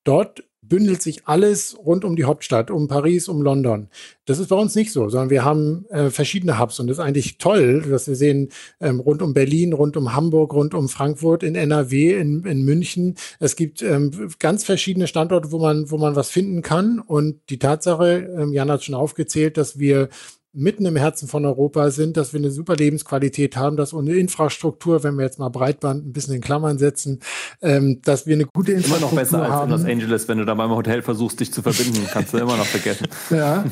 dort 0.04 0.44
bündelt 0.68 1.02
sich 1.02 1.28
alles 1.28 1.78
rund 1.78 2.06
um 2.06 2.16
die 2.16 2.24
Hauptstadt, 2.24 2.72
um 2.72 2.88
Paris, 2.88 3.28
um 3.28 3.42
London. 3.42 3.88
Das 4.26 4.40
ist 4.40 4.48
bei 4.48 4.56
uns 4.56 4.76
nicht 4.76 4.92
so, 4.92 5.10
sondern 5.10 5.30
wir 5.30 5.46
haben 5.46 5.86
äh, 5.90 6.10
verschiedene 6.10 6.60
Hubs 6.60 6.80
und 6.80 6.88
das 6.88 6.98
ist 6.98 7.04
eigentlich 7.04 7.38
toll, 7.38 7.84
dass 7.88 8.08
wir 8.08 8.16
sehen, 8.16 8.50
ähm, 8.80 9.00
rund 9.00 9.22
um 9.22 9.34
Berlin, 9.34 9.74
rund 9.74 9.98
um 9.98 10.14
Hamburg, 10.14 10.54
rund 10.54 10.74
um 10.74 10.90
Frankfurt, 10.90 11.44
in 11.44 11.56
NRW, 11.56 12.14
in, 12.20 12.46
in 12.46 12.64
München. 12.64 13.16
Es 13.40 13.56
gibt 13.56 13.82
ähm, 13.82 14.32
ganz 14.40 14.64
verschiedene 14.64 15.08
Standorte, 15.08 15.52
wo 15.52 15.60
man, 15.60 15.92
wo 15.92 15.98
man 15.98 16.16
was 16.16 16.30
finden 16.30 16.62
kann. 16.62 17.00
Und 17.00 17.42
die 17.50 17.60
Tatsache, 17.60 18.28
ähm, 18.38 18.54
Jan 18.54 18.72
hat 18.72 18.84
schon 18.84 18.96
aufgezählt, 18.96 19.58
dass 19.58 19.80
wir 19.80 20.10
mitten 20.56 20.86
im 20.86 20.96
Herzen 20.96 21.28
von 21.28 21.46
Europa 21.46 21.92
sind, 21.92 22.18
dass 22.18 22.34
wir 22.34 22.40
eine 22.40 22.50
super 22.50 22.76
Lebensqualität 22.76 23.58
haben, 23.58 23.76
dass 23.78 23.94
ohne 23.94 24.14
Infrastruktur, 24.14 25.04
wenn 25.04 25.16
wir 25.16 25.24
jetzt 25.24 25.38
mal 25.38 25.50
Breitband 25.50 26.06
ein 26.08 26.14
bisschen 26.14 26.34
in 26.36 26.42
Klammern 26.42 26.78
setzen, 26.78 27.20
ähm, 27.62 28.02
dass 28.04 28.26
wir 28.26 28.36
eine 28.36 28.46
gute 28.46 28.72
Infrastruktur 28.72 29.12
haben. 29.12 29.18
Immer 29.18 29.38
noch 29.38 29.48
besser 29.48 29.54
haben. 29.54 29.72
als 29.72 29.82
in 29.82 29.88
Los 29.88 29.94
Angeles, 29.94 30.28
wenn 30.28 30.38
du 30.38 30.46
da 30.46 30.54
beim 30.54 30.72
Hotel 30.72 31.02
versuchst, 31.02 31.40
dich 31.40 31.52
zu 31.52 31.62
verbinden, 31.62 32.08
kannst 32.12 32.34
du 32.34 32.38
immer 32.38 32.58
noch 32.58 32.66
vergessen. 32.66 33.08
Ja, 33.30 33.66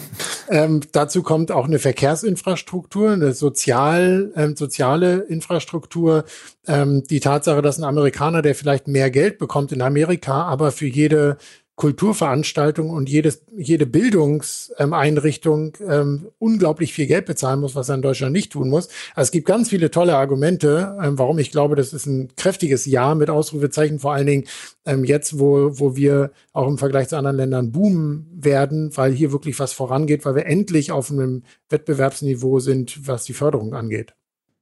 ähm, 0.50 0.82
dazu 0.92 1.22
kommt 1.22 1.52
auch 1.52 1.66
eine 1.66 1.80
Verkehrsinfrastruktur, 1.80 3.12
eine 3.12 3.34
sozial, 3.34 4.32
ähm, 4.36 4.56
soziale 4.56 5.20
Infrastruktur, 5.20 6.26
ähm, 6.68 7.04
die 7.10 7.20
Tatsache, 7.20 7.62
dass 7.62 7.78
ein 7.78 7.84
Amerikaner, 7.84 8.42
der 8.42 8.56
vielleicht 8.56 8.88
mehr 8.88 9.12
Geld 9.12 9.38
bekommt 9.38 9.72
in 9.72 9.82
Amerika, 9.82 10.44
aber 10.44 10.72
für 10.72 10.88
jede 10.88 11.38
Kulturveranstaltung 11.76 12.92
und 12.92 13.10
jedes, 13.10 13.44
jede 13.58 13.88
Bildungseinrichtung 13.88 15.76
ähm, 15.88 16.28
unglaublich 16.38 16.94
viel 16.94 17.08
Geld 17.08 17.26
bezahlen 17.26 17.62
muss, 17.62 17.74
was 17.74 17.90
er 17.90 17.96
in 17.96 18.04
Deutschland 18.04 18.32
nicht 18.32 18.52
tun 18.52 18.70
muss. 18.70 18.90
Also 19.16 19.28
es 19.28 19.32
gibt 19.32 19.48
ganz 19.48 19.70
viele 19.70 19.90
tolle 19.90 20.16
Argumente, 20.16 20.96
ähm, 21.02 21.18
warum 21.18 21.40
ich 21.40 21.50
glaube, 21.50 21.76
das 21.76 21.92
ist 21.92 22.06
ein 22.06 22.30
kräftiges 22.36 22.86
Ja 22.86 23.16
mit 23.16 23.32
Ausrufezeichen, 23.32 24.00
vor 24.00 24.14
allen 24.14 24.28
Dingen 24.28 24.44
ähm, 24.86 25.04
jetzt, 25.04 25.40
wo, 25.40 25.80
wo 25.80 25.96
wir 25.96 26.32
auch 26.52 26.68
im 26.68 26.78
Vergleich 26.78 27.08
zu 27.08 27.18
anderen 27.18 27.38
Ländern 27.38 27.72
boomen 27.72 28.30
werden, 28.36 28.96
weil 28.96 29.12
hier 29.12 29.32
wirklich 29.32 29.58
was 29.58 29.74
vorangeht, 29.74 30.26
weil 30.26 30.36
wir 30.36 30.46
endlich 30.46 30.92
auf 30.92 31.10
einem 31.10 31.42
Wettbewerbsniveau 31.70 32.60
sind, 32.60 33.08
was 33.08 33.24
die 33.26 33.34
Förderung 33.34 33.74
angeht. 33.74 34.14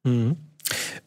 Mhm. 0.03 0.50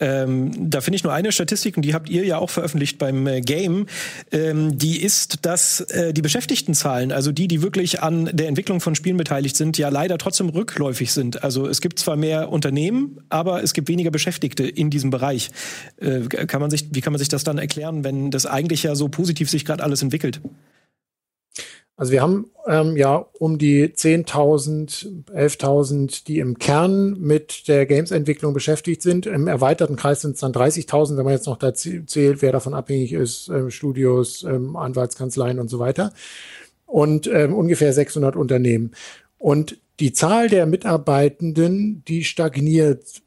Ähm, 0.01 0.71
da 0.71 0.81
finde 0.81 0.97
ich 0.97 1.05
nur 1.05 1.13
eine 1.13 1.33
Statistik, 1.33 1.77
und 1.77 1.85
die 1.85 1.95
habt 1.95 2.09
ihr 2.09 2.25
ja 2.25 2.39
auch 2.39 2.51
veröffentlicht 2.51 2.99
beim 2.99 3.27
äh, 3.27 3.41
Game. 3.41 3.87
Ähm, 4.33 4.77
die 4.77 5.03
ist, 5.03 5.47
dass 5.47 5.81
äh, 5.81 6.13
die 6.13 6.23
Beschäftigtenzahlen, 6.23 7.13
also 7.13 7.33
die, 7.33 7.49
die 7.49 7.63
wirklich 7.63 8.03
an 8.03 8.29
der 8.33 8.49
Entwicklung 8.49 8.81
von 8.81 8.95
Spielen 8.95 9.17
beteiligt 9.17 9.57
sind, 9.57 9.79
ja 9.79 9.89
leider 9.89 10.19
trotzdem 10.19 10.49
rückläufig 10.49 11.13
sind. 11.13 11.45
Also 11.45 11.69
es 11.69 11.81
gibt 11.81 11.99
zwar 11.99 12.17
mehr 12.17 12.51
Unternehmen, 12.51 13.19
aber 13.29 13.63
es 13.63 13.73
gibt 13.73 13.89
weniger 13.89 14.11
Beschäftigte 14.11 14.65
in 14.65 14.91
diesem 14.91 15.11
Bereich. 15.11 15.51
Äh, 15.99 16.23
kann 16.47 16.61
man 16.61 16.71
sich, 16.71 16.89
wie 16.91 17.01
kann 17.01 17.13
man 17.13 17.19
sich 17.19 17.29
das 17.29 17.45
dann 17.45 17.59
erklären, 17.59 18.05
wenn 18.05 18.31
das 18.31 18.47
eigentlich 18.47 18.83
ja 18.83 18.95
so 18.95 19.09
positiv 19.09 19.49
sich 19.51 19.65
gerade 19.65 19.83
alles 19.83 20.03
entwickelt? 20.03 20.41
Also 21.97 22.11
wir 22.11 22.23
haben 22.23 22.51
ähm, 22.67 22.97
ja 22.97 23.27
um 23.39 23.57
die 23.57 23.87
10.000, 23.87 25.31
11.000, 25.33 26.25
die 26.27 26.41
im 26.41 26.59
Kern 26.59 27.21
mit 27.21 27.69
der 27.69 27.87
Games-Entwicklung 27.87 28.53
beschäftigt 28.53 29.01
sind. 29.01 29.27
Im 29.27 29.47
erweiterten 29.47 29.95
Kreis 29.95 30.23
sind 30.23 30.35
es 30.35 30.41
dann 30.41 30.53
30.000, 30.53 31.17
wenn 31.17 31.25
man 31.25 31.35
jetzt 31.35 31.47
noch 31.47 31.59
da 31.59 31.73
zählt, 31.73 32.43
wer 32.43 32.53
davon 32.53 32.75
abhängig 32.75 33.13
ist, 33.13 33.49
ähm, 33.49 33.71
Studios, 33.71 34.43
ähm, 34.43 34.75
Anwaltskanzleien 34.77 35.61
und 35.61 35.69
so 35.69 35.79
weiter. 35.79 36.13
Und 36.87 37.29
ähm, 37.29 37.55
ungefähr 37.55 37.93
600 37.93 38.35
Unternehmen. 38.35 38.93
Und 39.39 39.79
die 40.01 40.13
Zahl 40.13 40.49
der 40.49 40.67
Mitarbeitenden, 40.67 42.03
die 42.09 42.25
stagniert 42.25 43.23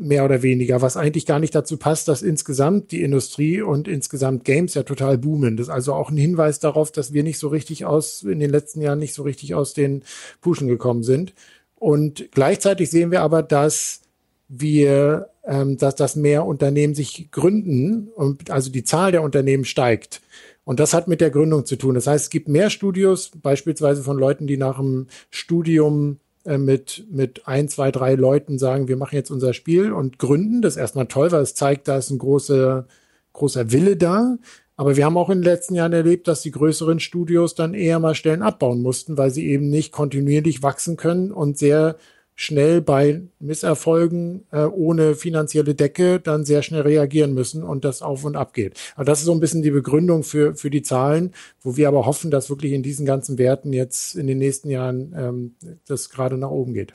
mehr 0.00 0.24
oder 0.24 0.42
weniger, 0.42 0.80
was 0.80 0.96
eigentlich 0.96 1.26
gar 1.26 1.38
nicht 1.38 1.54
dazu 1.54 1.76
passt, 1.76 2.08
dass 2.08 2.22
insgesamt 2.22 2.90
die 2.90 3.02
Industrie 3.02 3.60
und 3.60 3.86
insgesamt 3.86 4.44
Games 4.44 4.74
ja 4.74 4.82
total 4.82 5.18
boomen. 5.18 5.56
Das 5.56 5.68
ist 5.68 5.72
also 5.72 5.92
auch 5.92 6.10
ein 6.10 6.16
Hinweis 6.16 6.58
darauf, 6.58 6.90
dass 6.90 7.12
wir 7.12 7.22
nicht 7.22 7.38
so 7.38 7.48
richtig 7.48 7.84
aus, 7.84 8.22
in 8.22 8.40
den 8.40 8.50
letzten 8.50 8.80
Jahren 8.80 8.98
nicht 8.98 9.14
so 9.14 9.22
richtig 9.22 9.54
aus 9.54 9.74
den 9.74 10.02
Puschen 10.40 10.68
gekommen 10.68 11.02
sind. 11.02 11.34
Und 11.76 12.28
gleichzeitig 12.32 12.90
sehen 12.90 13.10
wir 13.10 13.20
aber, 13.20 13.42
dass 13.42 14.00
wir, 14.48 15.28
ähm, 15.44 15.76
dass, 15.76 15.94
dass 15.96 16.16
mehr 16.16 16.46
Unternehmen 16.46 16.94
sich 16.94 17.30
gründen 17.30 18.08
und 18.08 18.50
also 18.50 18.70
die 18.70 18.84
Zahl 18.84 19.12
der 19.12 19.22
Unternehmen 19.22 19.64
steigt. 19.64 20.22
Und 20.64 20.80
das 20.80 20.94
hat 20.94 21.08
mit 21.08 21.20
der 21.20 21.30
Gründung 21.30 21.66
zu 21.66 21.76
tun. 21.76 21.94
Das 21.94 22.06
heißt, 22.06 22.24
es 22.24 22.30
gibt 22.30 22.48
mehr 22.48 22.70
Studios, 22.70 23.30
beispielsweise 23.34 24.02
von 24.02 24.18
Leuten, 24.18 24.46
die 24.46 24.56
nach 24.56 24.78
dem 24.78 25.08
Studium 25.30 26.18
mit, 26.44 27.04
mit 27.10 27.46
ein, 27.46 27.68
zwei, 27.68 27.90
drei 27.90 28.14
Leuten 28.14 28.58
sagen, 28.58 28.88
wir 28.88 28.96
machen 28.96 29.14
jetzt 29.14 29.30
unser 29.30 29.52
Spiel 29.52 29.92
und 29.92 30.18
gründen. 30.18 30.62
Das 30.62 30.74
ist 30.74 30.80
erstmal 30.80 31.06
toll, 31.06 31.30
weil 31.32 31.42
es 31.42 31.54
zeigt, 31.54 31.88
da 31.88 31.98
ist 31.98 32.10
ein 32.10 32.18
großer, 32.18 32.86
großer 33.32 33.72
Wille 33.72 33.96
da. 33.96 34.38
Aber 34.76 34.96
wir 34.96 35.04
haben 35.04 35.18
auch 35.18 35.28
in 35.28 35.38
den 35.38 35.44
letzten 35.44 35.74
Jahren 35.74 35.92
erlebt, 35.92 36.26
dass 36.26 36.40
die 36.40 36.50
größeren 36.50 37.00
Studios 37.00 37.54
dann 37.54 37.74
eher 37.74 37.98
mal 37.98 38.14
Stellen 38.14 38.40
abbauen 38.40 38.80
mussten, 38.80 39.18
weil 39.18 39.30
sie 39.30 39.46
eben 39.46 39.68
nicht 39.68 39.92
kontinuierlich 39.92 40.62
wachsen 40.62 40.96
können 40.96 41.32
und 41.32 41.58
sehr 41.58 41.96
schnell 42.40 42.80
bei 42.80 43.20
Misserfolgen 43.38 44.46
äh, 44.50 44.64
ohne 44.64 45.14
finanzielle 45.14 45.74
Decke 45.74 46.20
dann 46.20 46.46
sehr 46.46 46.62
schnell 46.62 46.80
reagieren 46.80 47.34
müssen 47.34 47.62
und 47.62 47.84
das 47.84 48.00
auf 48.00 48.24
und 48.24 48.34
ab 48.34 48.54
geht. 48.54 48.80
Aber 48.94 49.04
das 49.04 49.18
ist 49.18 49.26
so 49.26 49.32
ein 49.32 49.40
bisschen 49.40 49.60
die 49.60 49.70
Begründung 49.70 50.22
für, 50.22 50.54
für 50.54 50.70
die 50.70 50.80
Zahlen, 50.80 51.34
wo 51.60 51.76
wir 51.76 51.86
aber 51.86 52.06
hoffen, 52.06 52.30
dass 52.30 52.48
wirklich 52.48 52.72
in 52.72 52.82
diesen 52.82 53.04
ganzen 53.04 53.36
Werten 53.36 53.74
jetzt 53.74 54.16
in 54.16 54.26
den 54.26 54.38
nächsten 54.38 54.70
Jahren 54.70 55.14
ähm, 55.14 55.54
das 55.86 56.08
gerade 56.08 56.38
nach 56.38 56.48
oben 56.48 56.72
geht. 56.72 56.94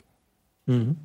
Mhm. 0.66 0.96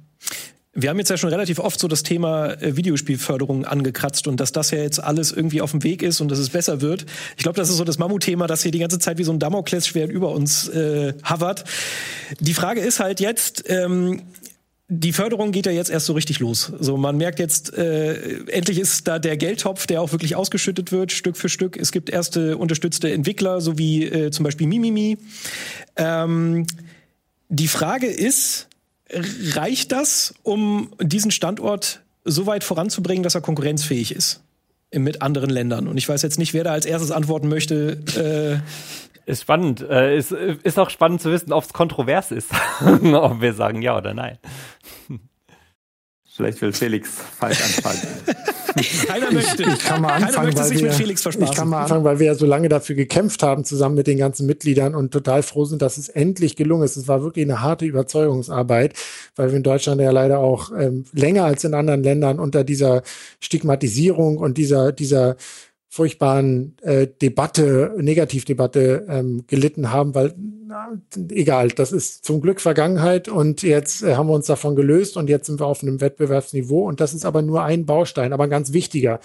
Wir 0.73 0.89
haben 0.89 0.97
jetzt 0.99 1.09
ja 1.09 1.17
schon 1.17 1.29
relativ 1.29 1.59
oft 1.59 1.79
so 1.79 1.89
das 1.89 2.01
Thema 2.01 2.53
äh, 2.61 2.77
Videospielförderung 2.77 3.65
angekratzt 3.65 4.27
und 4.27 4.39
dass 4.39 4.53
das 4.53 4.71
ja 4.71 4.77
jetzt 4.77 5.03
alles 5.03 5.33
irgendwie 5.33 5.59
auf 5.59 5.71
dem 5.71 5.83
Weg 5.83 6.01
ist 6.01 6.21
und 6.21 6.31
dass 6.31 6.39
es 6.39 6.49
besser 6.49 6.79
wird. 6.79 7.05
Ich 7.35 7.43
glaube, 7.43 7.57
das 7.57 7.69
ist 7.69 7.75
so 7.75 7.83
das 7.83 7.97
Mammutthema, 7.97 8.47
das 8.47 8.63
hier 8.63 8.71
die 8.71 8.79
ganze 8.79 8.97
Zeit 8.97 9.17
wie 9.17 9.25
so 9.25 9.33
ein 9.33 9.39
Damoklesschwert 9.39 10.09
über 10.09 10.29
uns 10.31 10.69
äh, 10.69 11.13
hovert. 11.29 11.65
Die 12.39 12.53
Frage 12.53 12.79
ist 12.79 13.01
halt 13.01 13.19
jetzt, 13.19 13.65
ähm, 13.67 14.21
die 14.87 15.11
Förderung 15.11 15.51
geht 15.51 15.65
ja 15.65 15.73
jetzt 15.73 15.89
erst 15.89 16.05
so 16.05 16.13
richtig 16.13 16.39
los. 16.39 16.71
So, 16.79 16.95
man 16.95 17.17
merkt 17.17 17.39
jetzt, 17.39 17.73
äh, 17.73 18.45
endlich 18.47 18.79
ist 18.79 19.09
da 19.09 19.19
der 19.19 19.35
Geldtopf, 19.35 19.87
der 19.87 20.01
auch 20.01 20.13
wirklich 20.13 20.37
ausgeschüttet 20.37 20.93
wird, 20.93 21.11
Stück 21.11 21.35
für 21.35 21.49
Stück. 21.49 21.75
Es 21.75 21.91
gibt 21.91 22.09
erste 22.09 22.57
unterstützte 22.57 23.11
Entwickler, 23.11 23.59
so 23.59 23.77
wie 23.77 24.05
äh, 24.05 24.31
zum 24.31 24.45
Beispiel 24.45 24.67
Mimimi. 24.67 25.17
Ähm, 25.97 26.65
die 27.49 27.67
Frage 27.67 28.07
ist, 28.07 28.69
reicht 29.55 29.91
das, 29.91 30.33
um 30.43 30.91
diesen 31.01 31.31
Standort 31.31 32.01
so 32.23 32.45
weit 32.45 32.63
voranzubringen, 32.63 33.23
dass 33.23 33.35
er 33.35 33.41
konkurrenzfähig 33.41 34.13
ist? 34.13 34.41
mit 34.93 35.21
anderen 35.21 35.49
Ländern. 35.49 35.87
Und 35.87 35.97
ich 35.97 36.07
weiß 36.07 36.21
jetzt 36.21 36.37
nicht, 36.37 36.53
wer 36.53 36.63
da 36.63 36.71
als 36.71 36.85
erstes 36.85 37.11
antworten 37.11 37.47
möchte. 37.47 38.61
Äh, 39.25 39.29
ist 39.29 39.43
spannend. 39.43 39.81
Äh, 39.81 40.17
ist, 40.17 40.31
ist 40.31 40.79
auch 40.79 40.89
spannend 40.89 41.21
zu 41.21 41.31
wissen, 41.31 41.53
ob 41.53 41.63
es 41.63 41.73
kontrovers 41.73 42.31
ist, 42.31 42.49
ob 42.81 43.41
wir 43.41 43.53
sagen 43.53 43.81
ja 43.81 43.97
oder 43.97 44.13
nein. 44.13 44.37
Vielleicht 46.41 46.61
will 46.63 46.73
Felix 46.73 47.07
falsch 47.37 47.61
anfangen. 47.61 47.99
Keiner 49.07 49.31
möchte, 49.31 49.61
ich 49.61 49.77
kann 49.77 50.01
mal 50.01 50.13
anfangen, 50.13 50.47
möchte 50.47 50.63
sich 50.63 50.79
wir, 50.79 50.87
mit 50.87 50.93
Felix 50.95 51.21
verspaßen. 51.21 51.51
Ich 51.51 51.55
kann 51.55 51.67
mal 51.67 51.83
anfangen, 51.83 52.03
weil 52.03 52.17
wir 52.17 52.25
ja 52.25 52.33
so 52.33 52.47
lange 52.47 52.67
dafür 52.67 52.95
gekämpft 52.95 53.43
haben, 53.43 53.63
zusammen 53.63 53.93
mit 53.93 54.07
den 54.07 54.17
ganzen 54.17 54.47
Mitgliedern 54.47 54.95
und 54.95 55.11
total 55.11 55.43
froh 55.43 55.65
sind, 55.65 55.83
dass 55.83 55.99
es 55.99 56.09
endlich 56.09 56.55
gelungen 56.55 56.83
ist. 56.83 56.97
Es 56.97 57.07
war 57.07 57.21
wirklich 57.21 57.45
eine 57.45 57.61
harte 57.61 57.85
Überzeugungsarbeit, 57.85 58.95
weil 59.35 59.49
wir 59.49 59.57
in 59.57 59.61
Deutschland 59.61 60.01
ja 60.01 60.09
leider 60.09 60.39
auch 60.39 60.71
ähm, 60.75 61.05
länger 61.13 61.43
als 61.43 61.63
in 61.63 61.75
anderen 61.75 62.01
Ländern 62.01 62.39
unter 62.39 62.63
dieser 62.63 63.03
Stigmatisierung 63.39 64.37
und 64.37 64.57
dieser, 64.57 64.91
dieser 64.91 65.35
furchtbaren 65.91 66.77
äh, 66.83 67.05
Debatte, 67.05 67.93
Negativdebatte 67.97 69.05
ähm, 69.09 69.43
gelitten 69.47 69.91
haben, 69.91 70.15
weil 70.15 70.33
na, 70.37 70.89
egal, 71.31 71.67
das 71.67 71.91
ist 71.91 72.23
zum 72.23 72.39
Glück 72.39 72.61
Vergangenheit 72.61 73.27
und 73.27 73.61
jetzt 73.61 74.01
äh, 74.01 74.15
haben 74.15 74.29
wir 74.29 74.33
uns 74.33 74.45
davon 74.45 74.77
gelöst 74.77 75.17
und 75.17 75.29
jetzt 75.29 75.47
sind 75.47 75.59
wir 75.59 75.65
auf 75.65 75.83
einem 75.83 75.99
Wettbewerbsniveau 75.99 76.87
und 76.87 77.01
das 77.01 77.13
ist 77.13 77.25
aber 77.25 77.41
nur 77.41 77.63
ein 77.63 77.85
Baustein, 77.85 78.31
aber 78.31 78.45
ein 78.45 78.49
ganz 78.49 78.71
wichtiger, 78.71 79.19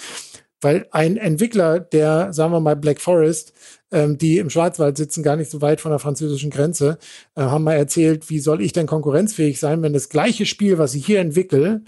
weil 0.61 0.89
ein 0.91 1.17
Entwickler, 1.17 1.79
der, 1.79 2.33
sagen 2.33 2.53
wir 2.53 2.59
mal 2.59 2.75
Black 2.75 3.01
Forest, 3.01 3.53
ähm, 3.93 4.19
die 4.19 4.39
im 4.39 4.51
Schwarzwald 4.51 4.97
sitzen, 4.97 5.23
gar 5.23 5.37
nicht 5.37 5.53
so 5.53 5.63
weit 5.63 5.81
von 5.81 5.93
der 5.93 6.01
französischen 6.01 6.51
Grenze, 6.51 6.99
äh, 7.37 7.43
haben 7.43 7.63
mal 7.63 7.75
erzählt, 7.75 8.29
wie 8.29 8.41
soll 8.41 8.61
ich 8.61 8.73
denn 8.73 8.89
konkurrenzfähig 8.89 9.61
sein, 9.61 9.83
wenn 9.83 9.93
das 9.93 10.09
gleiche 10.09 10.47
Spiel, 10.47 10.79
was 10.79 10.97
ich 10.97 11.07
hier 11.07 11.21
entwickle, 11.21 11.83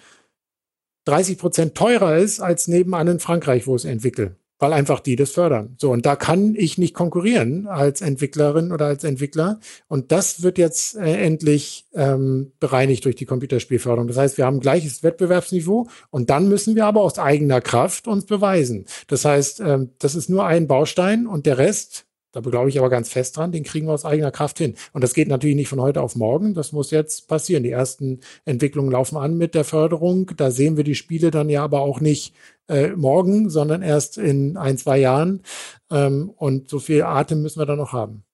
30 1.06 1.36
Prozent 1.36 1.74
teurer 1.74 2.16
ist 2.16 2.38
als 2.38 2.68
nebenan 2.68 3.08
in 3.08 3.18
Frankreich, 3.18 3.66
wo 3.66 3.74
es 3.74 3.84
entwickelt 3.84 4.36
weil 4.58 4.72
einfach 4.72 5.00
die 5.00 5.16
das 5.16 5.30
fördern. 5.30 5.76
So, 5.78 5.90
und 5.90 6.04
da 6.04 6.16
kann 6.16 6.54
ich 6.56 6.78
nicht 6.78 6.94
konkurrieren 6.94 7.66
als 7.66 8.00
Entwicklerin 8.00 8.72
oder 8.72 8.86
als 8.86 9.04
Entwickler. 9.04 9.60
Und 9.86 10.12
das 10.12 10.42
wird 10.42 10.58
jetzt 10.58 10.96
äh, 10.96 11.24
endlich 11.24 11.86
ähm, 11.94 12.52
bereinigt 12.60 13.04
durch 13.04 13.16
die 13.16 13.26
Computerspielförderung. 13.26 14.08
Das 14.08 14.16
heißt, 14.16 14.38
wir 14.38 14.46
haben 14.46 14.60
gleiches 14.60 15.02
Wettbewerbsniveau 15.02 15.88
und 16.10 16.30
dann 16.30 16.48
müssen 16.48 16.74
wir 16.74 16.86
aber 16.86 17.02
aus 17.02 17.18
eigener 17.18 17.60
Kraft 17.60 18.08
uns 18.08 18.26
beweisen. 18.26 18.86
Das 19.06 19.24
heißt, 19.24 19.60
ähm, 19.60 19.90
das 19.98 20.14
ist 20.14 20.28
nur 20.28 20.46
ein 20.46 20.66
Baustein 20.66 21.26
und 21.26 21.46
der 21.46 21.58
Rest 21.58 22.07
Da 22.40 22.50
glaube 22.50 22.68
ich 22.68 22.78
aber 22.78 22.90
ganz 22.90 23.08
fest 23.08 23.36
dran, 23.36 23.52
den 23.52 23.64
kriegen 23.64 23.86
wir 23.86 23.92
aus 23.92 24.04
eigener 24.04 24.30
Kraft 24.30 24.58
hin. 24.58 24.74
Und 24.92 25.02
das 25.02 25.14
geht 25.14 25.28
natürlich 25.28 25.56
nicht 25.56 25.68
von 25.68 25.80
heute 25.80 26.02
auf 26.02 26.16
morgen. 26.16 26.54
Das 26.54 26.72
muss 26.72 26.90
jetzt 26.90 27.28
passieren. 27.28 27.62
Die 27.62 27.70
ersten 27.70 28.20
Entwicklungen 28.44 28.90
laufen 28.90 29.16
an 29.16 29.36
mit 29.36 29.54
der 29.54 29.64
Förderung. 29.64 30.30
Da 30.36 30.50
sehen 30.50 30.76
wir 30.76 30.84
die 30.84 30.94
Spiele 30.94 31.30
dann 31.30 31.48
ja 31.48 31.64
aber 31.64 31.80
auch 31.80 32.00
nicht 32.00 32.34
äh, 32.68 32.88
morgen, 32.88 33.50
sondern 33.50 33.82
erst 33.82 34.18
in 34.18 34.56
ein, 34.56 34.78
zwei 34.78 34.98
Jahren. 34.98 35.42
Ähm, 35.90 36.30
und 36.36 36.68
so 36.68 36.78
viel 36.78 37.02
Atem 37.02 37.42
müssen 37.42 37.60
wir 37.60 37.66
dann 37.66 37.78
noch 37.78 37.92
haben. 37.92 38.24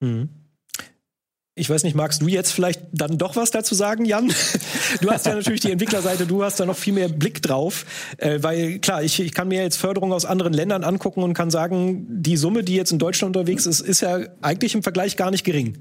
Mhm. 0.00 0.41
Ich 1.54 1.68
weiß 1.68 1.84
nicht, 1.84 1.94
magst 1.94 2.22
du 2.22 2.28
jetzt 2.28 2.50
vielleicht 2.50 2.80
dann 2.92 3.18
doch 3.18 3.36
was 3.36 3.50
dazu 3.50 3.74
sagen, 3.74 4.04
Jan? 4.06 4.32
Du 5.00 5.10
hast 5.10 5.24
ja 5.24 5.34
natürlich 5.34 5.60
die 5.60 5.70
Entwicklerseite, 5.70 6.26
du 6.26 6.44
hast 6.44 6.60
da 6.60 6.66
noch 6.66 6.76
viel 6.76 6.92
mehr 6.92 7.08
Blick 7.08 7.40
drauf, 7.40 7.86
äh, 8.18 8.42
weil 8.42 8.78
klar, 8.78 9.02
ich, 9.02 9.18
ich 9.20 9.32
kann 9.32 9.48
mir 9.48 9.62
jetzt 9.62 9.78
Förderung 9.78 10.12
aus 10.12 10.26
anderen 10.26 10.52
Ländern 10.52 10.84
angucken 10.84 11.22
und 11.22 11.32
kann 11.32 11.50
sagen, 11.50 12.06
die 12.08 12.36
Summe, 12.36 12.62
die 12.62 12.76
jetzt 12.76 12.92
in 12.92 12.98
Deutschland 12.98 13.34
unterwegs 13.34 13.64
ist, 13.64 13.80
ist 13.80 14.02
ja 14.02 14.20
eigentlich 14.42 14.74
im 14.74 14.82
Vergleich 14.82 15.16
gar 15.16 15.30
nicht 15.30 15.44
gering. 15.44 15.78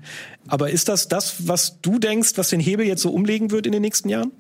Aber 0.48 0.70
ist 0.70 0.88
das 0.88 1.10
das, 1.10 1.48
was 1.48 1.82
du 1.82 2.00
denkst, 2.00 2.32
was 2.36 2.50
den 2.50 2.62
Hebel 2.62 2.86
jetzt 2.86 3.02
so 3.02 3.12
umlegen 3.12 3.52
wird 3.52 3.66
in 3.66 3.74
den 3.74 3.82
nächsten 3.82 4.08
Jahren? 4.08 4.32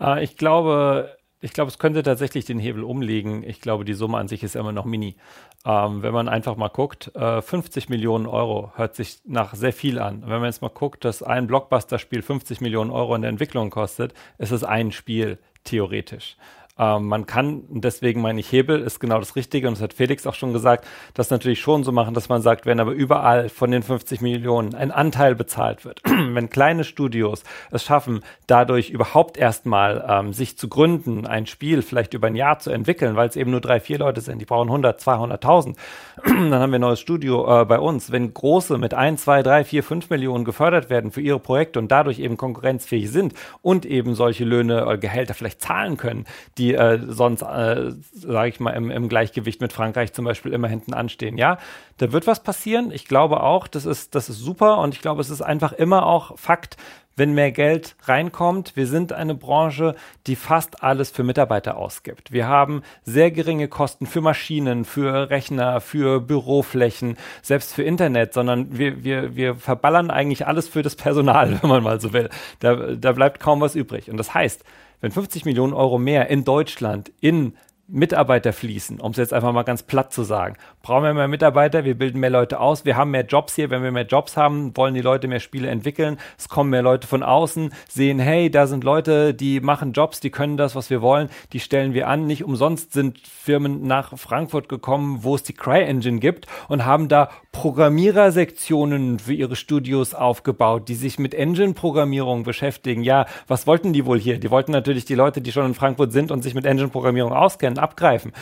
Äh, 0.00 0.22
ich 0.22 0.36
glaube, 0.36 1.16
ich 1.40 1.52
glaube, 1.52 1.68
es 1.68 1.78
könnte 1.78 2.02
tatsächlich 2.02 2.44
den 2.44 2.58
Hebel 2.58 2.82
umlegen. 2.82 3.44
Ich 3.44 3.60
glaube, 3.60 3.84
die 3.84 3.94
Summe 3.94 4.18
an 4.18 4.28
sich 4.28 4.42
ist 4.42 4.56
immer 4.56 4.72
noch 4.72 4.84
mini. 4.84 5.16
Ähm, 5.64 6.02
wenn 6.02 6.12
man 6.12 6.28
einfach 6.28 6.56
mal 6.56 6.68
guckt, 6.68 7.14
äh, 7.14 7.40
50 7.40 7.88
Millionen 7.88 8.26
Euro 8.26 8.72
hört 8.74 8.96
sich 8.96 9.18
nach 9.24 9.54
sehr 9.54 9.72
viel 9.72 9.98
an. 9.98 10.22
Wenn 10.22 10.40
man 10.40 10.46
jetzt 10.46 10.62
mal 10.62 10.68
guckt, 10.68 11.04
dass 11.04 11.22
ein 11.22 11.46
Blockbuster-Spiel 11.46 12.22
50 12.22 12.60
Millionen 12.60 12.90
Euro 12.90 13.14
in 13.14 13.22
der 13.22 13.30
Entwicklung 13.30 13.70
kostet, 13.70 14.14
ist 14.38 14.50
es 14.50 14.64
ein 14.64 14.90
Spiel 14.90 15.38
theoretisch. 15.64 16.36
Ähm, 16.78 17.06
man 17.06 17.26
kann, 17.26 17.64
deswegen 17.68 18.20
meine 18.20 18.40
ich, 18.40 18.52
Hebel 18.52 18.80
ist 18.80 19.00
genau 19.00 19.18
das 19.18 19.36
Richtige 19.36 19.68
und 19.68 19.74
das 19.74 19.82
hat 19.82 19.94
Felix 19.94 20.26
auch 20.26 20.34
schon 20.34 20.52
gesagt, 20.52 20.86
das 21.14 21.30
natürlich 21.30 21.60
schon 21.60 21.84
so 21.84 21.92
machen, 21.92 22.14
dass 22.14 22.28
man 22.28 22.42
sagt, 22.42 22.66
wenn 22.66 22.80
aber 22.80 22.92
überall 22.92 23.48
von 23.48 23.70
den 23.70 23.82
50 23.82 24.20
Millionen 24.20 24.74
ein 24.74 24.90
Anteil 24.90 25.34
bezahlt 25.34 25.84
wird, 25.84 26.02
wenn 26.04 26.50
kleine 26.50 26.84
Studios 26.84 27.42
es 27.70 27.84
schaffen, 27.84 28.20
dadurch 28.46 28.90
überhaupt 28.90 29.36
erstmal 29.36 30.04
ähm, 30.08 30.32
sich 30.32 30.56
zu 30.56 30.68
gründen, 30.68 31.26
ein 31.26 31.46
Spiel 31.46 31.82
vielleicht 31.82 32.14
über 32.14 32.28
ein 32.28 32.36
Jahr 32.36 32.58
zu 32.58 32.70
entwickeln, 32.70 33.16
weil 33.16 33.28
es 33.28 33.36
eben 33.36 33.50
nur 33.50 33.60
drei, 33.60 33.80
vier 33.80 33.98
Leute 33.98 34.20
sind, 34.20 34.38
die 34.38 34.46
brauchen 34.46 34.68
100, 34.68 35.00
200.000, 35.00 35.76
dann 36.24 36.54
haben 36.54 36.70
wir 36.70 36.78
ein 36.78 36.82
neues 36.82 37.00
Studio 37.00 37.62
äh, 37.62 37.64
bei 37.64 37.78
uns. 37.78 38.12
Wenn 38.12 38.32
große 38.32 38.78
mit 38.78 38.94
ein, 38.94 39.18
zwei, 39.18 39.42
drei, 39.42 39.64
vier, 39.64 39.82
fünf 39.82 40.10
Millionen 40.10 40.44
gefördert 40.44 40.90
werden 40.90 41.10
für 41.10 41.20
ihre 41.20 41.40
Projekte 41.40 41.78
und 41.78 41.88
dadurch 41.90 42.18
eben 42.18 42.36
konkurrenzfähig 42.36 43.10
sind 43.10 43.34
und 43.62 43.84
eben 43.84 44.14
solche 44.14 44.44
Löhne 44.44 44.84
oder 44.84 44.98
Gehälter 44.98 45.34
vielleicht 45.34 45.60
zahlen 45.60 45.96
können, 45.96 46.24
die 46.56 46.67
die 46.68 46.74
äh, 46.74 46.98
sonst, 47.06 47.42
äh, 47.42 47.92
sage 48.12 48.48
ich 48.48 48.60
mal, 48.60 48.72
im, 48.72 48.90
im 48.90 49.08
Gleichgewicht 49.08 49.60
mit 49.60 49.72
Frankreich 49.72 50.12
zum 50.12 50.24
Beispiel 50.24 50.52
immer 50.52 50.68
hinten 50.68 50.92
anstehen. 50.92 51.38
Ja, 51.38 51.58
da 51.96 52.12
wird 52.12 52.26
was 52.26 52.42
passieren. 52.42 52.90
Ich 52.92 53.06
glaube 53.06 53.42
auch, 53.42 53.66
das 53.68 53.86
ist, 53.86 54.14
das 54.14 54.28
ist 54.28 54.38
super 54.38 54.78
und 54.78 54.94
ich 54.94 55.00
glaube, 55.00 55.20
es 55.20 55.30
ist 55.30 55.42
einfach 55.42 55.72
immer 55.72 56.06
auch 56.06 56.38
Fakt, 56.38 56.76
wenn 57.16 57.34
mehr 57.34 57.50
Geld 57.50 57.96
reinkommt. 58.04 58.76
Wir 58.76 58.86
sind 58.86 59.12
eine 59.12 59.34
Branche, 59.34 59.96
die 60.28 60.36
fast 60.36 60.84
alles 60.84 61.10
für 61.10 61.24
Mitarbeiter 61.24 61.76
ausgibt. 61.76 62.30
Wir 62.32 62.46
haben 62.46 62.82
sehr 63.02 63.32
geringe 63.32 63.66
Kosten 63.66 64.06
für 64.06 64.20
Maschinen, 64.20 64.84
für 64.84 65.28
Rechner, 65.28 65.80
für 65.80 66.20
Büroflächen, 66.20 67.16
selbst 67.42 67.74
für 67.74 67.82
Internet, 67.82 68.34
sondern 68.34 68.78
wir, 68.78 69.02
wir, 69.02 69.34
wir 69.34 69.56
verballern 69.56 70.12
eigentlich 70.12 70.46
alles 70.46 70.68
für 70.68 70.82
das 70.82 70.94
Personal, 70.94 71.58
wenn 71.62 71.68
man 71.68 71.82
mal 71.82 72.00
so 72.00 72.12
will. 72.12 72.28
Da, 72.60 72.94
da 72.94 73.12
bleibt 73.12 73.40
kaum 73.40 73.60
was 73.60 73.74
übrig. 73.74 74.10
Und 74.10 74.16
das 74.16 74.32
heißt, 74.32 74.64
wenn 75.00 75.10
50 75.12 75.44
Millionen 75.44 75.72
Euro 75.72 75.98
mehr 75.98 76.28
in 76.28 76.44
Deutschland 76.44 77.12
in 77.20 77.54
Mitarbeiter 77.90 78.52
fließen, 78.52 79.00
um 79.00 79.12
es 79.12 79.16
jetzt 79.16 79.32
einfach 79.32 79.52
mal 79.52 79.62
ganz 79.62 79.82
platt 79.82 80.12
zu 80.12 80.22
sagen. 80.22 80.56
Brauchen 80.82 81.04
wir 81.04 81.14
mehr 81.14 81.26
Mitarbeiter, 81.26 81.86
wir 81.86 81.96
bilden 81.96 82.20
mehr 82.20 82.28
Leute 82.28 82.60
aus, 82.60 82.84
wir 82.84 82.96
haben 82.96 83.10
mehr 83.10 83.24
Jobs 83.24 83.54
hier. 83.54 83.70
Wenn 83.70 83.82
wir 83.82 83.90
mehr 83.90 84.04
Jobs 84.04 84.36
haben, 84.36 84.76
wollen 84.76 84.92
die 84.92 85.00
Leute 85.00 85.26
mehr 85.26 85.40
Spiele 85.40 85.68
entwickeln. 85.68 86.18
Es 86.36 86.50
kommen 86.50 86.68
mehr 86.68 86.82
Leute 86.82 87.06
von 87.06 87.22
außen, 87.22 87.72
sehen, 87.88 88.18
hey, 88.18 88.50
da 88.50 88.66
sind 88.66 88.84
Leute, 88.84 89.32
die 89.32 89.60
machen 89.60 89.92
Jobs, 89.92 90.20
die 90.20 90.30
können 90.30 90.58
das, 90.58 90.74
was 90.74 90.90
wir 90.90 91.00
wollen, 91.00 91.30
die 91.54 91.60
stellen 91.60 91.94
wir 91.94 92.08
an. 92.08 92.26
Nicht 92.26 92.44
umsonst 92.44 92.92
sind 92.92 93.18
Firmen 93.26 93.86
nach 93.86 94.18
Frankfurt 94.18 94.68
gekommen, 94.68 95.20
wo 95.22 95.34
es 95.34 95.42
die 95.42 95.54
CryEngine 95.54 96.20
gibt 96.20 96.46
und 96.68 96.84
haben 96.84 97.08
da 97.08 97.30
Programmierersektionen 97.52 99.18
für 99.18 99.32
ihre 99.32 99.56
Studios 99.56 100.14
aufgebaut, 100.14 100.88
die 100.88 100.94
sich 100.94 101.18
mit 101.18 101.34
Engine-Programmierung 101.34 102.42
beschäftigen. 102.42 103.02
Ja, 103.02 103.24
was 103.46 103.66
wollten 103.66 103.92
die 103.94 104.04
wohl 104.04 104.20
hier? 104.20 104.38
Die 104.38 104.50
wollten 104.50 104.72
natürlich 104.72 105.06
die 105.06 105.14
Leute, 105.14 105.40
die 105.40 105.52
schon 105.52 105.66
in 105.66 105.74
Frankfurt 105.74 106.12
sind 106.12 106.30
und 106.30 106.42
sich 106.42 106.54
mit 106.54 106.66
Engine-Programmierung 106.66 107.32
auskennen, 107.32 107.77
abgreifen. 107.78 108.32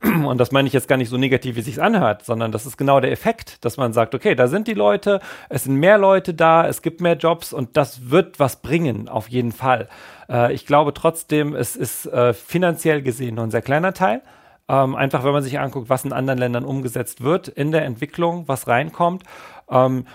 Und 0.02 0.38
das 0.38 0.52
meine 0.52 0.68
ich 0.68 0.74
jetzt 0.74 0.88
gar 0.88 0.96
nicht 0.96 1.08
so 1.08 1.16
negativ, 1.16 1.56
wie 1.56 1.62
sich's 1.62 1.78
anhört, 1.78 2.24
sondern 2.24 2.52
das 2.52 2.66
ist 2.66 2.76
genau 2.76 3.00
der 3.00 3.12
Effekt, 3.12 3.64
dass 3.64 3.76
man 3.76 3.92
sagt, 3.92 4.14
okay, 4.14 4.34
da 4.34 4.48
sind 4.48 4.68
die 4.68 4.74
Leute, 4.74 5.20
es 5.48 5.64
sind 5.64 5.76
mehr 5.76 5.98
Leute 5.98 6.34
da, 6.34 6.66
es 6.66 6.82
gibt 6.82 7.00
mehr 7.00 7.16
Jobs 7.16 7.52
und 7.52 7.76
das 7.76 8.10
wird 8.10 8.38
was 8.38 8.56
bringen, 8.56 9.08
auf 9.08 9.28
jeden 9.28 9.52
Fall. 9.52 9.88
Äh, 10.28 10.52
ich 10.52 10.66
glaube 10.66 10.94
trotzdem, 10.94 11.54
es 11.54 11.76
ist 11.76 12.06
äh, 12.06 12.32
finanziell 12.34 13.02
gesehen 13.02 13.36
nur 13.36 13.44
ein 13.44 13.50
sehr 13.50 13.62
kleiner 13.62 13.92
Teil. 13.92 14.22
Ähm, 14.68 14.96
einfach, 14.96 15.22
wenn 15.24 15.32
man 15.32 15.44
sich 15.44 15.60
anguckt, 15.60 15.88
was 15.88 16.04
in 16.04 16.12
anderen 16.12 16.40
Ländern 16.40 16.64
umgesetzt 16.64 17.22
wird 17.22 17.46
in 17.48 17.70
der 17.70 17.84
Entwicklung, 17.84 18.48
was 18.48 18.66
reinkommt. 18.66 19.22
Ähm, 19.70 20.06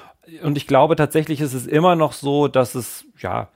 und 0.43 0.57
ich 0.57 0.67
glaube 0.67 0.95
tatsächlich 0.95 1.41
ist 1.41 1.53
es 1.53 1.67
immer 1.67 1.95
noch 1.95 2.13
so, 2.13 2.47
dass 2.47 2.75
es, 2.75 3.05
ja, 3.17 3.47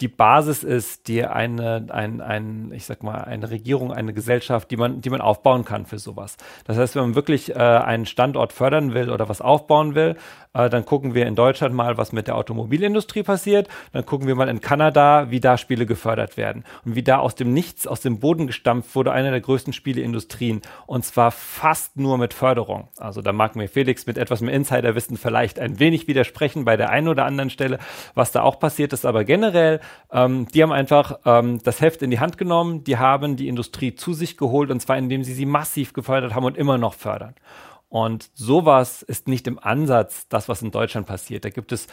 die 0.00 0.08
Basis 0.08 0.64
ist, 0.64 1.06
die 1.06 1.24
eine, 1.24 1.86
ein, 1.90 2.20
ein, 2.20 2.72
ich 2.74 2.86
sag 2.86 3.02
mal, 3.02 3.22
eine 3.22 3.50
Regierung, 3.50 3.92
eine 3.92 4.12
Gesellschaft, 4.12 4.70
die 4.70 4.76
man, 4.76 5.00
die 5.00 5.10
man 5.10 5.20
aufbauen 5.20 5.64
kann 5.64 5.86
für 5.86 5.98
sowas. 5.98 6.36
Das 6.64 6.76
heißt, 6.76 6.96
wenn 6.96 7.02
man 7.02 7.14
wirklich 7.14 7.54
äh, 7.54 7.58
einen 7.58 8.06
Standort 8.06 8.52
fördern 8.52 8.94
will 8.94 9.10
oder 9.10 9.28
was 9.28 9.40
aufbauen 9.40 9.94
will, 9.94 10.16
äh, 10.54 10.68
dann 10.68 10.84
gucken 10.84 11.14
wir 11.14 11.26
in 11.26 11.34
Deutschland 11.34 11.74
mal, 11.74 11.96
was 11.96 12.12
mit 12.12 12.26
der 12.26 12.36
Automobilindustrie 12.36 13.22
passiert. 13.22 13.68
Dann 13.92 14.04
gucken 14.04 14.26
wir 14.26 14.34
mal 14.34 14.48
in 14.48 14.60
Kanada, 14.60 15.30
wie 15.30 15.40
da 15.40 15.56
Spiele 15.56 15.86
gefördert 15.86 16.36
werden. 16.36 16.64
Und 16.84 16.94
wie 16.94 17.02
da 17.02 17.18
aus 17.18 17.34
dem 17.34 17.52
Nichts, 17.52 17.86
aus 17.86 18.00
dem 18.00 18.20
Boden 18.20 18.46
gestampft 18.46 18.94
wurde, 18.94 19.12
eine 19.12 19.30
der 19.30 19.40
größten 19.40 19.72
Spieleindustrien. 19.72 20.62
Und 20.86 21.04
zwar 21.04 21.30
fast 21.30 21.96
nur 21.96 22.18
mit 22.18 22.34
Förderung. 22.34 22.88
Also 22.98 23.22
da 23.22 23.32
mag 23.32 23.56
mir 23.56 23.68
Felix 23.68 24.06
mit 24.06 24.18
etwas 24.18 24.40
mehr 24.40 24.54
Insiderwissen 24.54 25.16
vielleicht 25.16 25.58
ein 25.58 25.78
wenig 25.78 26.08
widersprechen 26.08 26.64
bei 26.64 26.76
der 26.76 26.90
einen 26.90 27.08
oder 27.08 27.24
anderen 27.24 27.50
Stelle, 27.50 27.78
was 28.14 28.32
da 28.32 28.42
auch 28.42 28.58
passiert 28.58 28.92
ist. 28.92 29.06
Aber 29.06 29.24
generell, 29.24 29.80
ähm, 30.12 30.46
die 30.54 30.62
haben 30.62 30.72
einfach 30.72 31.18
ähm, 31.24 31.60
das 31.62 31.80
Heft 31.80 32.02
in 32.02 32.10
die 32.10 32.20
Hand 32.20 32.38
genommen. 32.38 32.84
Die 32.84 32.98
haben 32.98 33.36
die 33.36 33.48
Industrie 33.48 33.94
zu 33.94 34.12
sich 34.12 34.36
geholt 34.36 34.70
und 34.70 34.80
zwar 34.80 34.98
indem 34.98 35.24
sie 35.24 35.34
sie 35.34 35.46
massiv 35.46 35.92
gefördert 35.92 36.34
haben 36.34 36.44
und 36.44 36.56
immer 36.56 36.78
noch 36.78 36.94
fördern. 36.94 37.34
Und 37.88 38.30
sowas 38.34 39.02
ist 39.02 39.28
nicht 39.28 39.46
im 39.46 39.58
Ansatz 39.58 40.26
das, 40.28 40.48
was 40.48 40.62
in 40.62 40.70
Deutschland 40.70 41.06
passiert. 41.06 41.44
Da 41.44 41.50
gibt 41.50 41.72
es 41.72 41.88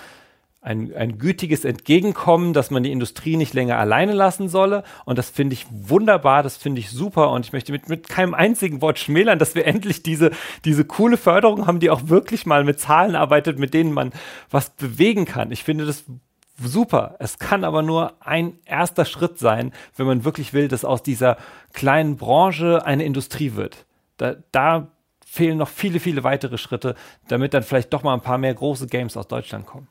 ein, 0.61 0.93
ein 0.93 1.17
gütiges 1.17 1.63
Entgegenkommen, 1.63 2.53
dass 2.53 2.69
man 2.69 2.83
die 2.83 2.91
Industrie 2.91 3.37
nicht 3.37 3.53
länger 3.53 3.77
alleine 3.77 4.13
lassen 4.13 4.49
solle. 4.49 4.83
Und 5.05 5.17
das 5.17 5.29
finde 5.29 5.53
ich 5.53 5.65
wunderbar, 5.69 6.43
das 6.43 6.57
finde 6.57 6.79
ich 6.79 6.89
super. 6.89 7.31
Und 7.31 7.45
ich 7.45 7.53
möchte 7.53 7.71
mit, 7.71 7.87
mit 7.87 8.09
keinem 8.09 8.33
einzigen 8.33 8.81
Wort 8.81 8.99
schmälern, 8.99 9.39
dass 9.39 9.55
wir 9.55 9.65
endlich 9.67 10.03
diese, 10.03 10.31
diese 10.65 10.83
coole 10.83 11.17
Förderung 11.17 11.65
haben, 11.65 11.79
die 11.79 11.89
auch 11.89 12.09
wirklich 12.09 12.45
mal 12.45 12.63
mit 12.63 12.79
Zahlen 12.79 13.15
arbeitet, 13.15 13.57
mit 13.57 13.73
denen 13.73 13.93
man 13.93 14.11
was 14.49 14.71
bewegen 14.71 15.25
kann. 15.25 15.51
Ich 15.51 15.63
finde 15.63 15.85
das 15.85 16.03
super. 16.63 17.15
Es 17.19 17.39
kann 17.39 17.63
aber 17.63 17.81
nur 17.81 18.13
ein 18.25 18.59
erster 18.65 19.05
Schritt 19.05 19.39
sein, 19.39 19.71
wenn 19.95 20.05
man 20.05 20.25
wirklich 20.25 20.53
will, 20.53 20.67
dass 20.67 20.85
aus 20.85 21.03
dieser 21.03 21.37
kleinen 21.73 22.17
Branche 22.17 22.85
eine 22.85 23.05
Industrie 23.05 23.55
wird. 23.55 23.85
Da, 24.17 24.35
da 24.51 24.91
fehlen 25.25 25.57
noch 25.57 25.69
viele, 25.69 25.99
viele 25.99 26.23
weitere 26.23 26.57
Schritte, 26.57 26.95
damit 27.27 27.53
dann 27.53 27.63
vielleicht 27.63 27.93
doch 27.93 28.03
mal 28.03 28.13
ein 28.13 28.21
paar 28.21 28.37
mehr 28.37 28.53
große 28.53 28.87
Games 28.87 29.15
aus 29.15 29.27
Deutschland 29.27 29.65
kommen. 29.65 29.87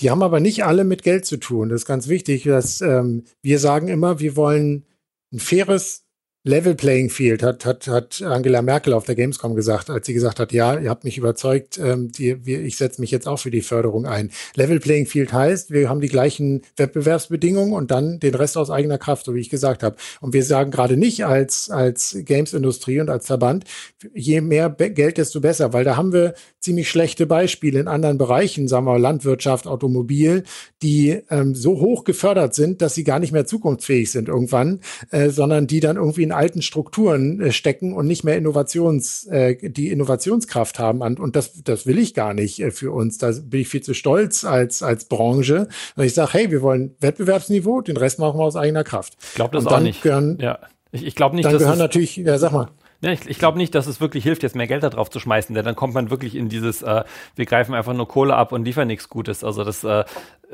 Die 0.00 0.10
haben 0.10 0.22
aber 0.22 0.40
nicht 0.40 0.64
alle 0.64 0.84
mit 0.84 1.02
Geld 1.02 1.26
zu 1.26 1.36
tun. 1.36 1.68
Das 1.68 1.82
ist 1.82 1.86
ganz 1.86 2.08
wichtig, 2.08 2.44
dass 2.44 2.80
ähm, 2.80 3.24
wir 3.42 3.58
sagen 3.58 3.88
immer, 3.88 4.18
wir 4.18 4.34
wollen 4.36 4.84
ein 5.32 5.38
faires 5.38 6.04
Level 6.44 6.74
Playing 6.74 7.08
Field 7.08 7.40
hat, 7.44 7.64
hat, 7.64 7.86
hat 7.86 8.20
Angela 8.20 8.62
Merkel 8.62 8.94
auf 8.94 9.04
der 9.04 9.14
Gamescom 9.14 9.54
gesagt, 9.54 9.90
als 9.90 10.06
sie 10.06 10.12
gesagt 10.12 10.40
hat, 10.40 10.52
ja, 10.52 10.76
ihr 10.76 10.90
habt 10.90 11.04
mich 11.04 11.16
überzeugt, 11.16 11.78
ähm, 11.78 12.10
die, 12.10 12.44
wir, 12.44 12.60
ich 12.62 12.76
setze 12.76 13.00
mich 13.00 13.12
jetzt 13.12 13.28
auch 13.28 13.38
für 13.38 13.52
die 13.52 13.60
Förderung 13.60 14.06
ein. 14.06 14.32
Level 14.56 14.80
Playing 14.80 15.06
Field 15.06 15.32
heißt, 15.32 15.70
wir 15.70 15.88
haben 15.88 16.00
die 16.00 16.08
gleichen 16.08 16.62
Wettbewerbsbedingungen 16.76 17.72
und 17.72 17.92
dann 17.92 18.18
den 18.18 18.34
Rest 18.34 18.56
aus 18.56 18.70
eigener 18.70 18.98
Kraft, 18.98 19.26
so 19.26 19.36
wie 19.36 19.40
ich 19.40 19.50
gesagt 19.50 19.84
habe. 19.84 19.94
Und 20.20 20.32
wir 20.32 20.42
sagen 20.42 20.72
gerade 20.72 20.96
nicht 20.96 21.24
als, 21.24 21.70
als 21.70 22.16
Games-Industrie 22.18 23.00
und 23.00 23.08
als 23.08 23.26
Verband, 23.26 23.64
je 24.12 24.40
mehr 24.40 24.68
Geld, 24.68 25.18
desto 25.18 25.40
besser, 25.40 25.72
weil 25.72 25.84
da 25.84 25.96
haben 25.96 26.12
wir 26.12 26.34
ziemlich 26.58 26.90
schlechte 26.90 27.26
Beispiele 27.26 27.78
in 27.78 27.86
anderen 27.86 28.18
Bereichen, 28.18 28.66
sagen 28.66 28.86
wir 28.86 28.98
Landwirtschaft, 28.98 29.68
Automobil, 29.68 30.42
die 30.82 31.20
ähm, 31.30 31.54
so 31.54 31.78
hoch 31.78 32.02
gefördert 32.02 32.54
sind, 32.54 32.82
dass 32.82 32.96
sie 32.96 33.04
gar 33.04 33.20
nicht 33.20 33.32
mehr 33.32 33.46
zukunftsfähig 33.46 34.10
sind 34.10 34.28
irgendwann, 34.28 34.80
äh, 35.10 35.30
sondern 35.30 35.68
die 35.68 35.78
dann 35.78 35.96
irgendwie 35.96 36.24
in 36.24 36.31
alten 36.32 36.62
Strukturen 36.62 37.40
äh, 37.40 37.52
stecken 37.52 37.94
und 37.94 38.06
nicht 38.06 38.24
mehr 38.24 38.36
Innovations, 38.36 39.26
äh, 39.26 39.56
die 39.70 39.90
Innovationskraft 39.90 40.78
haben. 40.78 41.00
Und 41.00 41.36
das, 41.36 41.62
das 41.62 41.86
will 41.86 41.98
ich 41.98 42.14
gar 42.14 42.34
nicht 42.34 42.60
äh, 42.60 42.70
für 42.70 42.92
uns. 42.92 43.18
Da 43.18 43.30
bin 43.30 43.60
ich 43.60 43.68
viel 43.68 43.82
zu 43.82 43.94
stolz 43.94 44.44
als, 44.44 44.82
als 44.82 45.06
Branche. 45.06 45.68
Und 45.96 46.04
ich 46.04 46.14
sage, 46.14 46.32
hey, 46.32 46.50
wir 46.50 46.62
wollen 46.62 46.94
Wettbewerbsniveau, 47.00 47.80
den 47.80 47.96
Rest 47.96 48.18
machen 48.18 48.38
wir 48.38 48.44
aus 48.44 48.56
eigener 48.56 48.84
Kraft. 48.84 49.16
Ich 49.20 49.34
glaube 49.34 49.56
das 49.56 49.66
auch 49.66 49.80
nicht. 49.80 50.02
Gehören, 50.02 50.38
ja. 50.40 50.58
Ich, 50.90 51.06
ich 51.06 51.14
glaube 51.14 51.36
nicht, 51.36 51.46
dann 51.46 51.56
gehören 51.56 51.78
natürlich, 51.78 52.16
ja, 52.16 52.38
sag 52.38 52.52
mal. 52.52 52.68
Ja, 53.04 53.10
ich, 53.10 53.28
ich 53.28 53.38
glaube 53.40 53.58
nicht, 53.58 53.74
dass 53.74 53.88
es 53.88 54.00
wirklich 54.00 54.22
hilft, 54.22 54.44
jetzt 54.44 54.54
mehr 54.54 54.68
Geld 54.68 54.84
da 54.84 54.88
drauf 54.88 55.10
zu 55.10 55.18
schmeißen, 55.18 55.56
denn 55.56 55.64
dann 55.64 55.74
kommt 55.74 55.92
man 55.92 56.10
wirklich 56.10 56.36
in 56.36 56.48
dieses, 56.48 56.82
äh, 56.82 57.02
wir 57.34 57.46
greifen 57.46 57.74
einfach 57.74 57.94
nur 57.94 58.06
Kohle 58.06 58.36
ab 58.36 58.52
und 58.52 58.64
liefern 58.64 58.86
nichts 58.86 59.08
Gutes. 59.08 59.42
Also 59.42 59.64
das 59.64 59.82
äh, 59.82 60.04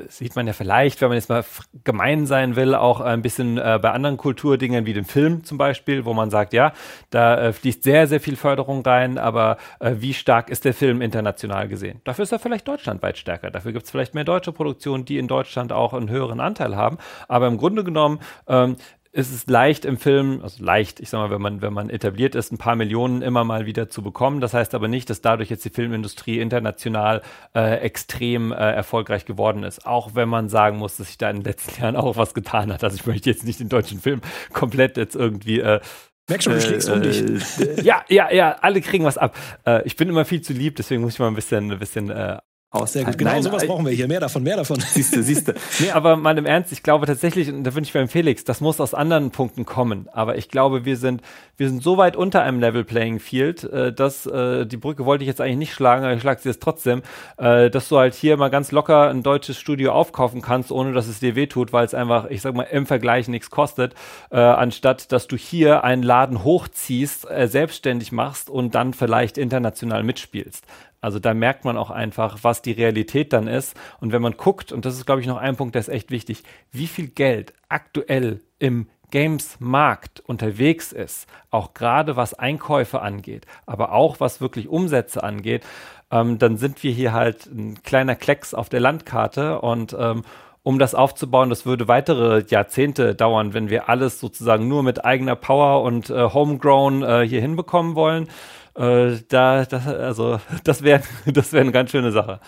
sieht 0.09 0.34
man 0.34 0.46
ja 0.46 0.55
vielleicht, 0.55 1.03
wenn 1.03 1.09
man 1.09 1.16
jetzt 1.16 1.28
mal 1.28 1.44
gemein 1.84 2.24
sein 2.24 2.57
will, 2.57 2.74
auch 2.74 3.01
ein 3.03 3.20
bisschen 3.20 3.59
äh, 3.59 3.78
bei 3.82 3.90
anderen 3.90 4.16
Kulturdingen 4.16 4.86
wie 4.86 4.94
dem 4.94 5.05
Film 5.05 5.44
zum 5.44 5.59
Beispiel, 5.59 6.07
wo 6.07 6.14
man 6.14 6.30
sagt, 6.30 6.55
ja, 6.55 6.72
da 7.11 7.38
äh, 7.38 7.53
fließt 7.53 7.82
sehr, 7.82 8.07
sehr 8.07 8.20
viel 8.20 8.36
Förderung 8.36 8.82
rein, 8.82 9.18
aber 9.18 9.59
äh, 9.80 9.96
wie 9.99 10.14
stark 10.14 10.49
ist 10.49 10.64
der 10.64 10.72
Film 10.72 11.03
international 11.03 11.68
gesehen? 11.68 12.01
Dafür 12.05 12.22
ist 12.22 12.32
er 12.32 12.38
vielleicht 12.38 12.66
deutschlandweit 12.66 13.18
stärker. 13.18 13.51
Dafür 13.51 13.72
gibt 13.72 13.84
es 13.84 13.90
vielleicht 13.90 14.14
mehr 14.14 14.24
deutsche 14.24 14.53
Produktionen, 14.53 15.05
die 15.05 15.18
in 15.18 15.28
Deutschland 15.28 15.70
auch 15.70 15.92
einen 15.92 16.09
höheren 16.09 16.40
Anteil 16.40 16.76
haben. 16.76 16.96
Aber 17.26 17.46
im 17.46 17.59
Grunde 17.59 17.84
genommen 17.84 18.20
ähm, 18.46 18.76
ist 19.12 19.32
es 19.32 19.46
leicht 19.46 19.84
im 19.84 19.96
Film, 19.96 20.40
also 20.42 20.62
leicht, 20.62 21.00
ich 21.00 21.11
sag 21.11 21.18
mal, 21.18 21.30
wenn 21.30 21.40
man, 21.40 21.62
wenn 21.62 21.72
man 21.72 21.90
etabliert 21.90 22.34
ist, 22.34 22.52
ein 22.52 22.59
paar 22.59 22.76
Millionen 22.76 23.22
immer 23.22 23.44
mal 23.44 23.66
wieder 23.66 23.88
zu 23.88 24.02
bekommen. 24.02 24.40
Das 24.40 24.54
heißt 24.54 24.74
aber 24.74 24.88
nicht, 24.88 25.09
dass 25.11 25.20
dadurch 25.20 25.50
jetzt 25.50 25.64
die 25.64 25.70
Filmindustrie 25.70 26.38
international 26.40 27.22
äh, 27.54 27.76
extrem 27.78 28.52
äh, 28.52 28.56
erfolgreich 28.56 29.24
geworden 29.24 29.64
ist. 29.64 29.86
Auch 29.86 30.14
wenn 30.14 30.28
man 30.28 30.48
sagen 30.48 30.78
muss, 30.78 30.96
dass 30.96 31.09
sich 31.09 31.18
da 31.18 31.30
in 31.30 31.36
den 31.36 31.44
letzten 31.44 31.80
Jahren 31.80 31.96
auch 31.96 32.16
was 32.16 32.34
getan 32.34 32.72
hat. 32.72 32.84
Also 32.84 32.96
ich 32.96 33.06
möchte 33.06 33.30
jetzt 33.30 33.44
nicht 33.44 33.61
den 33.61 33.68
deutschen 33.68 34.00
Film 34.00 34.20
komplett 34.52 34.96
jetzt 34.96 35.16
irgendwie 35.16 35.61
äh, 35.61 35.80
Merk 36.28 36.42
schon, 36.42 36.52
du 36.52 36.61
schlägst 36.61 36.90
um 36.90 37.00
dich. 37.00 37.22
Äh, 37.22 37.82
ja, 37.82 38.04
ja, 38.09 38.30
ja, 38.30 38.56
alle 38.61 38.82
kriegen 38.82 39.04
was 39.04 39.16
ab. 39.16 39.34
Äh, 39.66 39.86
ich 39.86 39.96
bin 39.96 40.11
immer 40.11 40.26
viel 40.26 40.42
zu 40.42 40.52
lieb, 40.52 40.76
deswegen 40.76 41.00
muss 41.00 41.14
ich 41.14 41.18
mal 41.18 41.28
ein 41.28 41.34
bisschen, 41.34 41.72
ein 41.72 41.78
bisschen 41.78 42.11
äh, 42.11 42.36
aus. 42.70 42.92
Sehr 42.92 43.04
gut, 43.04 43.16
genau 43.16 43.30
Nein, 43.30 43.42
sowas 43.42 43.66
brauchen 43.66 43.86
wir 43.86 43.92
hier. 43.92 44.08
Mehr 44.08 44.20
davon, 44.20 44.42
mehr 44.42 44.56
davon. 44.56 44.78
Siehst 44.80 45.16
du, 45.16 45.22
siehst 45.22 45.48
du. 45.48 45.54
Nee, 45.80 45.90
aber 45.90 46.16
mal 46.16 46.36
im 46.36 46.44
Ernst, 46.44 46.72
ich 46.72 46.82
glaube 46.82 47.06
tatsächlich, 47.06 47.48
und 47.50 47.64
da 47.64 47.74
wünsche 47.74 47.88
ich 47.88 47.92
beim 47.92 48.08
Felix, 48.08 48.44
das 48.44 48.60
muss 48.60 48.80
aus 48.80 48.94
anderen 48.94 49.30
Punkten 49.30 49.64
kommen. 49.64 50.08
Aber 50.12 50.36
ich 50.36 50.48
glaube, 50.48 50.84
wir 50.84 50.96
sind, 50.96 51.22
wir 51.56 51.68
sind 51.68 51.82
so 51.82 51.96
weit 51.96 52.16
unter 52.16 52.42
einem 52.42 52.60
Level 52.60 52.84
Playing 52.84 53.20
Field, 53.20 53.64
äh, 53.64 53.92
dass 53.92 54.26
äh, 54.26 54.66
die 54.66 54.76
Brücke 54.76 55.06
wollte 55.06 55.24
ich 55.24 55.28
jetzt 55.28 55.40
eigentlich 55.40 55.56
nicht 55.56 55.72
schlagen, 55.72 56.04
aber 56.04 56.14
ich 56.14 56.20
schlage 56.20 56.40
sie 56.42 56.48
jetzt 56.48 56.62
trotzdem, 56.62 57.02
äh, 57.38 57.70
dass 57.70 57.88
du 57.88 57.98
halt 57.98 58.14
hier 58.14 58.36
mal 58.36 58.48
ganz 58.48 58.70
locker 58.72 59.08
ein 59.08 59.22
deutsches 59.22 59.58
Studio 59.58 59.92
aufkaufen 59.92 60.42
kannst, 60.42 60.70
ohne 60.70 60.92
dass 60.92 61.06
es 61.06 61.20
dir 61.20 61.36
wehtut, 61.36 61.72
weil 61.72 61.86
es 61.86 61.94
einfach, 61.94 62.28
ich 62.28 62.42
sag 62.42 62.54
mal, 62.54 62.64
im 62.64 62.86
Vergleich 62.86 63.28
nichts 63.28 63.50
kostet, 63.50 63.94
äh, 64.30 64.38
anstatt 64.38 65.12
dass 65.12 65.26
du 65.26 65.36
hier 65.36 65.84
einen 65.84 66.02
Laden 66.02 66.44
hochziehst, 66.44 67.30
äh, 67.30 67.48
selbstständig 67.48 68.12
machst 68.12 68.50
und 68.50 68.74
dann 68.74 68.92
vielleicht 68.92 69.38
international 69.38 70.02
mitspielst. 70.02 70.64
Also 71.01 71.18
da 71.18 71.34
merkt 71.34 71.64
man 71.64 71.76
auch 71.76 71.90
einfach, 71.90 72.38
was 72.42 72.62
die 72.62 72.72
Realität 72.72 73.32
dann 73.32 73.46
ist. 73.46 73.76
Und 74.01 74.12
wenn 74.12 74.22
man 74.22 74.36
guckt, 74.36 74.72
und 74.72 74.84
das 74.84 74.94
ist, 74.94 75.07
glaube 75.07 75.20
ich, 75.20 75.26
noch 75.26 75.36
ein 75.36 75.57
Punkt, 75.57 75.74
der 75.74 75.80
ist 75.80 75.88
echt 75.88 76.11
wichtig, 76.11 76.42
wie 76.72 76.86
viel 76.86 77.09
Geld 77.09 77.53
aktuell 77.68 78.40
im 78.59 78.88
Games-Markt 79.11 80.20
unterwegs 80.20 80.92
ist, 80.92 81.28
auch 81.51 81.72
gerade 81.72 82.16
was 82.16 82.34
Einkäufe 82.34 83.01
angeht, 83.01 83.46
aber 83.66 83.92
auch 83.92 84.20
was 84.20 84.40
wirklich 84.40 84.68
Umsätze 84.68 85.22
angeht, 85.22 85.64
ähm, 86.11 86.38
dann 86.38 86.57
sind 86.57 86.82
wir 86.82 86.92
hier 86.92 87.12
halt 87.12 87.46
ein 87.46 87.82
kleiner 87.82 88.14
Klecks 88.16 88.55
auf 88.55 88.68
der 88.68 88.80
Landkarte 88.80 89.61
und 89.61 89.96
ähm, 89.99 90.24
um 90.62 90.78
das 90.78 90.94
aufzubauen, 90.94 91.49
das 91.49 91.64
würde 91.64 91.88
weitere 91.88 92.44
Jahrzehnte 92.46 93.14
dauern, 93.14 93.55
wenn 93.55 93.70
wir 93.70 93.88
alles 93.88 94.20
sozusagen 94.20 94.68
nur 94.68 94.82
mit 94.82 95.03
eigener 95.03 95.36
Power 95.36 95.82
und 95.82 96.11
äh, 96.11 96.28
Homegrown 96.30 97.03
äh, 97.03 97.26
hier 97.26 97.40
hinbekommen 97.40 97.94
wollen. 97.94 98.28
Äh, 98.78 99.18
da, 99.28 99.64
das, 99.64 99.86
also, 99.86 100.40
das 100.64 100.82
wäre 100.82 101.02
das 101.26 101.52
wäre 101.52 101.62
eine 101.62 101.72
ganz 101.72 101.90
schöne 101.90 102.12
Sache. 102.12 102.40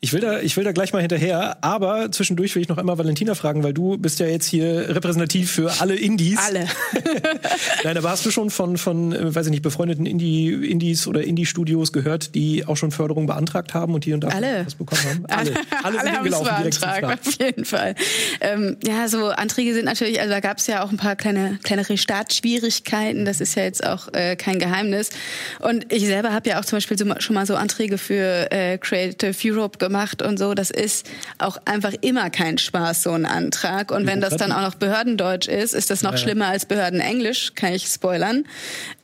Ich 0.00 0.12
will, 0.12 0.20
da, 0.20 0.40
ich 0.40 0.54
will 0.58 0.62
da 0.62 0.72
gleich 0.72 0.92
mal 0.92 1.00
hinterher, 1.00 1.56
aber 1.64 2.12
zwischendurch 2.12 2.54
will 2.54 2.60
ich 2.60 2.68
noch 2.68 2.76
einmal 2.76 2.98
Valentina 2.98 3.34
fragen, 3.34 3.64
weil 3.64 3.72
du 3.72 3.96
bist 3.96 4.20
ja 4.20 4.26
jetzt 4.26 4.44
hier 4.44 4.94
repräsentativ 4.94 5.50
für 5.50 5.80
alle 5.80 5.96
Indies. 5.96 6.38
Alle. 6.38 6.68
Nein, 7.82 7.96
aber 7.96 8.10
hast 8.10 8.26
du 8.26 8.30
schon 8.30 8.50
von, 8.50 8.76
von 8.76 9.14
äh, 9.14 9.34
weiß 9.34 9.46
ich 9.46 9.52
nicht, 9.52 9.62
befreundeten 9.62 10.04
Indie, 10.04 10.52
Indies 10.52 11.06
oder 11.06 11.24
Indie-Studios 11.24 11.94
gehört, 11.94 12.34
die 12.34 12.66
auch 12.66 12.76
schon 12.76 12.90
Förderung 12.90 13.26
beantragt 13.26 13.72
haben 13.72 13.94
und 13.94 14.04
hier 14.04 14.14
und 14.14 14.20
da 14.20 14.28
alle. 14.28 14.66
was 14.66 14.74
bekommen 14.74 15.00
haben? 15.02 15.26
Alle. 15.26 15.54
Alle, 15.82 16.00
alle 16.00 16.12
haben 16.12 16.26
es 16.26 16.42
beantragt, 16.42 17.26
auf 17.26 17.38
jeden 17.38 17.64
Fall. 17.64 17.94
Ähm, 18.40 18.76
ja, 18.84 19.08
so 19.08 19.28
Anträge 19.28 19.72
sind 19.72 19.84
natürlich, 19.84 20.20
also 20.20 20.32
da 20.32 20.40
gab 20.40 20.58
es 20.58 20.66
ja 20.66 20.82
auch 20.82 20.90
ein 20.90 20.96
paar 20.96 21.14
kleine, 21.14 21.58
kleinere 21.62 21.96
Startschwierigkeiten, 21.96 23.24
das 23.24 23.40
ist 23.40 23.54
ja 23.54 23.64
jetzt 23.64 23.86
auch 23.86 24.12
äh, 24.12 24.36
kein 24.36 24.58
Geheimnis. 24.58 25.10
Und 25.60 25.92
ich 25.92 26.06
selber 26.06 26.32
habe 26.32 26.48
ja 26.48 26.58
auch 26.58 26.64
zum 26.64 26.76
Beispiel 26.76 26.98
so, 26.98 27.06
schon 27.18 27.34
mal 27.34 27.46
so 27.46 27.54
Anträge 27.54 27.98
für 27.98 28.50
äh, 28.50 28.78
Creative 28.78 29.34
Europe 29.44 29.78
gemacht 29.86 30.22
und 30.22 30.38
so. 30.38 30.54
Das 30.54 30.70
ist 30.70 31.06
auch 31.38 31.58
einfach 31.64 31.92
immer 32.00 32.30
kein 32.30 32.58
Spaß, 32.58 33.02
so 33.02 33.12
ein 33.12 33.26
Antrag. 33.26 33.90
Und 33.90 34.06
wenn 34.06 34.20
das 34.20 34.36
dann 34.36 34.52
auch 34.52 34.62
noch 34.62 34.74
Behördendeutsch 34.74 35.48
ist, 35.48 35.74
ist 35.74 35.90
das 35.90 36.02
noch 36.02 36.12
ja, 36.12 36.18
schlimmer 36.18 36.46
als 36.48 36.66
Behördenenglisch, 36.66 37.54
kann 37.54 37.72
ich 37.72 37.86
spoilern. 37.86 38.44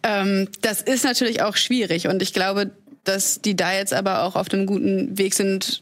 Ähm, 0.02 0.48
das 0.60 0.82
ist 0.82 1.04
natürlich 1.04 1.42
auch 1.42 1.56
schwierig. 1.56 2.08
Und 2.08 2.22
ich 2.22 2.32
glaube, 2.32 2.70
dass 3.04 3.40
die 3.40 3.56
da 3.56 3.72
jetzt 3.72 3.94
aber 3.94 4.22
auch 4.22 4.36
auf 4.36 4.52
einem 4.52 4.66
guten 4.66 5.18
Weg 5.18 5.34
sind, 5.34 5.80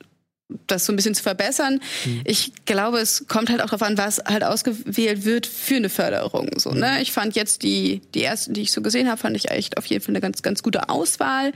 das 0.67 0.87
so 0.87 0.93
ein 0.93 0.97
bisschen 0.97 1.15
zu 1.15 1.23
verbessern. 1.23 1.81
Mhm. 2.05 2.23
Ich 2.25 2.53
glaube, 2.65 2.99
es 2.99 3.27
kommt 3.29 3.51
halt 3.51 3.61
auch 3.63 3.67
darauf 3.67 3.83
an, 3.83 3.99
was 3.99 4.19
halt 4.19 4.45
ausgewählt 4.45 5.25
wird 5.25 5.47
für 5.47 5.77
eine 5.77 5.89
Förderung. 5.89 6.51
So, 6.59 6.71
ne? 6.71 6.93
Mhm. 6.97 7.03
Ich 7.03 7.13
fand 7.13 7.37
jetzt 7.37 7.63
die, 7.63 8.03
die 8.15 8.23
ersten, 8.23 8.55
die 8.55 8.63
ich 8.63 8.73
so 8.73 8.83
gesehen 8.83 9.09
habe, 9.09 9.19
fand 9.19 9.37
ich 9.37 9.51
echt 9.51 9.79
auf 9.79 9.87
jeden 9.87 10.03
Fall 10.03 10.13
eine 10.13 10.21
ganz, 10.21 10.43
ganz 10.43 10.63
gute 10.63 10.89
Auswahl. 10.89 11.53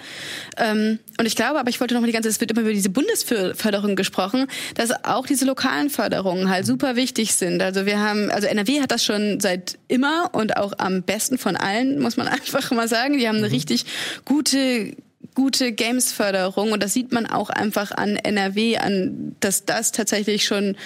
Ähm, 0.57 0.99
und 1.19 1.27
ich 1.27 1.37
glaube, 1.37 1.59
aber 1.59 1.71
ich 1.71 1.81
wollte 1.81 1.95
noch 1.95 2.01
mal 2.01 2.07
die 2.07 2.13
ganze, 2.13 2.29
es 2.29 2.41
wird 2.41 2.51
immer 2.51 2.63
über 2.63 2.73
diese 2.73 2.91
Bundesförderung 2.91 3.97
gesprochen, 3.97 4.47
dass 4.75 4.91
auch 5.05 5.27
diese 5.27 5.45
lokalen 5.45 5.91
Förderungen 5.91 6.49
halt 6.49 6.67
super 6.67 6.97
wichtig 6.97 7.35
sind. 7.35 7.63
Also 7.63 7.87
wir 7.87 8.01
haben, 8.01 8.31
also 8.31 8.47
NRW 8.47 8.81
hat 8.81 8.91
das 8.91 9.05
schon 9.05 9.41
seit 9.41 9.79
immer 9.89 10.31
und 10.33 10.57
auch 10.57 10.73
am 10.79 11.03
besten 11.03 11.39
von 11.39 11.57
allen, 11.57 12.01
muss 12.01 12.17
man 12.17 12.29
einfach 12.29 12.71
mal 12.71 12.89
sagen. 12.89 13.19
Die 13.19 13.29
haben 13.29 13.39
eine 13.39 13.49
mhm. 13.49 13.55
richtig 13.55 13.87
gute 14.25 14.95
gute 15.35 15.73
Games-Förderung 15.73 16.73
und 16.73 16.83
das 16.83 16.93
sieht 16.93 17.13
man 17.13 17.27
auch 17.27 17.51
einfach 17.51 17.93
an 17.93 18.17
NRW, 18.17 18.79
an 18.79 19.37
dass 19.41 19.65
das 19.65 19.93
tatsächlich 19.93 20.45
schon 20.45 20.77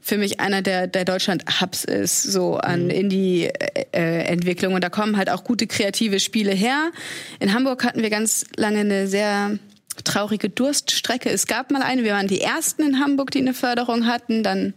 für 0.00 0.16
mich 0.16 0.40
einer 0.40 0.62
der, 0.62 0.86
der 0.86 1.04
Deutschland-Hubs 1.04 1.84
ist, 1.84 2.22
so 2.22 2.56
an 2.56 2.84
mhm. 2.84 2.90
Indie-Entwicklung. 2.90 4.74
Und 4.74 4.82
da 4.82 4.88
kommen 4.88 5.16
halt 5.16 5.28
auch 5.28 5.44
gute 5.44 5.66
kreative 5.66 6.20
Spiele 6.20 6.52
her. 6.52 6.90
In 7.40 7.52
Hamburg 7.52 7.84
hatten 7.84 8.02
wir 8.02 8.10
ganz 8.10 8.46
lange 8.56 8.80
eine 8.80 9.06
sehr 9.06 9.58
traurige 10.04 10.48
Durststrecke. 10.48 11.30
Es 11.30 11.46
gab 11.46 11.70
mal 11.70 11.82
eine, 11.82 12.04
wir 12.04 12.12
waren 12.12 12.28
die 12.28 12.40
ersten 12.40 12.82
in 12.82 13.00
Hamburg, 13.00 13.32
die 13.32 13.40
eine 13.40 13.54
Förderung 13.54 14.06
hatten. 14.06 14.42
Dann 14.42 14.74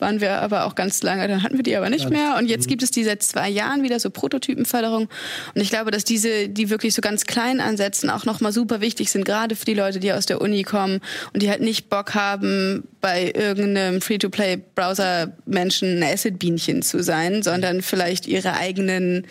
waren 0.00 0.20
wir 0.20 0.40
aber 0.40 0.64
auch 0.64 0.74
ganz 0.74 1.02
lange, 1.02 1.26
dann 1.28 1.42
hatten 1.42 1.56
wir 1.56 1.62
die 1.62 1.76
aber 1.76 1.90
nicht 1.90 2.10
mehr. 2.10 2.36
Und 2.38 2.46
jetzt 2.46 2.66
mhm. 2.66 2.70
gibt 2.70 2.82
es 2.82 2.90
die 2.90 3.04
seit 3.04 3.22
zwei 3.22 3.48
Jahren 3.48 3.82
wieder 3.82 4.00
so 4.00 4.10
Prototypenförderung. 4.10 5.08
Und 5.54 5.60
ich 5.60 5.70
glaube, 5.70 5.90
dass 5.90 6.04
diese, 6.04 6.48
die 6.48 6.70
wirklich 6.70 6.94
so 6.94 7.00
ganz 7.00 7.24
klein 7.24 7.60
ansetzen, 7.60 8.10
auch 8.10 8.24
nochmal 8.24 8.52
super 8.52 8.80
wichtig 8.80 9.10
sind, 9.10 9.24
gerade 9.24 9.56
für 9.56 9.64
die 9.64 9.74
Leute, 9.74 10.00
die 10.00 10.12
aus 10.12 10.26
der 10.26 10.40
Uni 10.40 10.62
kommen 10.62 11.00
und 11.32 11.42
die 11.42 11.50
halt 11.50 11.60
nicht 11.60 11.88
Bock 11.88 12.14
haben, 12.14 12.84
bei 13.00 13.32
irgendeinem 13.34 14.00
Free-to-Play-Browser-Menschen 14.00 15.98
ein 15.98 16.02
Acid-Bienchen 16.02 16.82
zu 16.82 17.02
sein, 17.02 17.42
sondern 17.42 17.82
vielleicht 17.82 18.26
ihre 18.26 18.54
eigenen 18.54 19.26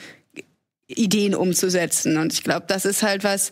Ideen 0.90 1.36
umzusetzen. 1.36 2.18
Und 2.18 2.34
ich 2.34 2.44
glaube, 2.44 2.66
das 2.68 2.86
ist 2.86 3.04
halt 3.04 3.24
was, 3.24 3.52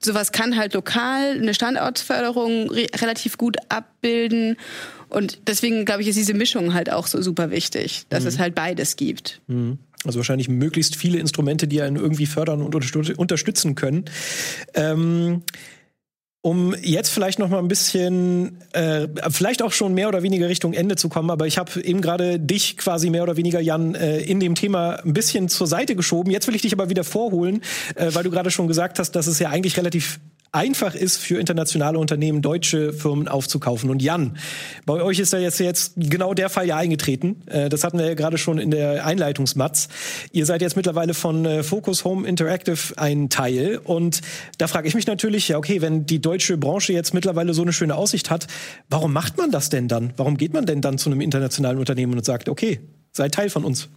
sowas 0.00 0.32
kann 0.32 0.56
halt 0.56 0.74
lokal 0.74 1.32
eine 1.32 1.54
Standortförderung 1.54 2.70
re 2.70 2.86
relativ 2.96 3.38
gut 3.38 3.56
abbilden. 3.68 4.56
Und 5.08 5.40
deswegen, 5.46 5.84
glaube 5.84 6.02
ich, 6.02 6.08
ist 6.08 6.18
diese 6.18 6.34
Mischung 6.34 6.74
halt 6.74 6.90
auch 6.90 7.06
so 7.06 7.20
super 7.22 7.50
wichtig, 7.50 8.04
dass 8.08 8.22
mhm. 8.22 8.28
es 8.28 8.38
halt 8.38 8.54
beides 8.54 8.96
gibt. 8.96 9.40
Mhm. 9.46 9.78
Also 10.04 10.18
wahrscheinlich 10.18 10.48
möglichst 10.48 10.96
viele 10.96 11.18
Instrumente, 11.18 11.66
die 11.66 11.82
einen 11.82 11.96
irgendwie 11.96 12.26
fördern 12.26 12.62
und 12.62 12.74
unterstützen 12.74 13.74
können. 13.74 14.04
Ähm 14.74 15.42
um 16.40 16.74
jetzt 16.82 17.10
vielleicht 17.10 17.38
noch 17.38 17.48
mal 17.48 17.58
ein 17.58 17.68
bisschen, 17.68 18.58
äh, 18.72 19.08
vielleicht 19.28 19.60
auch 19.60 19.72
schon 19.72 19.92
mehr 19.92 20.08
oder 20.08 20.22
weniger 20.22 20.48
Richtung 20.48 20.72
Ende 20.72 20.94
zu 20.96 21.08
kommen, 21.08 21.30
aber 21.30 21.46
ich 21.46 21.58
habe 21.58 21.82
eben 21.82 22.00
gerade 22.00 22.38
dich 22.38 22.76
quasi 22.76 23.10
mehr 23.10 23.24
oder 23.24 23.36
weniger, 23.36 23.60
Jan, 23.60 23.94
äh, 23.94 24.20
in 24.20 24.38
dem 24.38 24.54
Thema 24.54 25.04
ein 25.04 25.12
bisschen 25.12 25.48
zur 25.48 25.66
Seite 25.66 25.96
geschoben. 25.96 26.30
Jetzt 26.30 26.46
will 26.46 26.54
ich 26.54 26.62
dich 26.62 26.72
aber 26.72 26.90
wieder 26.90 27.02
vorholen, 27.02 27.62
äh, 27.96 28.14
weil 28.14 28.22
du 28.22 28.30
gerade 28.30 28.50
schon 28.50 28.68
gesagt 28.68 29.00
hast, 29.00 29.12
dass 29.12 29.26
es 29.26 29.40
ja 29.40 29.50
eigentlich 29.50 29.76
relativ 29.76 30.20
einfach 30.52 30.94
ist 30.94 31.18
für 31.18 31.38
internationale 31.38 31.98
Unternehmen, 31.98 32.42
deutsche 32.42 32.92
Firmen 32.92 33.28
aufzukaufen. 33.28 33.90
Und 33.90 34.02
Jan, 34.02 34.36
bei 34.86 35.02
euch 35.02 35.18
ist 35.18 35.32
da 35.32 35.38
jetzt, 35.38 35.60
jetzt 35.60 35.92
genau 35.96 36.34
der 36.34 36.48
Fall 36.48 36.66
ja 36.66 36.76
eingetreten. 36.76 37.42
Äh, 37.46 37.68
das 37.68 37.84
hatten 37.84 37.98
wir 37.98 38.06
ja 38.06 38.14
gerade 38.14 38.38
schon 38.38 38.58
in 38.58 38.70
der 38.70 39.04
Einleitungsmatz. 39.04 39.88
Ihr 40.32 40.46
seid 40.46 40.62
jetzt 40.62 40.76
mittlerweile 40.76 41.14
von 41.14 41.44
äh, 41.44 41.62
Focus 41.62 42.04
Home 42.04 42.26
Interactive 42.26 42.94
ein 42.96 43.28
Teil. 43.28 43.78
Und 43.82 44.20
da 44.58 44.66
frage 44.66 44.88
ich 44.88 44.94
mich 44.94 45.06
natürlich, 45.06 45.48
ja, 45.48 45.58
okay, 45.58 45.82
wenn 45.82 46.06
die 46.06 46.20
deutsche 46.20 46.56
Branche 46.56 46.92
jetzt 46.92 47.14
mittlerweile 47.14 47.54
so 47.54 47.62
eine 47.62 47.72
schöne 47.72 47.94
Aussicht 47.94 48.30
hat, 48.30 48.46
warum 48.88 49.12
macht 49.12 49.36
man 49.36 49.50
das 49.50 49.68
denn 49.68 49.88
dann? 49.88 50.12
Warum 50.16 50.36
geht 50.36 50.52
man 50.52 50.66
denn 50.66 50.80
dann 50.80 50.98
zu 50.98 51.10
einem 51.10 51.20
internationalen 51.20 51.78
Unternehmen 51.78 52.14
und 52.14 52.24
sagt, 52.24 52.48
okay, 52.48 52.80
seid 53.12 53.34
Teil 53.34 53.50
von 53.50 53.64
uns? 53.64 53.88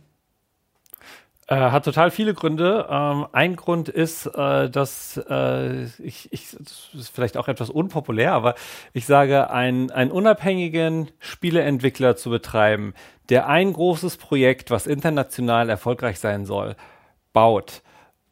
Äh, 1.52 1.72
hat 1.72 1.84
total 1.84 2.12
viele 2.12 2.34
Gründe. 2.34 2.88
Ähm, 2.90 3.28
ein 3.34 3.58
Grund 3.58 3.90
ist, 3.90 4.26
äh, 4.26 4.70
dass 4.70 5.22
äh, 5.30 5.84
ich, 6.02 6.32
ich, 6.32 6.56
das 6.58 6.92
ist 6.94 7.14
vielleicht 7.14 7.36
auch 7.36 7.50
etwas 7.50 7.70
unpopulär, 7.70 8.32
aber 8.32 8.56
ich 8.94 9.06
sage, 9.06 9.50
ein, 9.50 9.92
einen 9.92 10.12
unabhängigen 10.12 11.12
Spieleentwickler 11.20 12.16
zu 12.16 12.30
betreiben, 12.30 12.94
der 13.28 13.50
ein 13.50 13.74
großes 13.74 14.16
Projekt, 14.16 14.72
was 14.72 14.88
international 14.88 15.68
erfolgreich 15.68 16.20
sein 16.20 16.46
soll, 16.46 16.78
baut, 17.34 17.82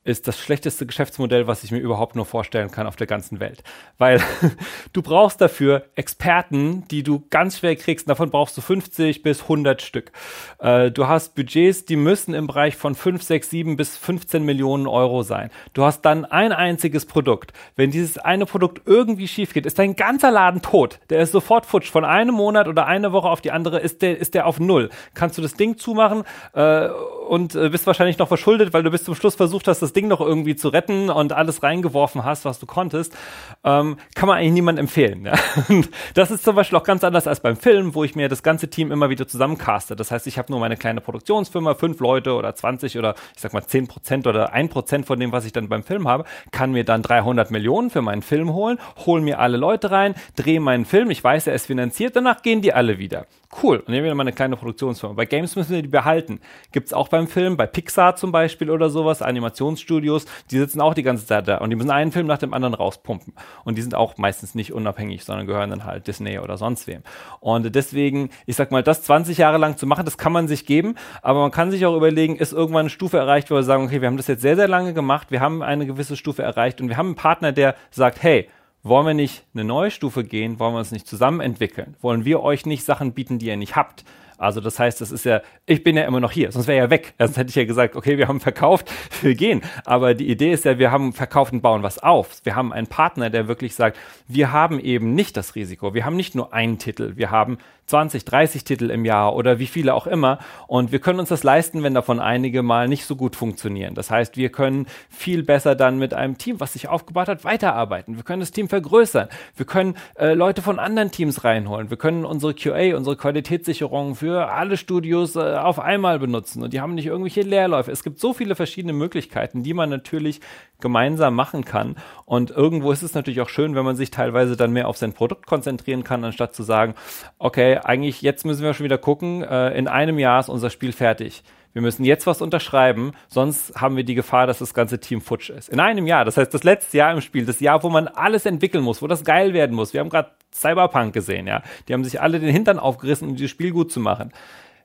ist 0.10 0.28
das 0.28 0.40
schlechteste 0.40 0.86
Geschäftsmodell, 0.86 1.48
was 1.48 1.64
ich 1.64 1.72
mir 1.72 1.80
überhaupt 1.80 2.16
nur 2.16 2.26
vorstellen 2.26 2.72
kann 2.72 2.88
auf 2.88 2.96
der 2.96 3.08
ganzen 3.08 3.40
Welt. 3.40 3.64
Weil 3.98 4.22
du 4.94 5.02
brauchst 5.02 5.40
dafür 5.40 5.86
Experten, 5.96 6.88
die 6.90 7.04
du 7.04 7.24
ganz 7.30 7.60
schwer 7.60 7.76
kriegst. 7.76 8.10
Davon 8.10 8.32
brauchst 8.32 8.58
du 8.58 8.62
50 8.62 9.22
bis 9.22 9.44
100 9.44 9.82
Stück. 9.82 10.12
Äh, 10.60 10.92
du 10.92 11.08
hast 11.08 11.36
Budgets, 11.36 11.86
die 11.86 11.96
müssen 11.96 12.34
im 12.34 12.48
Bereich 12.48 12.76
von 12.76 12.96
5, 12.96 13.22
6, 13.22 13.50
7 13.50 13.78
bis 13.78 13.98
15 13.98 14.44
Millionen 14.44 14.88
Euro 14.88 15.24
sein. 15.24 15.52
Du 15.74 15.84
hast 15.84 16.02
dann 16.02 16.26
ein 16.26 16.52
einziges 16.52 17.06
Produkt. 17.06 17.54
Wenn 17.76 17.92
dieses 17.92 18.18
eine 18.18 18.46
Produkt 18.46 18.82
irgendwie 18.86 19.28
schief 19.28 19.54
geht, 19.54 19.66
ist 19.66 19.80
dein 19.80 19.96
ganzer 19.96 20.32
Laden 20.32 20.62
tot. 20.62 21.00
Der 21.10 21.20
ist 21.20 21.32
sofort 21.32 21.66
futsch. 21.66 21.90
Von 21.90 22.06
einem 22.06 22.36
Monat 22.36 22.68
oder 22.68 22.88
eine 22.88 23.12
Woche 23.12 23.30
auf 23.30 23.42
die 23.42 23.52
andere 23.52 23.80
ist 23.80 24.02
der, 24.02 24.18
ist 24.18 24.34
der 24.34 24.48
auf 24.48 24.60
Null. 24.60 24.90
Kannst 25.14 25.38
du 25.38 25.42
das 25.42 25.54
Ding 25.54 25.78
zumachen 25.78 26.24
äh, 26.54 26.88
und 27.28 27.56
äh, 27.56 27.70
bist 27.70 27.86
wahrscheinlich 27.86 28.18
noch 28.18 28.28
verschuldet, 28.28 28.74
weil 28.74 28.84
du 28.84 28.92
bis 28.92 29.04
zum 29.04 29.16
Schluss 29.16 29.36
versucht 29.36 29.68
hast, 29.68 29.82
das 29.82 29.94
Ding 29.94 29.99
noch 30.08 30.22
irgendwie 30.22 30.56
zu 30.56 30.70
retten 30.70 31.10
und 31.10 31.34
alles 31.34 31.64
reingeworfen 31.64 32.24
hast, 32.24 32.46
was 32.46 32.60
du 32.60 32.66
konntest, 32.66 33.16
ähm, 33.64 33.98
kann 34.16 34.28
man 34.28 34.38
eigentlich 34.38 34.54
niemand 34.54 34.80
empfehlen. 34.80 35.26
Ja? 35.26 35.34
das 36.14 36.32
ist 36.32 36.44
zum 36.44 36.56
Beispiel 36.56 36.78
auch 36.78 36.84
ganz 36.84 37.04
anders 37.04 37.28
als 37.28 37.40
beim 37.42 37.58
Film, 37.58 37.96
wo 37.96 38.04
ich 38.04 38.16
mir 38.16 38.30
das 38.30 38.44
ganze 38.44 38.70
Team 38.70 38.92
immer 38.92 39.10
wieder 39.10 39.28
zusammencaste. 39.28 39.96
Das 39.96 40.12
heißt, 40.12 40.28
ich 40.28 40.38
habe 40.38 40.52
nur 40.52 40.60
meine 40.60 40.78
kleine 40.78 41.02
Produktionsfirma, 41.02 41.76
fünf 41.76 42.00
Leute 42.00 42.34
oder 42.34 42.56
20 42.56 42.98
oder 42.98 43.16
ich 43.36 43.42
sag 43.42 43.54
mal 43.54 43.64
10 43.64 43.88
Prozent 43.88 44.28
oder 44.28 44.54
ein 44.54 44.70
Prozent 44.70 45.06
von 45.06 45.20
dem, 45.20 45.32
was 45.32 45.46
ich 45.46 45.52
dann 45.52 45.70
beim 45.70 45.84
Film 45.84 46.08
habe, 46.08 46.26
kann 46.52 46.72
mir 46.72 46.86
dann 46.86 47.02
300 47.02 47.52
Millionen 47.52 47.90
für 47.90 48.02
meinen 48.02 48.22
Film 48.22 48.54
holen, 48.54 48.80
hol 49.06 49.22
mir 49.22 49.40
alle 49.40 49.58
Leute 49.58 49.92
rein, 49.92 50.16
drehe 50.36 50.60
meinen 50.60 50.86
Film, 50.86 51.12
ich 51.12 51.24
weiß, 51.24 51.48
er 51.48 51.54
ist 51.54 51.68
finanziert, 51.68 52.16
danach 52.16 52.42
gehen 52.42 52.62
die 52.62 52.74
alle 52.74 53.00
wieder. 53.00 53.26
Cool. 53.64 53.78
Und 53.78 53.90
nehmen 53.90 54.06
wir 54.06 54.14
mal 54.14 54.22
eine 54.22 54.32
kleine 54.32 54.56
Produktionsfirma. 54.56 55.16
Bei 55.16 55.26
Games 55.26 55.56
müssen 55.56 55.74
wir 55.74 55.82
die 55.82 55.88
behalten. 55.88 56.40
Gibt's 56.72 56.94
auch 56.94 57.08
beim 57.08 57.28
Film, 57.28 57.58
bei 57.58 57.66
Pixar 57.66 58.16
zum 58.16 58.32
Beispiel 58.32 58.70
oder 58.70 58.92
sowas, 58.92 59.24
Animationsstudios, 59.24 60.26
die 60.52 60.60
sitzen 60.60 60.80
auch 60.82 60.94
die 60.94 61.02
ganze 61.02 61.26
Zeit 61.26 61.48
da 61.48 61.58
und 61.58 61.72
die 61.72 61.76
müssen 61.76 61.90
einen 61.90 62.12
Film 62.12 62.28
nach 62.28 62.38
dem 62.38 62.54
anderen 62.54 62.76
rauspumpen. 62.76 63.34
Und 63.64 63.76
die 63.76 63.82
sind 63.82 63.96
auch 63.96 64.18
meistens 64.18 64.54
nicht 64.54 64.72
unabhängig, 64.72 65.26
sondern 65.26 65.48
gehören 65.48 65.72
dann 65.72 65.84
halt 65.84 66.06
Disney 66.06 66.38
oder 66.38 66.58
sonst 66.58 66.86
wem. 66.86 67.02
Und 67.40 67.74
deswegen, 67.74 68.30
ich 68.46 68.56
sag 68.56 68.70
mal, 68.70 68.84
das 68.84 69.02
20 69.02 69.40
Jahre 69.40 69.58
lang 69.58 69.78
zu 69.78 69.88
machen, 69.88 70.06
das 70.06 70.20
kann 70.20 70.32
man 70.32 70.48
sich 70.48 70.68
geben, 70.68 70.94
aber 71.24 71.40
man 71.40 71.52
kann 71.52 71.72
sich 71.72 71.88
auch 71.88 71.98
überlegen, 71.98 72.36
ist 72.36 72.54
irgendwann 72.54 72.82
eine 72.82 72.90
Stufe 72.92 73.18
erreicht, 73.18 73.50
wo 73.50 73.56
wir 73.56 73.64
sagen, 73.64 73.84
okay, 73.84 74.00
wir 74.00 74.08
haben 74.08 74.18
das 74.18 74.28
jetzt 74.28 74.44
sehr, 74.44 74.58
sehr 74.58 74.68
lange 74.68 74.94
gemacht, 74.94 75.32
wir 75.32 75.40
haben 75.40 75.64
eine 75.64 75.88
gewisse 75.88 76.18
Stufe 76.18 76.44
erreicht 76.44 76.82
und 76.82 76.90
wir 76.90 76.98
haben 76.98 77.08
einen 77.08 77.16
Partner, 77.16 77.52
der 77.52 77.76
sagt, 77.90 78.22
hey, 78.22 78.48
wollen 78.84 79.06
wir 79.06 79.14
nicht 79.14 79.44
eine 79.54 79.64
neue 79.64 79.92
Stufe 79.92 80.24
gehen? 80.24 80.60
Wollen 80.60 80.74
wir 80.74 80.80
uns 80.80 80.92
nicht 80.92 81.08
zusammen 81.08 81.42
entwickeln? 81.42 81.96
Wollen 82.02 82.26
wir 82.26 82.42
euch 82.42 82.66
nicht 82.66 82.86
Sachen 82.86 83.14
bieten, 83.14 83.40
die 83.40 83.48
ihr 83.48 83.58
nicht 83.58 83.76
habt? 83.76 84.06
Also 84.40 84.62
das 84.62 84.80
heißt, 84.80 85.02
das 85.02 85.12
ist 85.12 85.26
ja, 85.26 85.42
ich 85.66 85.84
bin 85.84 85.98
ja 85.98 86.04
immer 86.04 86.20
noch 86.20 86.32
hier, 86.32 86.52
sonst 86.52 86.68
wäre 86.68 86.78
ja 86.78 86.90
weg. 86.90 87.14
Sonst 87.20 87.38
hätte 87.38 87.50
ich 87.50 87.56
ja 87.56 87.66
gesagt, 87.66 87.96
okay, 87.96 88.18
wir 88.18 88.28
haben 88.28 88.40
verkauft, 88.40 88.92
wir 89.22 89.36
gehen. 89.36 89.62
Aber 89.86 90.14
die 90.14 90.30
Idee 90.30 90.52
ist 90.52 90.66
ja, 90.66 90.80
wir 90.80 90.92
haben 90.92 91.14
verkauft 91.14 91.52
und 91.54 91.62
bauen 91.62 91.84
was 91.84 92.00
auf. 92.00 92.40
Wir 92.44 92.56
haben 92.56 92.72
einen 92.72 92.88
Partner, 92.88 93.30
der 93.30 93.48
wirklich 93.48 93.76
sagt, 93.76 93.98
wir 94.28 94.52
haben 94.52 94.80
eben 94.80 95.14
nicht 95.14 95.36
das 95.36 95.56
Risiko. 95.56 95.94
Wir 95.94 96.06
haben 96.06 96.16
nicht 96.16 96.36
nur 96.36 96.54
einen 96.54 96.80
Titel, 96.80 97.18
wir 97.18 97.32
haben 97.32 97.58
20, 97.90 98.24
30 98.24 98.64
Titel 98.64 98.92
im 98.92 99.04
Jahr 99.04 99.36
oder 99.36 99.58
wie 99.58 99.66
viele 99.66 99.96
auch 99.96 100.06
immer. 100.06 100.38
Und 100.68 100.92
wir 100.92 101.00
können 101.00 101.20
uns 101.20 101.30
das 101.30 101.44
leisten, 101.44 101.82
wenn 101.82 101.96
davon 101.96 102.20
einige 102.20 102.62
mal 102.62 102.88
nicht 102.88 103.06
so 103.06 103.16
gut 103.16 103.36
funktionieren. 103.36 103.96
Das 103.96 104.12
heißt, 104.12 104.38
wir 104.38 104.50
können 104.50 104.86
viel 105.10 105.44
besser 105.44 105.76
dann 105.76 105.98
mit 105.98 106.14
einem 106.14 106.38
Team, 106.38 106.60
was 106.60 106.74
sich 106.74 106.88
aufgebaut 106.88 107.28
hat, 107.28 107.44
weiterarbeiten. 107.44 108.16
Wir 108.16 108.24
können 108.24 108.42
das 108.42 108.52
Team 108.52 108.70
vergrößern. 108.70 109.28
Wir 109.56 109.66
können 109.66 109.96
äh, 110.20 110.34
Leute 110.34 110.62
von 110.62 110.78
anderen 110.78 111.10
Teams 111.10 111.44
reinholen. 111.44 111.90
Wir 111.90 111.98
können 111.98 112.26
unsere 112.26 112.54
QA, 112.54 112.96
unsere 112.96 113.18
Qualitätssicherung 113.18 114.14
für 114.14 114.29
alle 114.38 114.78
Studios 114.78 115.36
äh, 115.36 115.40
auf 115.40 115.80
einmal 115.80 116.20
benutzen. 116.20 116.64
Und 116.64 116.74
die 116.74 116.82
haben 116.82 116.96
nicht 116.96 117.08
irgendwelche 117.08 117.42
Leerläufe. 117.42 117.92
Es 117.92 118.04
gibt 118.04 118.20
so 118.20 118.34
viele 118.34 118.56
verschiedene 118.56 118.94
Möglichkeiten, 118.94 119.64
die 119.64 119.74
man 119.74 119.90
natürlich 119.90 120.42
gemeinsam 120.80 121.36
machen 121.36 121.66
kann. 121.66 121.96
Und 122.26 122.52
irgendwo 122.52 122.92
ist 122.92 123.04
es 123.04 123.14
natürlich 123.14 123.42
auch 123.42 123.50
schön, 123.50 123.76
wenn 123.76 123.86
man 123.86 123.96
sich 123.96 124.12
teilweise 124.12 124.56
dann 124.56 124.72
mehr 124.72 124.88
auf 124.88 124.98
sein 124.98 125.14
Produkt 125.14 125.46
konzentrieren 125.46 126.04
kann, 126.04 126.24
anstatt 126.24 126.56
zu 126.56 126.64
sagen, 126.64 126.96
okay, 127.38 127.78
eigentlich 127.78 128.22
jetzt 128.22 128.46
müssen 128.46 128.64
wir 128.64 128.74
schon 128.74 128.86
wieder 128.86 128.98
gucken, 128.98 129.44
äh, 129.44 129.78
in 129.78 129.88
einem 129.88 130.20
Jahr 130.20 130.40
ist 130.40 130.50
unser 130.50 130.70
Spiel 130.70 130.92
fertig. 130.92 131.44
Wir 131.74 131.82
müssen 131.82 132.04
jetzt 132.04 132.26
was 132.26 132.42
unterschreiben, 132.42 133.12
sonst 133.28 133.76
haben 133.80 133.96
wir 133.96 134.04
die 134.04 134.16
Gefahr, 134.16 134.48
dass 134.48 134.60
das 134.60 134.74
ganze 134.74 135.00
Team 135.00 135.22
futsch 135.22 135.52
ist. 135.52 135.70
In 135.70 135.80
einem 135.80 136.08
Jahr, 136.08 136.26
das 136.26 136.38
heißt 136.38 136.54
das 136.54 136.64
letzte 136.64 136.98
Jahr 136.98 137.12
im 137.14 137.22
Spiel, 137.22 137.46
das 137.46 137.60
Jahr, 137.60 137.84
wo 137.84 137.90
man 137.90 138.08
alles 138.08 138.46
entwickeln 138.46 138.84
muss, 138.84 139.02
wo 139.02 139.08
das 139.08 139.24
geil 139.24 139.54
werden 139.54 139.76
muss. 139.76 139.94
Wir 139.94 140.00
haben 140.00 140.10
gerade 140.10 140.32
Cyberpunk 140.52 141.14
gesehen, 141.14 141.46
ja. 141.46 141.62
Die 141.88 141.94
haben 141.94 142.04
sich 142.04 142.20
alle 142.22 142.40
den 142.40 142.50
Hintern 142.50 142.80
aufgerissen, 142.80 143.28
um 143.28 143.36
dieses 143.36 143.52
Spiel 143.52 143.72
gut 143.72 143.92
zu 143.92 144.00
machen. 144.00 144.32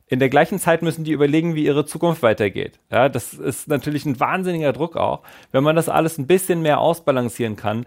In 0.06 0.18
der 0.18 0.28
gleichen 0.28 0.58
Zeit 0.58 0.82
müssen 0.82 1.04
die 1.04 1.12
überlegen, 1.12 1.54
wie 1.54 1.64
ihre 1.64 1.86
Zukunft 1.86 2.22
weitergeht. 2.22 2.78
Ja, 2.90 3.08
das 3.08 3.32
ist 3.32 3.68
natürlich 3.68 4.04
ein 4.04 4.20
wahnsinniger 4.20 4.74
Druck 4.74 4.96
auch. 4.96 5.22
Wenn 5.50 5.64
man 5.64 5.76
das 5.76 5.88
alles 5.88 6.18
ein 6.18 6.26
bisschen 6.26 6.60
mehr 6.60 6.78
ausbalancieren 6.78 7.56
kann, 7.56 7.86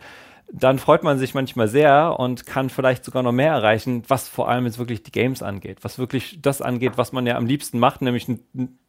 dann 0.52 0.80
freut 0.80 1.04
man 1.04 1.20
sich 1.20 1.34
manchmal 1.34 1.68
sehr 1.68 2.16
und 2.20 2.45
kann 2.45 2.70
vielleicht 2.70 3.04
sogar 3.04 3.22
noch 3.22 3.32
mehr 3.32 3.52
erreichen, 3.52 4.04
was 4.08 4.28
vor 4.28 4.50
allem 4.50 4.66
jetzt 4.66 4.80
wirklich 4.80 5.04
die 5.04 5.12
Games 5.12 5.43
angeht, 5.43 5.80
was 5.82 6.00
wirklich 6.00 6.39
das 6.41 6.62
angeht, 6.62 6.93
was 6.95 7.12
man 7.12 7.28
ja 7.28 7.36
am 7.36 7.45
liebsten 7.45 7.80
macht, 7.80 8.02
nämlich 8.02 8.28
ein, 8.28 8.39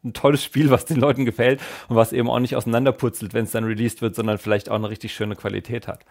ein 0.04 0.12
tolles 0.12 0.44
Spiel, 0.44 0.70
was 0.70 0.84
den 0.84 0.98
Leuten 0.98 1.24
gefällt 1.24 1.60
und 1.88 1.96
was 1.96 2.12
eben 2.12 2.30
auch 2.30 2.38
nicht 2.38 2.54
auseinanderputzelt, 2.54 3.34
wenn 3.34 3.44
es 3.44 3.50
dann 3.50 3.64
released 3.64 4.02
wird, 4.02 4.14
sondern 4.14 4.38
vielleicht 4.38 4.70
auch 4.70 4.76
eine 4.76 4.88
richtig 4.88 5.12
schöne 5.12 5.34
Qualität 5.34 5.88
hat. 5.88 6.04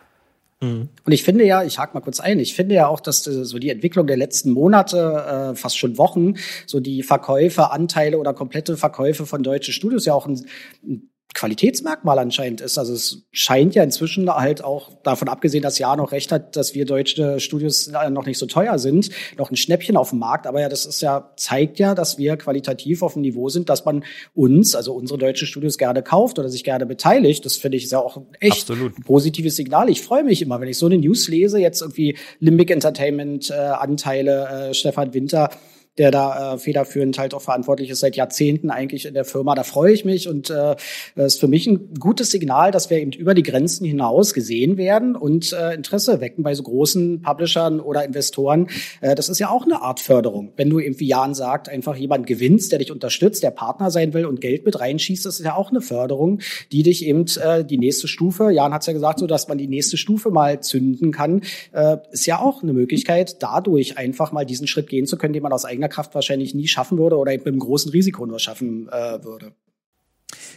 Mhm. 0.62 0.90
Und 1.06 1.12
ich 1.12 1.24
finde 1.24 1.46
ja, 1.46 1.64
ich 1.64 1.80
hake 1.80 1.94
mal 1.94 2.02
kurz 2.02 2.20
ein, 2.20 2.40
ich 2.40 2.56
finde 2.56 2.76
ja 2.76 2.88
auch, 2.88 3.00
dass 3.00 3.26
äh, 3.28 3.46
so 3.46 3.60
die 3.60 3.70
Entwicklung 3.70 4.08
der 4.08 4.18
letzten 4.18 4.52
Monate, 4.52 5.52
äh, 5.54 5.56
fast 5.56 5.78
schon 5.78 5.98
Wochen, 5.98 6.36
so 6.66 6.80
die 6.80 7.04
Verkäufe, 7.04 7.72
Anteile 7.72 8.18
oder 8.18 8.34
komplette 8.34 8.76
Verkäufe 8.76 9.26
von 9.26 9.44
deutschen 9.44 9.74
Studios 9.74 10.06
ja 10.06 10.14
auch 10.14 10.26
ein, 10.26 10.46
ein 10.84 11.10
Qualitätsmerkmal 11.38 12.18
anscheinend 12.18 12.62
ist. 12.62 12.80
Also 12.80 12.94
es 12.94 13.28
scheint 13.32 13.76
ja 13.76 13.84
inzwischen 13.84 14.28
halt 14.28 14.64
auch 14.64 14.90
davon 15.04 15.30
abgesehen, 15.30 15.62
dass 15.62 15.78
Ja 15.78 15.96
noch 15.96 16.12
recht 16.12 16.32
hat, 16.32 16.56
dass 16.56 16.74
wir 16.74 16.86
deutsche 16.86 17.40
Studios 17.40 17.92
noch 18.10 18.26
nicht 18.26 18.40
so 18.40 18.48
teuer 18.48 18.80
sind, 18.80 19.12
noch 19.38 19.52
ein 19.52 19.56
Schnäppchen 19.56 19.98
auf 19.98 20.10
dem 20.10 20.20
Markt. 20.20 20.48
Aber 20.48 20.62
ja, 20.62 20.68
das 20.68 20.88
ist 20.88 21.02
ja, 21.02 21.32
zeigt 21.36 21.78
ja, 21.78 21.94
dass 21.94 22.18
wir 22.18 22.38
qualitativ 22.38 23.04
auf 23.04 23.14
dem 23.14 23.22
Niveau 23.22 23.50
sind, 23.50 23.70
dass 23.70 23.86
man 23.86 24.04
uns, 24.34 24.74
also 24.74 24.94
unsere 24.94 25.20
deutschen 25.20 25.48
Studios 25.48 25.78
gerne 25.78 26.02
kauft 26.02 26.40
oder 26.40 26.50
sich 26.50 26.64
gerne 26.64 26.88
beteiligt. 26.88 27.46
Das 27.46 27.56
finde 27.56 27.78
ich 27.78 27.84
ist 27.84 27.92
ja 27.92 28.00
auch 28.00 28.18
ein 28.18 28.26
echt 28.40 28.70
Absolut. 28.70 29.06
positives 29.06 29.56
Signal. 29.56 29.90
Ich 29.90 30.02
freue 30.02 30.24
mich 30.24 30.42
immer, 30.42 30.60
wenn 30.60 30.68
ich 30.68 30.80
so 30.80 30.88
eine 30.88 30.98
News 30.98 31.28
lese, 31.28 31.60
jetzt 31.60 31.82
irgendwie 31.82 32.18
Limbic 32.40 32.72
Entertainment, 32.72 33.52
äh, 33.52 33.54
Anteile, 33.54 34.70
äh, 34.70 34.74
Stefan 34.74 35.14
Winter, 35.14 35.52
der 35.98 36.12
da 36.12 36.54
äh, 36.54 36.58
federführend 36.58 37.18
halt 37.18 37.34
auch 37.34 37.42
verantwortlich 37.42 37.90
ist 37.90 38.00
seit 38.00 38.16
Jahrzehnten 38.16 38.70
eigentlich 38.70 39.06
in 39.06 39.14
der 39.14 39.26
Firma. 39.26 39.56
Da 39.56 39.64
freue 39.64 39.94
ich 39.94 40.06
mich 40.06 40.28
und 40.28 40.50
äh, 40.50 40.76
ist 41.16 41.40
für 41.40 41.48
mich 41.48 41.68
ein 41.68 41.94
gutes 42.00 42.32
Signal, 42.32 42.72
dass 42.72 42.90
wir 42.90 42.98
eben 42.98 43.12
über 43.12 43.34
die 43.34 43.44
Grenzen 43.44 43.86
hinaus 43.86 44.34
gesehen 44.34 44.78
werden 44.78 45.16
und 45.16 45.54
äh, 45.54 45.74
Interesse 45.74 46.22
wecken 46.22 46.44
bei 46.44 46.54
so 46.54 46.64
großen 46.64 47.22
Publishern 47.22 47.80
oder 47.80 48.06
Investoren. 48.06 48.68
Äh, 49.02 49.16
das 49.16 49.30
ist 49.30 49.40
ja 49.40 49.50
auch 49.50 49.66
eine 49.66 49.82
Art 49.82 50.00
Förderung. 50.00 50.54
Wenn 50.56 50.70
du 50.70 50.80
eben 50.80 51.00
wie 51.00 51.08
Jan 51.08 51.34
sagt, 51.34 51.70
einfach 51.70 51.96
jemand 51.96 52.28
gewinnst, 52.28 52.72
der 52.72 52.80
dich 52.80 52.92
unterstützt, 52.92 53.44
der 53.44 53.52
Partner 53.52 53.92
sein 53.92 54.14
will 54.14 54.26
und 54.26 54.42
Geld 54.42 54.66
mit 54.66 54.80
reinschießt, 54.80 55.26
das 55.26 55.40
ist 55.40 55.46
ja 55.46 55.56
auch 55.56 55.70
eine 55.70 55.82
Förderung, 55.82 56.40
die 56.72 56.84
dich 56.84 57.06
eben 57.06 57.26
äh, 57.42 57.64
die 57.64 57.78
nächste 57.78 58.08
Stufe, 58.08 58.52
Jan 58.52 58.74
hat 58.74 58.86
ja 58.86 58.94
gesagt, 58.94 59.20
so 59.20 59.28
dass 59.28 59.48
man 59.48 59.58
die 59.58 59.68
nächste 59.68 59.98
Stufe 59.98 60.30
mal 60.30 60.62
zünden 60.62 61.12
kann, 61.12 61.42
äh, 61.72 61.98
ist 62.12 62.26
ja 62.26 62.40
auch 62.40 62.64
eine 62.64 62.74
Möglichkeit, 62.74 63.38
dadurch 63.42 63.98
einfach 63.98 64.32
mal 64.32 64.46
diesen 64.46 64.68
Schritt 64.68 64.88
gehen 64.88 65.06
zu 65.06 65.18
können, 65.18 65.34
den 65.34 65.44
man 65.44 65.54
aus 65.54 65.66
eigener 65.66 65.87
eigener 65.88 65.90
Kraft 65.90 66.16
wahrscheinlich 66.16 66.54
nie 66.54 66.68
schaffen 66.68 66.98
würde 66.98 67.18
oder 67.18 67.32
mit 67.32 67.46
einem 67.46 67.60
großen 67.60 67.92
Risiko 67.92 68.26
nur 68.26 68.40
schaffen 68.40 68.90
äh, 68.90 69.24
würde. 69.24 69.54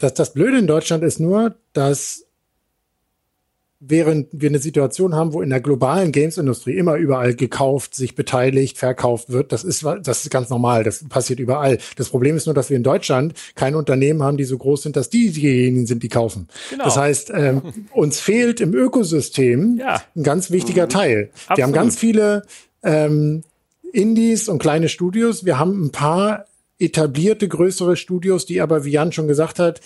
Das, 0.01 0.15
das 0.15 0.33
Blöde 0.33 0.59
in 0.59 0.67
Deutschland 0.67 1.05
ist 1.05 1.21
nur, 1.21 1.55
dass 1.73 2.27
während 3.83 4.29
wir 4.33 4.51
eine 4.51 4.59
Situation 4.59 5.15
haben, 5.15 5.33
wo 5.33 5.41
in 5.41 5.49
der 5.49 5.61
globalen 5.61 6.13
Games-Industrie 6.13 6.77
immer 6.77 6.97
überall 6.97 7.35
gekauft, 7.35 7.95
sich 7.95 8.15
beteiligt, 8.15 8.77
verkauft 8.77 9.31
wird, 9.31 9.53
das 9.53 9.65
ist, 9.65 9.87
das 10.03 10.25
ist 10.25 10.31
ganz 10.31 10.51
normal, 10.51 10.85
das 10.85 11.09
passiert 11.09 11.41
überall. 11.41 11.79
Das 11.97 12.11
Problem 12.11 12.37
ist 12.37 12.45
nur, 12.45 12.55
dass 12.55 12.69
wir 12.69 12.77
in 12.77 12.83
Deutschland 12.83 13.33
keine 13.55 13.79
Unternehmen 13.79 14.23
haben, 14.23 14.37
die 14.37 14.45
so 14.45 14.59
groß 14.59 14.83
sind, 14.83 14.97
dass 14.97 15.09
die 15.09 15.31
diejenigen 15.31 15.87
sind, 15.87 16.03
die 16.03 16.11
kaufen. 16.11 16.49
Genau. 16.69 16.85
Das 16.85 16.99
heißt, 16.99 17.33
ähm, 17.35 17.63
uns 17.95 18.21
fehlt 18.21 18.61
im 18.61 18.75
Ökosystem 18.75 19.79
ja. 19.79 20.03
ein 20.15 20.25
ganz 20.25 20.51
wichtiger 20.51 20.85
mhm. 20.85 20.91
Teil. 20.91 21.31
Absolut. 21.33 21.57
Wir 21.57 21.65
haben 21.65 21.73
ganz 21.73 21.97
viele 21.97 22.43
ähm, 22.83 23.45
Indies 23.93 24.49
und 24.49 24.59
kleine 24.59 24.89
Studios. 24.89 25.45
Wir 25.45 25.59
haben 25.59 25.85
ein 25.85 25.91
paar 25.91 26.47
etablierte 26.81 27.47
größere 27.47 27.95
Studios, 27.95 28.47
die 28.47 28.63
aber, 28.63 28.85
wie 28.85 28.93
Jan 28.93 29.13
schon 29.13 29.29
gesagt 29.29 29.59
hat, 29.59 29.83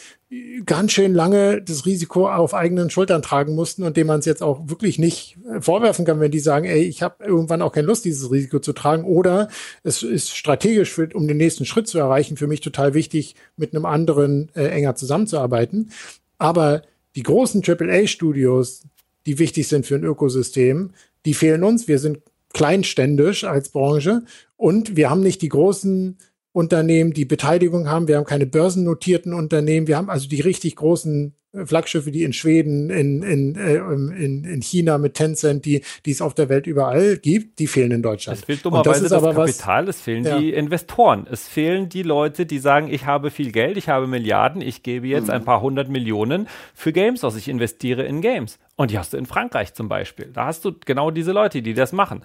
ganz 0.64 0.92
schön 0.92 1.12
lange 1.12 1.60
das 1.60 1.86
Risiko 1.86 2.28
auf 2.28 2.54
eigenen 2.54 2.88
Schultern 2.88 3.20
tragen 3.20 3.54
mussten 3.54 3.82
und 3.82 3.96
dem 3.96 4.06
man 4.06 4.20
es 4.20 4.26
jetzt 4.26 4.42
auch 4.42 4.68
wirklich 4.68 4.98
nicht 4.98 5.36
vorwerfen 5.60 6.04
kann, 6.04 6.20
wenn 6.20 6.30
die 6.30 6.38
sagen, 6.38 6.66
ey, 6.66 6.82
ich 6.82 7.02
habe 7.02 7.24
irgendwann 7.24 7.62
auch 7.62 7.72
keine 7.72 7.88
Lust, 7.88 8.04
dieses 8.04 8.30
Risiko 8.30 8.60
zu 8.60 8.72
tragen. 8.72 9.04
Oder 9.04 9.48
es 9.82 10.04
ist 10.04 10.36
strategisch, 10.36 10.92
für, 10.92 11.08
um 11.14 11.26
den 11.26 11.36
nächsten 11.36 11.64
Schritt 11.64 11.88
zu 11.88 11.98
erreichen, 11.98 12.36
für 12.36 12.46
mich 12.46 12.60
total 12.60 12.94
wichtig, 12.94 13.34
mit 13.56 13.74
einem 13.74 13.86
anderen 13.86 14.50
äh, 14.54 14.68
enger 14.68 14.94
zusammenzuarbeiten. 14.94 15.90
Aber 16.38 16.82
die 17.16 17.24
großen 17.24 17.62
AAA-Studios, 17.66 18.84
die 19.26 19.40
wichtig 19.40 19.66
sind 19.66 19.84
für 19.84 19.96
ein 19.96 20.04
Ökosystem, 20.04 20.90
die 21.24 21.34
fehlen 21.34 21.64
uns. 21.64 21.88
Wir 21.88 21.98
sind 21.98 22.18
kleinständisch 22.54 23.44
als 23.44 23.68
Branche 23.68 24.22
und 24.56 24.96
wir 24.96 25.10
haben 25.10 25.20
nicht 25.20 25.42
die 25.42 25.50
großen 25.50 26.16
Unternehmen, 26.52 27.12
die 27.12 27.24
Beteiligung 27.24 27.88
haben. 27.88 28.08
Wir 28.08 28.16
haben 28.16 28.24
keine 28.24 28.46
börsennotierten 28.46 29.34
Unternehmen. 29.34 29.88
Wir 29.88 29.96
haben 29.96 30.08
also 30.08 30.28
die 30.28 30.40
richtig 30.40 30.76
großen 30.76 31.34
Flaggschiffe, 31.64 32.10
die 32.10 32.24
in 32.24 32.32
Schweden, 32.32 32.90
in, 32.90 33.22
in, 33.22 33.56
äh, 33.56 33.76
in, 33.76 34.44
in 34.44 34.62
China 34.62 34.98
mit 34.98 35.14
Tencent, 35.14 35.64
die, 35.64 35.82
die 36.04 36.10
es 36.10 36.20
auf 36.20 36.34
der 36.34 36.48
Welt 36.48 36.66
überall 36.66 37.16
gibt, 37.16 37.58
die 37.58 37.66
fehlen 37.66 37.92
in 37.92 38.02
Deutschland. 38.02 38.38
Es 38.38 38.44
fehlt 38.44 38.64
dummerweise 38.64 39.08
das, 39.08 39.22
das 39.22 39.34
Kapital, 39.34 39.86
was, 39.86 39.96
es 39.96 40.02
fehlen 40.02 40.24
ja. 40.24 40.38
die 40.38 40.52
Investoren, 40.52 41.26
es 41.30 41.46
fehlen 41.46 41.88
die 41.88 42.02
Leute, 42.02 42.46
die 42.46 42.58
sagen, 42.58 42.88
ich 42.90 43.06
habe 43.06 43.30
viel 43.30 43.52
Geld, 43.52 43.76
ich 43.76 43.88
habe 43.88 44.06
Milliarden, 44.06 44.62
ich 44.62 44.82
gebe 44.82 45.06
jetzt 45.06 45.28
mhm. 45.28 45.34
ein 45.34 45.44
paar 45.44 45.60
hundert 45.60 45.88
Millionen 45.88 46.48
für 46.74 46.92
Games 46.92 47.22
aus, 47.24 47.36
ich 47.36 47.48
investiere 47.48 48.02
in 48.02 48.20
Games. 48.20 48.58
Und 48.76 48.90
die 48.90 48.98
hast 48.98 49.12
du 49.12 49.16
in 49.16 49.26
Frankreich 49.26 49.74
zum 49.74 49.88
Beispiel. 49.88 50.30
Da 50.32 50.46
hast 50.46 50.64
du 50.64 50.72
genau 50.84 51.10
diese 51.10 51.32
Leute, 51.32 51.62
die 51.62 51.74
das 51.74 51.92
machen. 51.92 52.22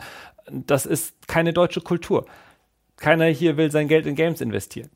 Das 0.52 0.86
ist 0.88 1.28
keine 1.28 1.54
deutsche 1.54 1.82
Kultur. 1.82 2.26
Keiner 2.98 3.26
hier 3.26 3.56
will 3.58 3.72
sein 3.72 3.88
Geld 3.88 4.08
in 4.08 4.16
Games 4.16 4.42
investieren. 4.42 4.90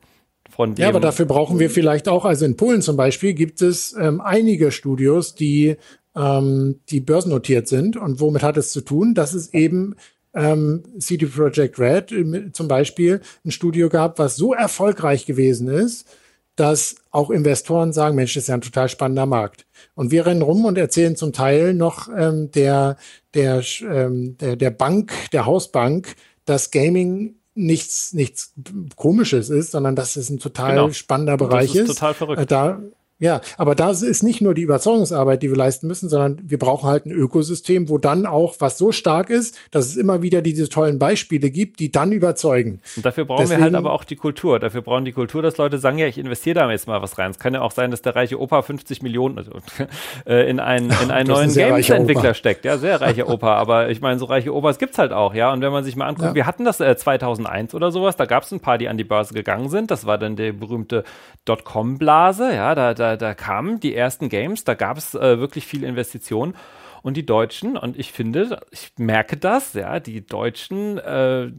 Von 0.55 0.75
ja, 0.75 0.89
aber 0.89 0.99
dafür 0.99 1.25
brauchen 1.25 1.59
wir 1.59 1.69
vielleicht 1.69 2.07
auch, 2.07 2.25
also 2.25 2.45
in 2.45 2.55
Polen 2.55 2.81
zum 2.81 2.95
Beispiel 2.95 3.33
gibt 3.33 3.61
es 3.61 3.95
ähm, 3.99 4.21
einige 4.21 4.71
Studios, 4.71 5.33
die, 5.33 5.77
ähm, 6.15 6.79
die 6.89 6.99
börsennotiert 6.99 7.67
sind. 7.67 7.97
Und 7.97 8.19
womit 8.19 8.43
hat 8.43 8.57
es 8.57 8.71
zu 8.71 8.81
tun? 8.81 9.15
Das 9.15 9.33
ist 9.33 9.53
eben 9.55 9.95
ähm, 10.35 10.83
CD 10.99 11.25
Projekt 11.25 11.79
Red 11.79 12.11
äh, 12.11 12.51
zum 12.51 12.67
Beispiel 12.67 13.21
ein 13.43 13.51
Studio 13.51 13.89
gab, 13.89 14.19
was 14.19 14.35
so 14.35 14.53
erfolgreich 14.53 15.25
gewesen 15.25 15.67
ist, 15.67 16.07
dass 16.55 16.97
auch 17.09 17.31
Investoren 17.31 17.93
sagen, 17.93 18.15
Mensch, 18.15 18.35
das 18.35 18.43
ist 18.43 18.47
ja 18.49 18.55
ein 18.55 18.61
total 18.61 18.89
spannender 18.89 19.25
Markt. 19.25 19.65
Und 19.95 20.11
wir 20.11 20.25
rennen 20.25 20.43
rum 20.43 20.65
und 20.65 20.77
erzählen 20.77 21.15
zum 21.15 21.33
Teil 21.33 21.73
noch 21.73 22.09
ähm, 22.15 22.51
der, 22.51 22.97
der, 23.33 23.63
ähm, 23.81 24.37
der, 24.37 24.55
der 24.55 24.71
Bank, 24.71 25.13
der 25.31 25.47
Hausbank, 25.47 26.15
dass 26.45 26.69
Gaming 26.69 27.35
nichts, 27.55 28.13
nichts 28.13 28.53
Komisches 28.95 29.49
ist, 29.49 29.71
sondern 29.71 29.95
dass 29.95 30.15
es 30.15 30.29
ein 30.29 30.39
total 30.39 30.71
genau. 30.71 30.91
spannender 30.91 31.37
Bereich 31.37 31.75
ist. 31.75 31.87
Total 31.87 32.13
verrückt. 32.13 32.41
Äh, 32.41 32.45
da 32.45 32.81
ja, 33.23 33.39
aber 33.57 33.73
das 33.73 34.01
ist 34.01 34.21
nicht 34.21 34.41
nur 34.41 34.53
die 34.53 34.63
Überzeugungsarbeit, 34.63 35.41
die 35.41 35.49
wir 35.49 35.55
leisten 35.55 35.87
müssen, 35.87 36.09
sondern 36.09 36.41
wir 36.43 36.59
brauchen 36.59 36.89
halt 36.89 37.05
ein 37.05 37.11
Ökosystem, 37.13 37.87
wo 37.87 37.97
dann 37.97 38.25
auch 38.25 38.55
was 38.59 38.77
so 38.77 38.91
stark 38.91 39.29
ist, 39.29 39.57
dass 39.71 39.85
es 39.85 39.95
immer 39.95 40.21
wieder 40.21 40.41
diese 40.41 40.67
tollen 40.67 40.99
Beispiele 40.99 41.49
gibt, 41.49 41.79
die 41.79 41.89
dann 41.89 42.11
überzeugen. 42.11 42.81
Und 42.97 43.05
dafür 43.05 43.23
brauchen 43.23 43.43
Deswegen, 43.43 43.61
wir 43.61 43.63
halt 43.63 43.75
aber 43.75 43.93
auch 43.93 44.03
die 44.03 44.17
Kultur. 44.17 44.59
Dafür 44.59 44.81
brauchen 44.81 45.05
die 45.05 45.13
Kultur, 45.13 45.41
dass 45.41 45.55
Leute 45.55 45.77
sagen, 45.77 45.97
ja, 45.99 46.07
ich 46.07 46.17
investiere 46.17 46.55
da 46.55 46.69
jetzt 46.69 46.85
mal 46.85 47.01
was 47.01 47.17
rein. 47.17 47.31
Es 47.31 47.39
kann 47.39 47.53
ja 47.53 47.61
auch 47.61 47.71
sein, 47.71 47.91
dass 47.91 48.01
der 48.01 48.13
reiche 48.13 48.37
Opa 48.37 48.61
50 48.61 49.01
Millionen 49.01 49.37
also, 49.37 49.53
äh, 50.25 50.49
in 50.49 50.59
einen, 50.59 50.91
in 51.01 51.09
einen 51.09 51.27
neuen 51.29 51.53
Games-Entwickler 51.53 52.33
steckt. 52.33 52.65
Ja, 52.65 52.77
sehr 52.77 52.99
reicher 52.99 53.29
Opa. 53.29 53.55
Aber 53.55 53.89
ich 53.89 54.01
meine, 54.01 54.19
so 54.19 54.25
reiche 54.25 54.53
Opas 54.53 54.79
gibt's 54.79 54.97
halt 54.97 55.13
auch, 55.13 55.33
ja. 55.33 55.53
Und 55.53 55.61
wenn 55.61 55.71
man 55.71 55.85
sich 55.85 55.95
mal 55.95 56.07
anguckt, 56.07 56.27
ja. 56.27 56.35
wir 56.35 56.45
hatten 56.45 56.65
das 56.65 56.81
äh, 56.81 56.93
2001 56.97 57.73
oder 57.73 57.89
sowas, 57.89 58.17
da 58.17 58.25
gab's 58.25 58.51
ein 58.51 58.59
paar, 58.59 58.77
die 58.77 58.89
an 58.89 58.97
die 58.97 59.05
Börse 59.05 59.33
gegangen 59.33 59.69
sind. 59.69 59.91
Das 59.91 60.05
war 60.05 60.17
dann 60.17 60.35
der 60.35 60.51
berühmte 60.51 61.05
Dotcom-Blase, 61.45 62.53
ja, 62.53 62.75
da, 62.75 62.93
da, 62.93 63.12
da 63.17 63.33
kamen 63.33 63.79
die 63.79 63.95
ersten 63.95 64.29
Games, 64.29 64.63
da 64.63 64.73
gab 64.73 64.97
es 64.97 65.15
äh, 65.15 65.39
wirklich 65.39 65.65
viel 65.65 65.83
Investitionen. 65.83 66.55
Und 67.01 67.17
die 67.17 67.25
Deutschen, 67.25 67.77
und 67.77 67.99
ich 67.99 68.13
finde, 68.13 68.61
ich 68.71 68.93
merke 68.97 69.35
das, 69.35 69.73
ja, 69.73 69.99
die 69.99 70.25
Deutschen, 70.25 70.97
äh, 70.99 71.51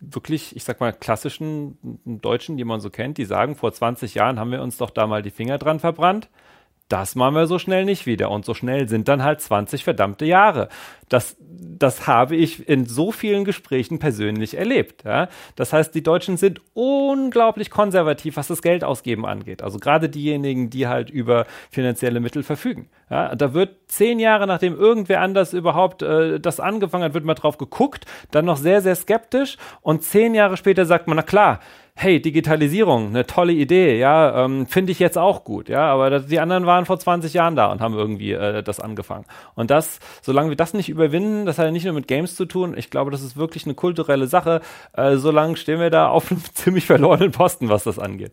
wirklich, 0.00 0.56
ich 0.56 0.64
sag 0.64 0.80
mal, 0.80 0.92
klassischen 0.92 1.78
Deutschen, 2.04 2.56
die 2.56 2.64
man 2.64 2.80
so 2.80 2.88
kennt, 2.88 3.18
die 3.18 3.26
sagen, 3.26 3.56
vor 3.56 3.72
20 3.72 4.14
Jahren 4.14 4.40
haben 4.40 4.50
wir 4.50 4.62
uns 4.62 4.78
doch 4.78 4.90
da 4.90 5.06
mal 5.06 5.20
die 5.22 5.30
Finger 5.30 5.58
dran 5.58 5.80
verbrannt 5.80 6.30
das 6.90 7.14
machen 7.14 7.36
wir 7.36 7.46
so 7.46 7.58
schnell 7.60 7.84
nicht 7.84 8.04
wieder. 8.04 8.30
Und 8.30 8.44
so 8.44 8.52
schnell 8.52 8.88
sind 8.88 9.06
dann 9.06 9.22
halt 9.22 9.40
20 9.40 9.84
verdammte 9.84 10.24
Jahre. 10.24 10.68
Das, 11.08 11.36
das 11.40 12.08
habe 12.08 12.34
ich 12.34 12.68
in 12.68 12.84
so 12.84 13.12
vielen 13.12 13.44
Gesprächen 13.44 14.00
persönlich 14.00 14.56
erlebt. 14.56 15.04
Ja? 15.04 15.28
Das 15.54 15.72
heißt, 15.72 15.94
die 15.94 16.02
Deutschen 16.02 16.36
sind 16.36 16.60
unglaublich 16.74 17.70
konservativ, 17.70 18.36
was 18.36 18.48
das 18.48 18.60
Geld 18.60 18.82
ausgeben 18.82 19.24
angeht. 19.24 19.62
Also 19.62 19.78
gerade 19.78 20.08
diejenigen, 20.08 20.68
die 20.68 20.88
halt 20.88 21.10
über 21.10 21.46
finanzielle 21.70 22.18
Mittel 22.18 22.42
verfügen. 22.42 22.90
Ja? 23.08 23.36
Da 23.36 23.54
wird 23.54 23.76
zehn 23.86 24.18
Jahre, 24.18 24.48
nachdem 24.48 24.76
irgendwer 24.76 25.20
anders 25.20 25.52
überhaupt 25.52 26.02
äh, 26.02 26.40
das 26.40 26.58
angefangen 26.58 27.04
hat, 27.04 27.14
wird 27.14 27.24
mal 27.24 27.34
drauf 27.34 27.56
geguckt, 27.56 28.04
dann 28.32 28.46
noch 28.46 28.56
sehr, 28.56 28.80
sehr 28.82 28.96
skeptisch. 28.96 29.58
Und 29.80 30.02
zehn 30.02 30.34
Jahre 30.34 30.56
später 30.56 30.86
sagt 30.86 31.06
man, 31.06 31.16
na 31.16 31.22
klar, 31.22 31.60
hey, 32.00 32.20
Digitalisierung, 32.20 33.08
eine 33.08 33.26
tolle 33.26 33.52
Idee, 33.52 33.98
ja, 33.98 34.44
ähm, 34.44 34.66
finde 34.66 34.90
ich 34.90 34.98
jetzt 34.98 35.18
auch 35.18 35.44
gut, 35.44 35.68
ja, 35.68 35.82
aber 35.92 36.08
das, 36.08 36.26
die 36.26 36.40
anderen 36.40 36.64
waren 36.64 36.86
vor 36.86 36.98
20 36.98 37.34
Jahren 37.34 37.56
da 37.56 37.70
und 37.70 37.82
haben 37.82 37.92
irgendwie 37.92 38.32
äh, 38.32 38.62
das 38.62 38.80
angefangen. 38.80 39.26
Und 39.54 39.70
das, 39.70 40.00
solange 40.22 40.48
wir 40.48 40.56
das 40.56 40.72
nicht 40.72 40.88
überwinden, 40.88 41.44
das 41.44 41.58
hat 41.58 41.66
ja 41.66 41.70
nicht 41.70 41.84
nur 41.84 41.92
mit 41.92 42.08
Games 42.08 42.36
zu 42.36 42.46
tun, 42.46 42.74
ich 42.74 42.88
glaube, 42.88 43.10
das 43.10 43.20
ist 43.20 43.36
wirklich 43.36 43.66
eine 43.66 43.74
kulturelle 43.74 44.26
Sache, 44.26 44.62
äh, 44.94 45.16
solange 45.16 45.58
stehen 45.58 45.78
wir 45.78 45.90
da 45.90 46.08
auf 46.08 46.30
einem 46.30 46.42
ziemlich 46.54 46.86
verlorenen 46.86 47.32
Posten, 47.32 47.68
was 47.68 47.84
das 47.84 47.98
angeht. 47.98 48.32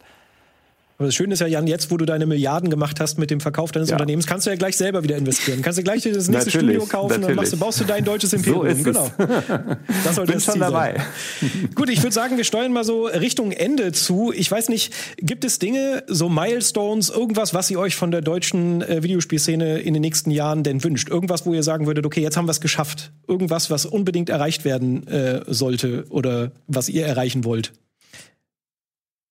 Aber 0.97 1.05
das 1.05 1.13
Schöne 1.13 1.35
ist 1.35 1.41
ja, 1.41 1.47
Jan, 1.47 1.67
jetzt, 1.67 1.91
wo 1.91 1.97
du 1.97 2.05
deine 2.05 2.25
Milliarden 2.25 2.71
gemacht 2.71 2.99
hast 2.99 3.19
mit 3.19 3.29
dem 3.29 3.39
Verkauf 3.39 3.71
deines 3.71 3.89
ja. 3.89 3.95
Unternehmens, 3.95 4.25
kannst 4.25 4.47
du 4.47 4.49
ja 4.49 4.55
gleich 4.55 4.77
selber 4.77 5.03
wieder 5.03 5.15
investieren. 5.15 5.61
Kannst 5.61 5.77
du 5.77 5.83
gleich 5.83 6.01
das 6.01 6.27
nächste 6.27 6.49
Studio 6.49 6.85
kaufen 6.87 7.23
und 7.23 7.35
machst, 7.35 7.59
baust 7.59 7.79
du 7.79 7.83
dein 7.83 8.03
deutsches 8.03 8.33
Imperium. 8.33 8.75
So 8.75 8.83
genau. 8.83 9.11
Das 10.03 10.15
sollte 10.15 10.31
Bin 10.31 10.39
das 10.39 10.45
schon 10.45 10.59
dabei. 10.59 10.95
Sein. 11.39 11.69
Gut, 11.75 11.89
ich 11.89 12.01
würde 12.01 12.13
sagen, 12.13 12.37
wir 12.37 12.43
steuern 12.43 12.73
mal 12.73 12.83
so 12.83 13.05
Richtung 13.05 13.51
Ende 13.51 13.91
zu. 13.91 14.33
Ich 14.35 14.49
weiß 14.49 14.69
nicht, 14.69 14.91
gibt 15.17 15.45
es 15.45 15.59
Dinge, 15.59 16.03
so 16.07 16.29
Milestones, 16.29 17.09
irgendwas, 17.09 17.53
was 17.53 17.69
ihr 17.69 17.79
euch 17.79 17.95
von 17.95 18.09
der 18.09 18.21
deutschen 18.21 18.81
äh, 18.81 19.03
Videospielszene 19.03 19.79
in 19.79 19.93
den 19.93 20.01
nächsten 20.01 20.31
Jahren 20.31 20.63
denn 20.63 20.83
wünscht? 20.83 21.09
Irgendwas, 21.09 21.45
wo 21.45 21.53
ihr 21.53 21.63
sagen 21.63 21.85
würdet, 21.85 22.07
okay, 22.07 22.21
jetzt 22.21 22.37
haben 22.37 22.47
wir 22.47 22.51
es 22.51 22.61
geschafft. 22.61 23.11
Irgendwas, 23.27 23.69
was 23.69 23.85
unbedingt 23.85 24.29
erreicht 24.29 24.65
werden 24.65 25.07
äh, 25.07 25.41
sollte 25.45 26.05
oder 26.09 26.51
was 26.65 26.89
ihr 26.89 27.05
erreichen 27.05 27.43
wollt? 27.43 27.73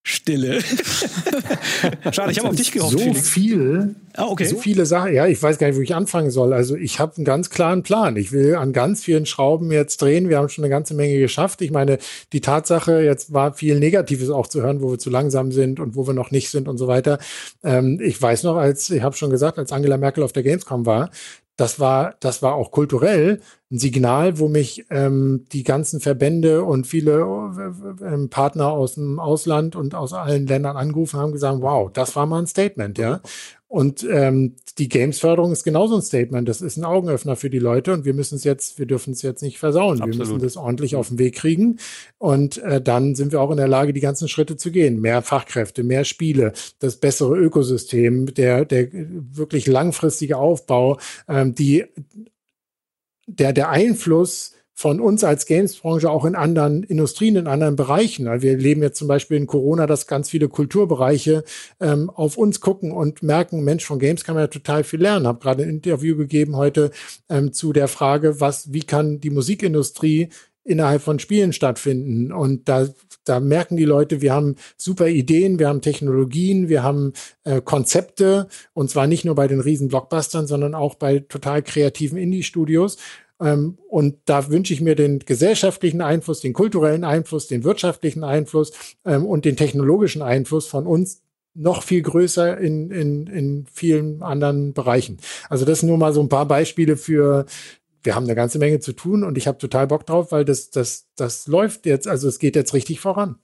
Stille. 0.09 0.61
Schade, 2.13 2.31
ich 2.31 2.39
habe 2.39 2.51
auf 2.51 2.55
dich 2.55 2.71
gehofft. 2.71 2.93
So 2.93 2.99
Felix. 2.99 3.29
viel, 3.29 3.97
ah, 4.15 4.27
okay. 4.27 4.45
so 4.45 4.57
viele 4.57 4.87
Sachen. 4.87 5.13
Ja, 5.13 5.27
ich 5.27 5.43
weiß 5.43 5.59
gar 5.59 5.67
nicht, 5.67 5.77
wo 5.77 5.81
ich 5.81 5.97
anfangen 5.97 6.31
soll. 6.31 6.53
Also 6.53 6.77
ich 6.77 7.01
habe 7.01 7.17
einen 7.17 7.25
ganz 7.25 7.51
klaren 7.51 7.83
Plan. 7.83 8.17
Ich 8.17 8.31
will 8.31 8.55
an 8.55 8.73
ganz 8.73 9.03
vielen 9.03 9.27
Schrauben 9.27 9.73
jetzt 9.73 10.01
drehen. 10.01 10.29
Wir 10.29 10.39
haben 10.39 10.49
schon 10.49 10.63
eine 10.63 10.71
ganze 10.71 10.95
Menge 10.95 11.19
geschafft. 11.19 11.61
Ich 11.61 11.73
meine, 11.73 11.99
die 12.33 12.41
Tatsache, 12.41 13.03
jetzt 13.03 13.33
war 13.33 13.55
viel 13.55 13.81
Negatives 13.81 14.31
auch 14.31 14.47
zu 14.47 14.63
hören, 14.63 14.81
wo 14.81 14.93
wir 14.93 15.01
zu 15.01 15.11
langsam 15.11 15.51
sind 15.51 15.81
und 15.81 15.97
wo 15.97 16.07
wir 16.07 16.15
noch 16.15 16.31
nicht 16.31 16.51
sind 16.51 16.69
und 16.69 16.79
so 16.79 16.87
weiter. 16.87 17.19
Ähm, 17.65 17.99
ich 18.01 18.23
weiß 18.23 18.45
noch, 18.45 18.55
als 18.55 18.89
ich 18.91 19.03
habe 19.03 19.17
schon 19.17 19.31
gesagt, 19.31 19.59
als 19.59 19.73
Angela 19.73 19.97
Merkel 19.97 20.23
auf 20.23 20.33
der 20.33 20.45
Gamescom 20.45 20.87
war, 20.87 21.11
das 21.57 21.81
war, 21.81 22.15
das 22.21 22.43
war 22.43 22.55
auch 22.55 22.71
kulturell 22.71 23.41
ein 23.71 23.79
Signal, 23.79 24.39
wo 24.39 24.49
mich 24.49 24.87
ähm, 24.91 25.47
die 25.53 25.65
ganzen 25.65 26.01
Verbände 26.01 26.63
und 26.63 26.87
viele 26.87 27.27
äh, 28.01 28.05
äh, 28.05 28.29
Partner 28.29 28.69
aus 28.69 28.95
dem 28.95 29.19
Ausland 29.19 29.75
und 29.75 29.95
aus 29.95 30.13
allen 30.13 30.47
Ländern 30.47 30.77
angerufen 30.77 31.19
haben, 31.19 31.33
gesagt, 31.33 31.63
wow, 31.63 31.91
das 31.93 32.15
war 32.15 32.27
mal 32.27 32.39
ein 32.39 32.47
Statement, 32.47 32.97
ja. 32.97 33.21
Und 33.69 34.07
ähm, 34.09 34.55
die 34.79 34.89
Games-Förderung 34.89 35.51
ist 35.51 35.65
genauso 35.65 35.97
ein 35.97 36.03
Statement. 36.03 36.49
Das 36.49 36.61
ist 36.61 36.77
ein 36.77 36.85
Augenöffner 36.85 37.35
für 37.35 37.51
die 37.51 37.59
Leute 37.59 37.93
und 37.93 38.05
wir 38.05 38.15
müssen 38.15 38.37
es 38.37 38.45
jetzt, 38.45 38.79
wir 38.79 38.87
dürfen 38.87 39.13
es 39.13 39.23
jetzt 39.23 39.43
nicht 39.43 39.59
versauen. 39.59 40.01
Absolut. 40.01 40.13
Wir 40.13 40.19
müssen 40.19 40.39
das 40.39 40.57
ordentlich 40.57 40.95
auf 40.95 41.09
den 41.09 41.19
Weg 41.19 41.35
kriegen. 41.35 41.79
Und 42.19 42.59
äh, 42.59 42.81
dann 42.81 43.17
sind 43.17 43.33
wir 43.33 43.41
auch 43.41 43.51
in 43.51 43.57
der 43.57 43.67
Lage, 43.67 43.93
die 43.93 44.01
ganzen 44.01 44.29
Schritte 44.29 44.57
zu 44.57 44.71
gehen. 44.71 45.01
Mehr 45.01 45.21
Fachkräfte, 45.21 45.83
mehr 45.83 46.05
Spiele, 46.05 46.53
das 46.79 46.97
bessere 46.99 47.37
Ökosystem, 47.37 48.33
der, 48.33 48.65
der 48.65 48.89
wirklich 48.93 49.67
langfristige 49.67 50.37
Aufbau, 50.37 50.99
ähm, 51.29 51.57
die 51.57 51.87
der, 53.27 53.53
der 53.53 53.71
Einfluss 53.71 54.53
von 54.79 55.01
uns 55.01 55.25
als 55.25 55.47
Games-Branche 55.47 56.11
auch 56.11 56.27
in 56.27 56.35
anderen 56.35 56.83
Industrien, 56.83 57.37
in 57.37 57.47
anderen 57.47 57.77
Bereichen. 57.77 58.27
Wir 58.43 58.59
leben 58.59 58.83
jetzt 58.83 58.99
zum 58.99 59.09
Beispiel 59.09 59.39
in 59.39 59.47
Corona, 59.47 59.87
dass 59.87 60.07
ganz 60.07 60.29
viele 60.29 60.51
Kulturbereiche 60.51 61.45
ähm, 61.81 62.11
auf 62.11 62.37
uns 62.37 62.61
gucken 62.61 62.93
und 62.93 63.23
merken, 63.23 63.65
Mensch, 63.65 63.87
von 63.87 63.99
Games 63.99 64.23
kann 64.23 64.35
man 64.35 64.45
ja 64.45 64.49
total 64.49 64.85
viel 64.85 65.01
lernen. 65.01 65.27
Habe 65.27 65.41
gerade 65.41 65.63
ein 65.63 65.71
Interview 65.71 66.15
gegeben 66.15 66.57
heute 66.57 66.91
ähm, 67.31 67.55
zu 67.55 67.73
der 67.73 67.89
Frage, 67.89 68.39
was, 68.43 68.71
wie 68.75 68.83
kann 68.83 69.19
die 69.19 69.31
Musikindustrie 69.31 70.29
innerhalb 70.67 71.01
von 71.01 71.19
Spielen 71.19 71.53
stattfinden. 71.53 72.33
Und 72.33 72.69
da, 72.69 72.89
da 73.25 73.41
merken 73.41 73.77
die 73.77 73.85
Leute, 73.85 74.21
wir 74.21 74.33
haben 74.33 74.57
super 74.77 75.07
Ideen, 75.07 75.59
wir 75.59 75.69
haben 75.69 75.81
Technologien, 75.81 76.69
wir 76.69 76.83
haben 76.83 77.13
äh, 77.45 77.61
Konzepte, 77.61 78.49
und 78.75 78.91
zwar 78.91 79.07
nicht 79.07 79.25
nur 79.25 79.35
bei 79.35 79.47
den 79.47 79.61
riesen 79.61 79.89
Blockbustern, 79.89 80.47
sondern 80.47 80.75
auch 80.75 80.97
bei 80.97 81.21
total 81.21 81.63
kreativen 81.63 82.19
Indie-Studios. 82.19 82.99
Ähm, 83.41 83.79
und 83.89 84.17
da 84.25 84.49
wünsche 84.51 84.73
ich 84.73 84.81
mir 84.81 84.97
den 84.97 85.21
gesellschaftlichen 85.21 86.01
Einfluss, 86.01 86.41
den 86.41 86.53
kulturellen 86.53 87.05
Einfluss, 87.05 87.47
den 87.47 87.65
wirtschaftlichen 87.65 88.25
Einfluss 88.25 88.73
ähm, 89.05 89.25
und 89.25 89.45
den 89.45 89.57
technologischen 89.57 90.23
Einfluss 90.23 90.67
von 90.67 90.87
uns 90.87 91.23
noch 91.55 91.83
viel 91.83 92.03
größer 92.03 92.59
in, 92.59 92.91
in, 92.91 93.27
in 93.29 93.67
vielen 93.73 94.23
anderen 94.23 94.75
Bereichen. 94.75 95.19
Also 95.49 95.65
das 95.65 95.81
sind 95.81 95.89
nur 95.89 95.99
mal 95.99 96.13
so 96.13 96.21
ein 96.21 96.29
paar 96.29 96.47
Beispiele 96.47 96.97
für, 96.97 97.47
wir 98.07 98.15
haben 98.15 98.25
eine 98.25 98.35
ganze 98.35 98.59
Menge 98.59 98.81
zu 98.81 98.93
tun 98.93 99.25
und 99.25 99.37
ich 99.37 99.47
habe 99.47 99.59
total 99.59 99.87
Bock 99.87 100.07
drauf, 100.07 100.33
weil 100.33 100.45
das, 100.45 100.71
das, 100.71 101.07
das 101.17 101.47
läuft 101.47 101.85
jetzt, 101.87 102.09
also 102.09 102.29
es 102.29 102.39
geht 102.39 102.57
jetzt 102.57 102.73
richtig 102.73 103.01
voran. 103.01 103.37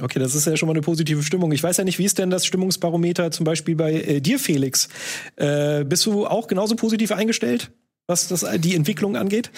Okay, 0.00 0.18
das 0.18 0.34
ist 0.34 0.46
ja 0.46 0.56
schon 0.56 0.66
mal 0.66 0.72
eine 0.72 0.82
positive 0.82 1.22
Stimmung. 1.22 1.52
Ich 1.52 1.62
weiß 1.62 1.78
ja 1.78 1.84
nicht, 1.84 1.98
wie 1.98 2.04
ist 2.04 2.18
denn 2.18 2.28
das 2.28 2.44
Stimmungsbarometer 2.44 3.30
zum 3.30 3.44
Beispiel 3.44 3.76
bei 3.76 3.94
äh, 3.94 4.20
dir, 4.20 4.38
Felix? 4.38 4.88
Äh, 5.36 5.84
bist 5.84 6.04
du 6.04 6.26
auch 6.26 6.48
genauso 6.48 6.76
positiv 6.76 7.12
eingestellt? 7.12 7.70
was 8.06 8.28
das, 8.28 8.46
die 8.58 8.74
Entwicklung 8.74 9.16
angeht? 9.16 9.50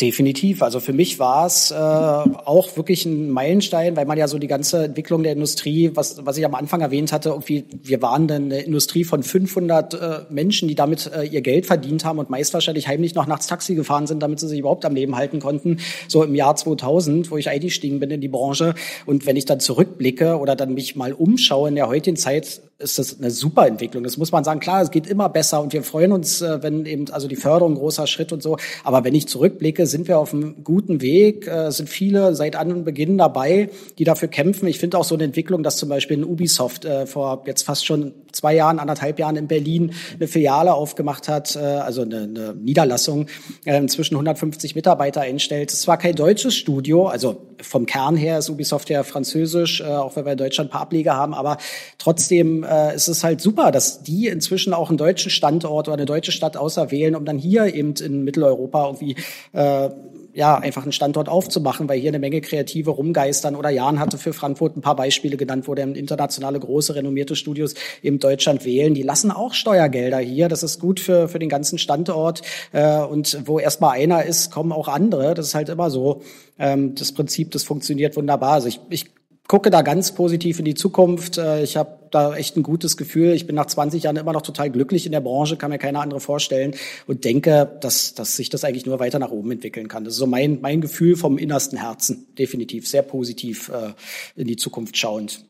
Definitiv. 0.00 0.62
Also 0.62 0.78
für 0.78 0.92
mich 0.92 1.18
war 1.18 1.44
es 1.44 1.72
äh, 1.72 1.74
auch 1.74 2.76
wirklich 2.76 3.04
ein 3.04 3.30
Meilenstein, 3.30 3.96
weil 3.96 4.06
man 4.06 4.16
ja 4.16 4.28
so 4.28 4.38
die 4.38 4.46
ganze 4.46 4.84
Entwicklung 4.84 5.24
der 5.24 5.32
Industrie, 5.32 5.90
was, 5.94 6.24
was 6.24 6.38
ich 6.38 6.44
am 6.44 6.54
Anfang 6.54 6.82
erwähnt 6.82 7.10
hatte, 7.10 7.30
irgendwie, 7.30 7.64
wir 7.82 8.00
waren 8.00 8.30
eine 8.30 8.60
Industrie 8.60 9.02
von 9.02 9.24
500 9.24 9.94
äh, 9.94 10.20
Menschen, 10.30 10.68
die 10.68 10.76
damit 10.76 11.10
äh, 11.12 11.24
ihr 11.24 11.40
Geld 11.40 11.66
verdient 11.66 12.04
haben 12.04 12.20
und 12.20 12.30
meist 12.30 12.54
wahrscheinlich 12.54 12.86
heimlich 12.86 13.16
noch 13.16 13.26
nachts 13.26 13.48
Taxi 13.48 13.74
gefahren 13.74 14.06
sind, 14.06 14.22
damit 14.22 14.38
sie 14.38 14.46
sich 14.46 14.60
überhaupt 14.60 14.84
am 14.84 14.94
Leben 14.94 15.16
halten 15.16 15.40
konnten. 15.40 15.80
So 16.06 16.22
im 16.22 16.36
Jahr 16.36 16.54
2000, 16.54 17.32
wo 17.32 17.36
ich 17.36 17.48
eingestiegen 17.48 17.98
bin 17.98 18.12
in 18.12 18.20
die 18.20 18.28
Branche. 18.28 18.76
Und 19.04 19.26
wenn 19.26 19.34
ich 19.34 19.46
dann 19.46 19.58
zurückblicke 19.58 20.38
oder 20.38 20.54
dann 20.54 20.74
mich 20.74 20.94
mal 20.94 21.12
umschaue 21.12 21.70
in 21.70 21.74
der 21.74 21.88
heutigen 21.88 22.16
Zeit, 22.16 22.60
ist 22.80 22.98
das 22.98 23.18
eine 23.18 23.30
super 23.30 23.66
Entwicklung. 23.66 24.04
Das 24.04 24.16
muss 24.18 24.30
man 24.30 24.44
sagen. 24.44 24.60
Klar, 24.60 24.82
es 24.82 24.90
geht 24.90 25.08
immer 25.08 25.28
besser 25.28 25.60
und 25.60 25.72
wir 25.72 25.82
freuen 25.82 26.12
uns, 26.12 26.40
äh, 26.40 26.62
wenn 26.62 26.86
eben, 26.86 27.10
also 27.10 27.26
die 27.26 27.36
Förderung 27.36 27.74
großer 27.74 28.06
Schritt 28.06 28.32
und 28.32 28.42
so. 28.42 28.56
Aber 28.84 29.02
wenn 29.02 29.14
ich 29.14 29.26
zurückblicke, 29.26 29.86
sind 29.86 30.06
wir 30.06 30.18
auf 30.18 30.32
einem 30.32 30.62
guten 30.62 31.00
Weg, 31.00 31.48
äh, 31.48 31.70
sind 31.72 31.88
viele 31.88 32.36
seit 32.36 32.54
Anbeginn 32.54 33.18
dabei, 33.18 33.70
die 33.98 34.04
dafür 34.04 34.28
kämpfen. 34.28 34.68
Ich 34.68 34.78
finde 34.78 34.96
auch 34.98 35.04
so 35.04 35.16
eine 35.16 35.24
Entwicklung, 35.24 35.64
dass 35.64 35.76
zum 35.76 35.88
Beispiel 35.88 36.18
in 36.18 36.24
Ubisoft 36.24 36.84
äh, 36.84 37.06
vor 37.06 37.42
jetzt 37.46 37.62
fast 37.62 37.84
schon 37.84 38.14
zwei 38.32 38.54
Jahren, 38.54 38.78
anderthalb 38.78 39.18
Jahren 39.18 39.36
in 39.36 39.48
Berlin 39.48 39.94
eine 40.14 40.28
Filiale 40.28 40.74
aufgemacht 40.74 41.28
hat, 41.28 41.56
äh, 41.56 41.58
also 41.58 42.02
eine, 42.02 42.22
eine 42.22 42.54
Niederlassung, 42.54 43.26
äh, 43.64 43.76
inzwischen 43.76 44.14
150 44.14 44.74
Mitarbeiter 44.74 45.22
einstellt. 45.22 45.72
Es 45.72 45.86
war 45.86 45.98
kein 45.98 46.14
deutsches 46.14 46.54
Studio, 46.54 47.06
also 47.06 47.42
vom 47.60 47.86
Kern 47.86 48.16
her 48.16 48.38
ist 48.38 48.50
Ubisoft 48.50 48.90
ja 48.90 49.02
französisch, 49.02 49.80
äh, 49.80 49.84
auch 49.84 50.16
wenn 50.16 50.24
wir 50.24 50.32
in 50.32 50.38
Deutschland 50.38 50.70
ein 50.70 50.72
paar 50.72 50.82
Ableger 50.82 51.14
haben, 51.14 51.34
aber 51.34 51.58
trotzdem 51.98 52.64
äh, 52.64 52.94
ist 52.94 53.08
es 53.08 53.24
halt 53.24 53.40
super, 53.40 53.70
dass 53.72 54.02
die 54.02 54.28
inzwischen 54.28 54.72
auch 54.72 54.88
einen 54.88 54.98
deutschen 54.98 55.30
Standort 55.30 55.88
oder 55.88 55.96
eine 55.96 56.06
deutsche 56.06 56.32
Stadt 56.32 56.56
auserwählen, 56.56 57.14
um 57.14 57.24
dann 57.24 57.38
hier 57.38 57.74
eben 57.74 57.94
in 57.94 58.24
Mitteleuropa 58.24 58.86
irgendwie 58.86 59.16
äh, 59.52 59.90
ja, 60.38 60.54
einfach 60.56 60.84
einen 60.84 60.92
Standort 60.92 61.28
aufzumachen, 61.28 61.88
weil 61.88 61.98
hier 61.98 62.10
eine 62.10 62.20
Menge 62.20 62.40
Kreative 62.40 62.90
rumgeistern. 62.90 63.56
Oder 63.56 63.70
Jan 63.70 63.98
hatte 63.98 64.18
für 64.18 64.32
Frankfurt 64.32 64.76
ein 64.76 64.82
paar 64.82 64.94
Beispiele 64.94 65.36
genannt, 65.36 65.66
wo 65.66 65.74
dann 65.74 65.96
internationale 65.96 66.60
große 66.60 66.94
renommierte 66.94 67.34
Studios 67.34 67.74
eben 68.04 68.20
Deutschland 68.20 68.64
wählen. 68.64 68.94
Die 68.94 69.02
lassen 69.02 69.32
auch 69.32 69.52
Steuergelder 69.52 70.20
hier. 70.20 70.48
Das 70.48 70.62
ist 70.62 70.78
gut 70.78 71.00
für, 71.00 71.26
für 71.26 71.40
den 71.40 71.48
ganzen 71.48 71.76
Standort. 71.76 72.42
Äh, 72.70 73.00
und 73.00 73.36
wo 73.46 73.58
erstmal 73.58 73.98
einer 73.98 74.26
ist, 74.26 74.52
kommen 74.52 74.70
auch 74.70 74.86
andere. 74.86 75.34
Das 75.34 75.48
ist 75.48 75.54
halt 75.56 75.70
immer 75.70 75.90
so. 75.90 76.22
Ähm, 76.56 76.94
das 76.94 77.10
Prinzip, 77.10 77.50
das 77.50 77.64
funktioniert 77.64 78.16
wunderbar. 78.16 78.52
Also 78.52 78.68
ich, 78.68 78.78
ich 78.90 79.06
gucke 79.48 79.70
da 79.70 79.82
ganz 79.82 80.12
positiv 80.12 80.58
in 80.58 80.66
die 80.66 80.74
Zukunft. 80.74 81.38
Äh, 81.38 81.62
ich 81.62 81.76
habe 81.76 81.98
da 82.10 82.36
echt 82.36 82.56
ein 82.56 82.62
gutes 82.62 82.96
Gefühl. 82.96 83.32
Ich 83.32 83.46
bin 83.46 83.56
nach 83.56 83.66
20 83.66 84.04
Jahren 84.04 84.16
immer 84.16 84.32
noch 84.32 84.42
total 84.42 84.70
glücklich 84.70 85.06
in 85.06 85.12
der 85.12 85.20
Branche, 85.20 85.56
kann 85.56 85.70
mir 85.70 85.78
keine 85.78 85.98
andere 85.98 86.20
vorstellen 86.20 86.74
und 87.06 87.24
denke, 87.24 87.78
dass, 87.80 88.14
dass 88.14 88.36
sich 88.36 88.50
das 88.50 88.64
eigentlich 88.64 88.86
nur 88.86 89.00
weiter 89.00 89.18
nach 89.18 89.30
oben 89.30 89.50
entwickeln 89.50 89.88
kann. 89.88 90.04
Das 90.04 90.14
ist 90.14 90.18
so 90.18 90.26
mein, 90.26 90.60
mein 90.60 90.80
Gefühl 90.80 91.16
vom 91.16 91.38
innersten 91.38 91.78
Herzen. 91.78 92.26
Definitiv 92.38 92.86
sehr 92.86 93.02
positiv 93.02 93.70
äh, 93.70 93.94
in 94.40 94.46
die 94.46 94.56
Zukunft 94.56 94.96
schauend. 94.96 95.44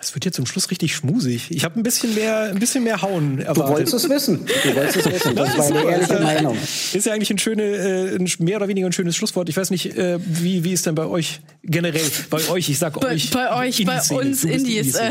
Es 0.00 0.14
wird 0.14 0.24
jetzt 0.24 0.36
zum 0.36 0.46
Schluss 0.46 0.70
richtig 0.70 0.94
schmusig. 0.94 1.50
Ich 1.50 1.64
habe 1.64 1.80
ein 1.80 1.82
bisschen 1.82 2.14
mehr, 2.14 2.50
ein 2.50 2.58
bisschen 2.58 2.84
mehr 2.84 3.00
Hauen 3.02 3.38
erwartet. 3.38 3.64
Du 3.64 3.68
wolltest 3.70 3.94
es 3.94 4.08
wissen. 4.08 4.46
Du 4.62 4.76
wolltest 4.76 4.96
es 4.98 5.06
wissen. 5.06 5.34
Das, 5.34 5.56
das 5.56 5.70
war 5.70 5.80
eine 5.80 5.90
ehrliche 5.90 6.20
Meinung. 6.20 6.56
Ist 6.92 7.06
ja 7.06 7.12
eigentlich 7.12 7.30
ein 7.30 7.38
schöne, 7.38 7.62
äh, 7.62 8.16
ein 8.16 8.28
mehr 8.38 8.58
oder 8.58 8.68
weniger 8.68 8.86
ein 8.86 8.92
schönes 8.92 9.16
Schlusswort. 9.16 9.48
Ich 9.48 9.56
weiß 9.56 9.70
nicht, 9.70 9.96
äh, 9.96 10.18
wie 10.20 10.64
wie 10.64 10.72
ist 10.72 10.86
denn 10.86 10.94
bei 10.94 11.06
euch 11.06 11.40
generell? 11.62 12.04
Bei 12.30 12.46
euch, 12.48 12.68
ich 12.68 12.78
sag 12.78 13.00
bei, 13.00 13.14
euch. 13.14 13.30
Bei 13.30 13.56
euch, 13.56 13.84
bei 13.84 14.00
uns 14.10 14.44
Indies. 14.44 14.94
Äh, 14.96 15.10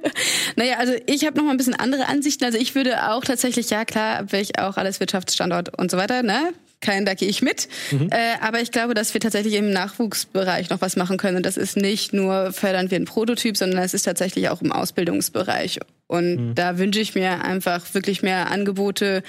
naja, 0.56 0.76
also 0.78 0.94
ich 1.06 1.24
habe 1.26 1.36
noch 1.36 1.44
mal 1.44 1.50
ein 1.50 1.56
bisschen 1.56 1.74
andere 1.74 2.06
Ansichten. 2.06 2.44
Also 2.44 2.58
ich 2.58 2.74
würde 2.74 3.10
auch 3.10 3.24
tatsächlich, 3.24 3.70
ja 3.70 3.84
klar, 3.84 4.30
will 4.30 4.40
ich 4.40 4.58
auch 4.58 4.76
alles 4.76 5.00
Wirtschaftsstandort 5.00 5.76
und 5.78 5.90
so 5.90 5.96
weiter, 5.96 6.22
ne? 6.22 6.52
Kein, 6.80 7.04
da 7.04 7.14
gehe 7.14 7.28
ich 7.28 7.42
mit. 7.42 7.68
Mhm. 7.90 8.08
Äh, 8.10 8.38
aber 8.40 8.60
ich 8.60 8.70
glaube, 8.72 8.94
dass 8.94 9.12
wir 9.14 9.20
tatsächlich 9.20 9.54
im 9.54 9.70
Nachwuchsbereich 9.70 10.70
noch 10.70 10.80
was 10.80 10.96
machen 10.96 11.16
können. 11.16 11.36
Und 11.36 11.46
das 11.46 11.56
ist 11.56 11.76
nicht 11.76 12.12
nur 12.12 12.52
fördern 12.52 12.90
wir 12.90 12.96
einen 12.96 13.04
Prototyp, 13.04 13.56
sondern 13.56 13.82
es 13.82 13.94
ist 13.94 14.02
tatsächlich 14.02 14.48
auch 14.48 14.62
im 14.62 14.72
Ausbildungsbereich. 14.72 15.80
Und 16.06 16.36
mhm. 16.36 16.54
da 16.54 16.78
wünsche 16.78 17.00
ich 17.00 17.14
mir 17.14 17.44
einfach 17.44 17.94
wirklich 17.94 18.22
mehr 18.22 18.50
Angebote 18.50 19.22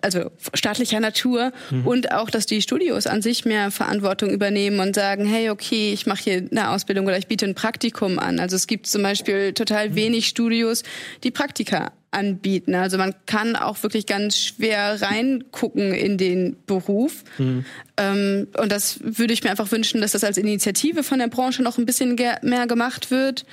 also 0.00 0.30
staatlicher 0.54 1.00
Natur 1.00 1.52
mhm. 1.70 1.86
und 1.86 2.12
auch, 2.12 2.30
dass 2.30 2.46
die 2.46 2.62
Studios 2.62 3.06
an 3.06 3.20
sich 3.20 3.44
mehr 3.44 3.70
Verantwortung 3.70 4.30
übernehmen 4.30 4.80
und 4.80 4.94
sagen, 4.94 5.26
hey, 5.26 5.50
okay, 5.50 5.92
ich 5.92 6.06
mache 6.06 6.24
hier 6.24 6.48
eine 6.50 6.70
Ausbildung 6.70 7.06
oder 7.06 7.18
ich 7.18 7.26
biete 7.26 7.44
ein 7.44 7.54
Praktikum 7.54 8.18
an. 8.18 8.40
Also 8.40 8.56
es 8.56 8.66
gibt 8.66 8.86
zum 8.86 9.02
Beispiel 9.02 9.52
total 9.52 9.90
mhm. 9.90 9.94
wenig 9.96 10.28
Studios, 10.28 10.82
die 11.24 11.30
Praktika 11.30 11.92
anbieten. 12.16 12.74
Also 12.74 12.98
man 12.98 13.14
kann 13.26 13.54
auch 13.54 13.82
wirklich 13.82 14.06
ganz 14.06 14.38
schwer 14.38 15.00
reingucken 15.02 15.92
in 15.92 16.18
den 16.18 16.56
Beruf. 16.66 17.22
Mhm. 17.38 17.64
Ähm, 17.96 18.48
und 18.58 18.72
das 18.72 18.98
würde 19.02 19.32
ich 19.32 19.44
mir 19.44 19.50
einfach 19.50 19.70
wünschen, 19.70 20.00
dass 20.00 20.12
das 20.12 20.24
als 20.24 20.38
Initiative 20.38 21.02
von 21.02 21.18
der 21.18 21.28
Branche 21.28 21.62
noch 21.62 21.78
ein 21.78 21.86
bisschen 21.86 22.16
mehr 22.42 22.66
gemacht 22.66 23.10
wird. 23.10 23.44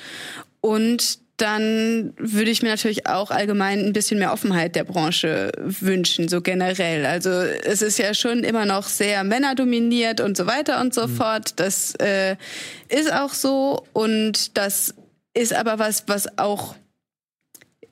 Und 0.62 1.20
dann 1.38 2.14
würde 2.18 2.52
ich 2.52 2.62
mir 2.62 2.70
natürlich 2.70 3.08
auch 3.08 3.32
allgemein 3.32 3.80
ein 3.80 3.94
bisschen 3.94 4.20
mehr 4.20 4.32
Offenheit 4.32 4.76
der 4.76 4.84
Branche 4.84 5.52
wünschen, 5.58 6.30
so 6.30 6.42
generell. 6.42 7.06
Also 7.06 7.32
es 7.32 7.82
ist 7.82 7.98
ja 7.98 8.14
schon 8.14 8.44
immer 8.44 8.66
noch 8.66 8.88
sehr 8.88 9.24
männerdominiert 9.24 10.22
und 10.22 10.38
so 10.38 10.46
weiter 10.46 10.80
und 10.80 10.94
so 10.94 11.08
mhm. 11.08 11.16
fort. 11.16 11.60
Das 11.60 11.96
äh, 11.96 12.36
ist 12.88 13.12
auch 13.12 13.34
so 13.34 13.84
und 13.94 14.58
das 14.58 14.94
ist 15.34 15.54
aber 15.54 15.80
was, 15.80 16.04
was 16.08 16.38
auch 16.38 16.76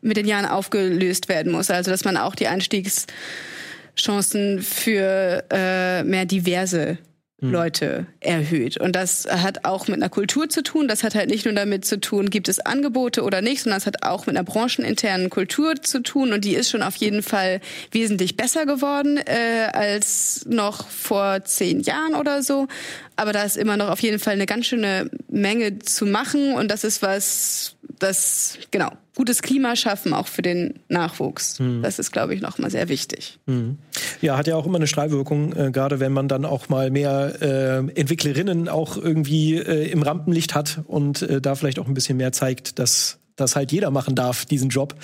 mit 0.01 0.17
den 0.17 0.27
Jahren 0.27 0.45
aufgelöst 0.45 1.29
werden 1.29 1.51
muss. 1.51 1.69
Also 1.69 1.91
dass 1.91 2.03
man 2.03 2.17
auch 2.17 2.35
die 2.35 2.47
Einstiegschancen 2.47 4.61
für 4.61 5.43
äh, 5.51 6.03
mehr 6.03 6.25
diverse 6.25 6.97
hm. 7.41 7.51
Leute 7.51 8.05
erhöht. 8.19 8.77
Und 8.77 8.95
das 8.95 9.25
hat 9.25 9.65
auch 9.65 9.87
mit 9.87 9.97
einer 9.97 10.09
Kultur 10.09 10.47
zu 10.47 10.61
tun. 10.61 10.87
Das 10.87 11.03
hat 11.03 11.15
halt 11.15 11.29
nicht 11.29 11.45
nur 11.45 11.55
damit 11.55 11.85
zu 11.85 11.99
tun, 11.99 12.29
gibt 12.29 12.47
es 12.47 12.59
Angebote 12.59 13.23
oder 13.23 13.41
nicht, 13.41 13.63
sondern 13.63 13.79
es 13.79 13.87
hat 13.87 14.03
auch 14.03 14.27
mit 14.27 14.37
einer 14.37 14.45
brancheninternen 14.45 15.31
Kultur 15.31 15.75
zu 15.81 16.03
tun. 16.03 16.33
Und 16.33 16.45
die 16.45 16.53
ist 16.53 16.69
schon 16.69 16.83
auf 16.83 16.95
jeden 16.97 17.23
Fall 17.23 17.59
wesentlich 17.91 18.37
besser 18.37 18.67
geworden 18.67 19.17
äh, 19.17 19.69
als 19.73 20.45
noch 20.47 20.87
vor 20.87 21.43
zehn 21.43 21.81
Jahren 21.81 22.13
oder 22.13 22.43
so. 22.43 22.67
Aber 23.15 23.33
da 23.33 23.43
ist 23.43 23.57
immer 23.57 23.75
noch 23.75 23.89
auf 23.89 24.01
jeden 24.01 24.19
Fall 24.19 24.33
eine 24.33 24.45
ganz 24.45 24.67
schöne 24.67 25.09
Menge 25.27 25.79
zu 25.79 26.05
machen. 26.05 26.53
Und 26.53 26.69
das 26.69 26.83
ist 26.83 27.01
was, 27.01 27.75
das, 28.01 28.57
genau, 28.71 28.91
gutes 29.15 29.41
Klima 29.41 29.75
schaffen, 29.75 30.13
auch 30.13 30.27
für 30.27 30.41
den 30.41 30.79
Nachwuchs. 30.87 31.59
Mhm. 31.59 31.81
Das 31.81 31.99
ist, 31.99 32.11
glaube 32.11 32.33
ich, 32.33 32.41
nochmal 32.41 32.71
sehr 32.71 32.89
wichtig. 32.89 33.39
Mhm. 33.45 33.77
Ja, 34.21 34.37
hat 34.37 34.47
ja 34.47 34.55
auch 34.55 34.65
immer 34.65 34.77
eine 34.77 34.87
Strahlwirkung, 34.87 35.53
äh, 35.53 35.71
gerade 35.71 35.99
wenn 35.99 36.11
man 36.11 36.27
dann 36.27 36.45
auch 36.45 36.69
mal 36.69 36.89
mehr 36.89 37.41
äh, 37.41 37.77
Entwicklerinnen 37.99 38.69
auch 38.69 38.97
irgendwie 38.97 39.55
äh, 39.55 39.89
im 39.91 40.01
Rampenlicht 40.03 40.55
hat 40.55 40.81
und 40.87 41.21
äh, 41.21 41.41
da 41.41 41.55
vielleicht 41.55 41.79
auch 41.79 41.87
ein 41.87 41.93
bisschen 41.93 42.17
mehr 42.17 42.31
zeigt, 42.31 42.79
dass 42.79 43.19
das 43.35 43.55
halt 43.55 43.71
jeder 43.71 43.91
machen 43.91 44.15
darf, 44.15 44.45
diesen 44.45 44.69
Job. 44.69 44.95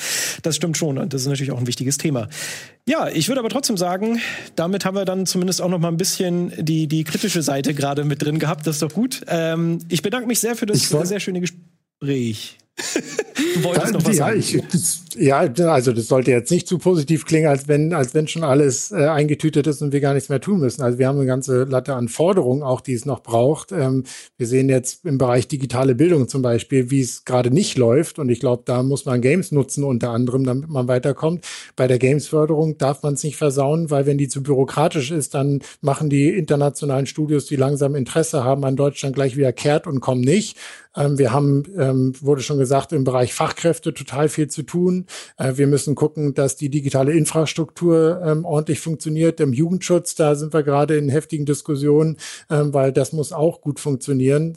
Das 0.43 0.55
stimmt 0.55 0.77
schon 0.77 0.97
und 0.97 1.13
das 1.13 1.21
ist 1.21 1.27
natürlich 1.27 1.51
auch 1.51 1.59
ein 1.59 1.67
wichtiges 1.67 1.97
Thema. 1.97 2.29
Ja, 2.87 3.09
ich 3.09 3.27
würde 3.27 3.39
aber 3.39 3.49
trotzdem 3.49 3.77
sagen, 3.77 4.19
damit 4.55 4.85
haben 4.85 4.95
wir 4.95 5.05
dann 5.05 5.25
zumindest 5.25 5.61
auch 5.61 5.69
noch 5.69 5.79
mal 5.79 5.89
ein 5.89 5.97
bisschen 5.97 6.53
die, 6.57 6.87
die 6.87 7.03
kritische 7.03 7.41
Seite 7.41 7.73
gerade 7.75 8.03
mit 8.03 8.21
drin 8.23 8.39
gehabt. 8.39 8.65
Das 8.67 8.75
ist 8.77 8.81
doch 8.81 8.93
gut. 8.93 9.21
Ähm, 9.27 9.79
ich 9.89 10.01
bedanke 10.01 10.27
mich 10.27 10.39
sehr 10.39 10.55
für 10.55 10.65
das 10.65 10.89
sehr 10.89 11.19
schöne 11.19 11.41
Gespräch. 11.41 12.57
Du 12.77 13.63
wolltest 13.63 13.93
noch 13.93 14.05
was 14.05 14.17
ja, 14.17 14.25
sagen. 14.27 14.39
Ich, 14.39 14.63
das, 14.71 15.01
ja, 15.15 15.39
also 15.39 15.93
das 15.93 16.07
sollte 16.07 16.31
jetzt 16.31 16.51
nicht 16.51 16.67
zu 16.67 16.77
positiv 16.77 17.25
klingen, 17.25 17.47
als 17.47 17.67
wenn, 17.67 17.93
als 17.93 18.13
wenn 18.13 18.27
schon 18.27 18.43
alles 18.43 18.91
äh, 18.91 19.07
eingetütet 19.07 19.65
ist 19.65 19.81
und 19.81 19.91
wir 19.91 19.99
gar 19.99 20.13
nichts 20.13 20.29
mehr 20.29 20.39
tun 20.39 20.59
müssen. 20.59 20.83
Also 20.83 20.99
wir 20.99 21.07
haben 21.07 21.17
eine 21.17 21.25
ganze 21.25 21.63
Latte 21.63 21.95
an 21.95 22.07
Forderungen, 22.07 22.61
auch 22.61 22.81
die 22.81 22.93
es 22.93 23.05
noch 23.05 23.23
braucht. 23.23 23.71
Ähm, 23.71 24.03
wir 24.37 24.45
sehen 24.45 24.69
jetzt 24.69 25.05
im 25.05 25.17
Bereich 25.17 25.47
digitale 25.47 25.95
Bildung 25.95 26.27
zum 26.27 26.41
Beispiel, 26.41 26.91
wie 26.91 27.01
es 27.01 27.25
gerade 27.25 27.49
nicht 27.51 27.77
läuft. 27.77 28.19
Und 28.19 28.29
ich 28.29 28.39
glaube, 28.39 28.63
da 28.65 28.83
muss 28.83 29.05
man 29.05 29.21
Games 29.21 29.51
nutzen, 29.51 29.83
unter 29.83 30.11
anderem, 30.11 30.43
damit 30.43 30.69
man 30.69 30.87
weiterkommt. 30.87 31.45
Bei 31.75 31.87
der 31.87 31.97
Games-Förderung 31.97 32.77
darf 32.77 33.01
man 33.01 33.15
es 33.15 33.23
nicht 33.23 33.37
versauen, 33.37 33.89
weil 33.89 34.05
wenn 34.05 34.17
die 34.19 34.27
zu 34.27 34.43
bürokratisch 34.43 35.11
ist, 35.11 35.33
dann 35.33 35.61
machen 35.81 36.09
die 36.09 36.29
internationalen 36.29 37.07
Studios, 37.07 37.47
die 37.47 37.55
langsam 37.55 37.95
Interesse 37.95 38.43
haben 38.43 38.63
an 38.65 38.75
Deutschland, 38.75 39.15
gleich 39.15 39.35
wieder 39.35 39.51
kehrt 39.51 39.87
und 39.87 39.99
kommen 39.99 40.21
nicht. 40.21 40.57
Ähm, 40.97 41.17
wir 41.17 41.31
haben, 41.31 41.63
ähm, 41.77 42.13
wurde 42.19 42.41
schon 42.41 42.57
gesagt, 42.57 42.91
im 42.91 43.03
Bereich 43.03 43.33
Fachkräfte 43.33 43.93
total 43.93 44.29
viel 44.29 44.47
zu 44.49 44.63
tun. 44.63 45.05
Äh, 45.37 45.53
wir 45.55 45.67
müssen 45.67 45.95
gucken, 45.95 46.33
dass 46.33 46.55
die 46.55 46.69
digitale 46.69 47.13
Infrastruktur 47.13 48.21
ähm, 48.23 48.45
ordentlich 48.45 48.79
funktioniert. 48.79 49.39
Im 49.39 49.53
Jugendschutz, 49.53 50.15
da 50.15 50.35
sind 50.35 50.53
wir 50.53 50.63
gerade 50.63 50.97
in 50.97 51.09
heftigen 51.09 51.45
Diskussionen, 51.45 52.17
weil 52.49 52.91
das 52.91 53.13
muss 53.13 53.31
auch 53.31 53.61
gut 53.61 53.79
funktionieren. 53.79 54.55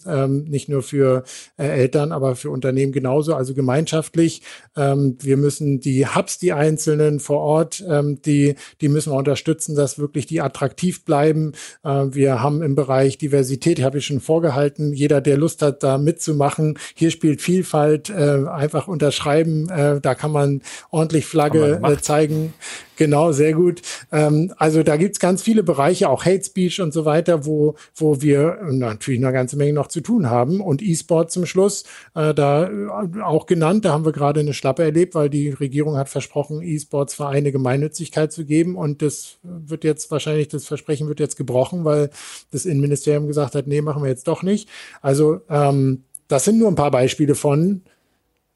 nicht 0.49 0.69
nur 0.69 0.83
für 0.83 1.25
äh, 1.57 1.67
Eltern, 1.67 2.13
aber 2.13 2.37
für 2.37 2.51
Unternehmen 2.51 2.93
genauso, 2.93 3.35
also 3.35 3.55
gemeinschaftlich. 3.55 4.43
wir 4.75 5.37
müssen 5.37 5.81
die 5.81 6.07
Hubs, 6.07 6.39
die 6.39 6.53
einzelnen 6.53 7.21
vor 7.21 7.41
Ort, 7.41 7.85
die, 8.25 8.55
die 8.81 8.89
müssen 8.89 9.13
wir 9.13 9.17
unterstützen, 9.19 9.75
dass 9.75 9.99
wirklich 9.99 10.27
die 10.27 10.41
attraktiv 10.41 11.05
bleiben. 11.05 11.53
Äh, 11.85 12.07
wir 12.11 12.43
haben 12.43 12.63
im 12.63 12.75
Bereich 12.75 13.19
Diversität, 13.19 13.83
habe 13.83 13.99
ich 13.99 14.07
schon 14.07 14.21
vorgehalten, 14.21 14.93
jeder, 14.93 15.21
der 15.21 15.37
Lust 15.37 15.63
hat, 15.63 15.83
da 15.83 15.99
mitzumachen, 15.99 16.30
zu 16.31 16.37
machen. 16.37 16.79
Hier 16.95 17.11
spielt 17.11 17.43
Vielfalt, 17.43 18.09
äh, 18.09 18.45
einfach 18.49 18.87
unterschreiben, 18.87 19.69
äh, 19.69 20.01
da 20.01 20.15
kann 20.15 20.31
man 20.31 20.63
ordentlich 20.91 21.27
Flagge 21.27 21.81
äh, 21.83 21.97
zeigen. 22.01 22.55
Genau, 23.01 23.33
sehr 23.33 23.55
gut. 23.55 23.81
Ähm, 24.13 24.53
also 24.59 24.83
da 24.83 24.99
gibt's 24.99 25.19
ganz 25.19 25.41
viele 25.43 25.63
Bereiche, 25.63 26.11
auch 26.11 26.27
Hate 26.27 26.45
Speech 26.45 26.83
und 26.83 26.93
so 26.93 27.07
weiter, 27.07 27.47
wo, 27.47 27.75
wo 27.97 28.21
wir 28.21 28.59
natürlich 28.71 29.25
eine 29.25 29.33
ganze 29.33 29.57
Menge 29.57 29.73
noch 29.73 29.87
zu 29.87 30.03
tun 30.03 30.29
haben. 30.29 30.61
Und 30.61 30.83
E-Sport 30.83 31.33
zum 31.33 31.47
Schluss, 31.47 31.85
äh, 32.15 32.35
da 32.35 32.69
äh, 32.69 33.23
auch 33.23 33.47
genannt, 33.47 33.87
da 33.87 33.93
haben 33.93 34.05
wir 34.05 34.13
gerade 34.13 34.41
eine 34.41 34.53
Schlappe 34.53 34.83
erlebt, 34.85 35.15
weil 35.15 35.31
die 35.31 35.49
Regierung 35.49 35.97
hat 35.97 36.11
versprochen, 36.11 36.61
E-Sports-Vereine 36.61 37.53
Gemeinnützigkeit 37.53 38.33
zu 38.33 38.45
geben. 38.45 38.77
Und 38.77 39.01
das 39.01 39.39
wird 39.43 39.83
jetzt 39.83 40.11
wahrscheinlich, 40.11 40.49
das 40.49 40.67
Versprechen 40.67 41.09
wird 41.09 41.21
jetzt 41.21 41.39
gebrochen, 41.39 41.87
weil 41.87 42.11
das 42.51 42.67
Innenministerium 42.67 43.27
gesagt 43.27 43.55
hat, 43.55 43.67
nee, 43.67 43.81
machen 43.81 44.03
wir 44.03 44.11
jetzt 44.11 44.29
doch 44.29 44.43
nicht. 44.43 44.69
Also 45.01 45.41
ähm, 45.49 46.05
das 46.31 46.45
sind 46.45 46.59
nur 46.59 46.69
ein 46.69 46.77
paar 46.77 46.91
Beispiele 46.91 47.35
von, 47.35 47.83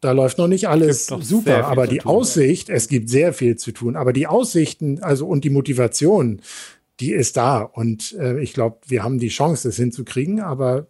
da 0.01 0.13
läuft 0.13 0.39
noch 0.39 0.49
nicht 0.49 0.69
alles 0.69 1.07
super, 1.07 1.67
aber 1.67 1.87
die 1.87 1.99
tun, 1.99 2.11
Aussicht, 2.11 2.69
ja. 2.69 2.75
es 2.75 2.89
gibt 2.89 3.09
sehr 3.09 3.33
viel 3.33 3.57
zu 3.57 3.73
tun, 3.73 3.97
aber 3.97 4.13
die 4.13 4.27
Aussichten, 4.27 5.03
also 5.03 5.27
und 5.27 5.45
die 5.45 5.51
Motivation, 5.51 6.41
die 7.01 7.13
ist 7.13 7.37
da. 7.37 7.63
Und 7.63 8.13
äh, 8.19 8.41
ich 8.41 8.53
glaube, 8.53 8.79
wir 8.87 9.03
haben 9.03 9.19
die 9.19 9.29
Chance, 9.29 9.69
das 9.69 9.77
hinzukriegen, 9.77 10.41
aber 10.41 10.87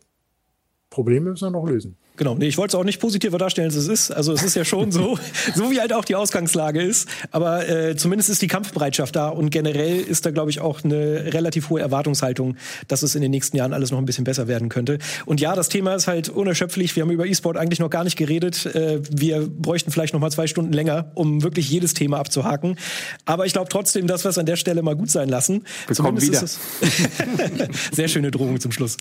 Probleme 0.90 1.30
müssen 1.30 1.46
wir 1.46 1.50
noch 1.50 1.66
lösen. 1.66 1.96
Genau, 2.16 2.36
nee, 2.36 2.46
ich 2.46 2.56
wollte 2.58 2.76
es 2.76 2.80
auch 2.80 2.84
nicht 2.84 3.00
positiver 3.00 3.38
darstellen, 3.38 3.66
als 3.66 3.74
es 3.74 3.88
ist. 3.88 4.10
Also 4.12 4.32
es 4.32 4.44
ist 4.44 4.54
ja 4.54 4.64
schon 4.64 4.92
so, 4.92 5.18
so 5.54 5.70
wie 5.70 5.80
halt 5.80 5.92
auch 5.92 6.04
die 6.04 6.14
Ausgangslage 6.14 6.80
ist. 6.80 7.08
Aber 7.32 7.68
äh, 7.68 7.96
zumindest 7.96 8.30
ist 8.30 8.40
die 8.40 8.46
Kampfbereitschaft 8.46 9.16
da 9.16 9.28
und 9.28 9.50
generell 9.50 10.00
ist 10.00 10.24
da, 10.24 10.30
glaube 10.30 10.50
ich, 10.50 10.60
auch 10.60 10.84
eine 10.84 11.32
relativ 11.34 11.70
hohe 11.70 11.80
Erwartungshaltung, 11.80 12.56
dass 12.86 13.02
es 13.02 13.16
in 13.16 13.22
den 13.22 13.32
nächsten 13.32 13.56
Jahren 13.56 13.72
alles 13.72 13.90
noch 13.90 13.98
ein 13.98 14.04
bisschen 14.04 14.22
besser 14.24 14.46
werden 14.46 14.68
könnte. 14.68 14.98
Und 15.26 15.40
ja, 15.40 15.56
das 15.56 15.68
Thema 15.68 15.94
ist 15.94 16.06
halt 16.06 16.28
unerschöpflich. 16.28 16.94
Wir 16.94 17.02
haben 17.02 17.10
über 17.10 17.26
E-Sport 17.26 17.56
eigentlich 17.56 17.80
noch 17.80 17.90
gar 17.90 18.04
nicht 18.04 18.16
geredet. 18.16 18.64
Äh, 18.66 19.00
wir 19.10 19.48
bräuchten 19.48 19.90
vielleicht 19.90 20.14
noch 20.14 20.20
mal 20.20 20.30
zwei 20.30 20.46
Stunden 20.46 20.72
länger, 20.72 21.10
um 21.14 21.42
wirklich 21.42 21.68
jedes 21.68 21.94
Thema 21.94 22.18
abzuhaken. 22.18 22.76
Aber 23.24 23.44
ich 23.46 23.54
glaube 23.54 23.68
trotzdem, 23.70 24.06
dass 24.06 24.24
wir 24.24 24.28
es 24.28 24.38
an 24.38 24.46
der 24.46 24.56
Stelle 24.56 24.82
mal 24.82 24.94
gut 24.94 25.10
sein 25.10 25.28
lassen. 25.28 25.64
Wir 25.88 25.96
zumindest 25.96 26.28
wieder. 26.28 26.42
Ist 26.42 26.60
es 26.80 27.90
sehr 27.96 28.06
schöne 28.06 28.30
Drohung 28.30 28.60
zum 28.60 28.70
Schluss. 28.70 28.98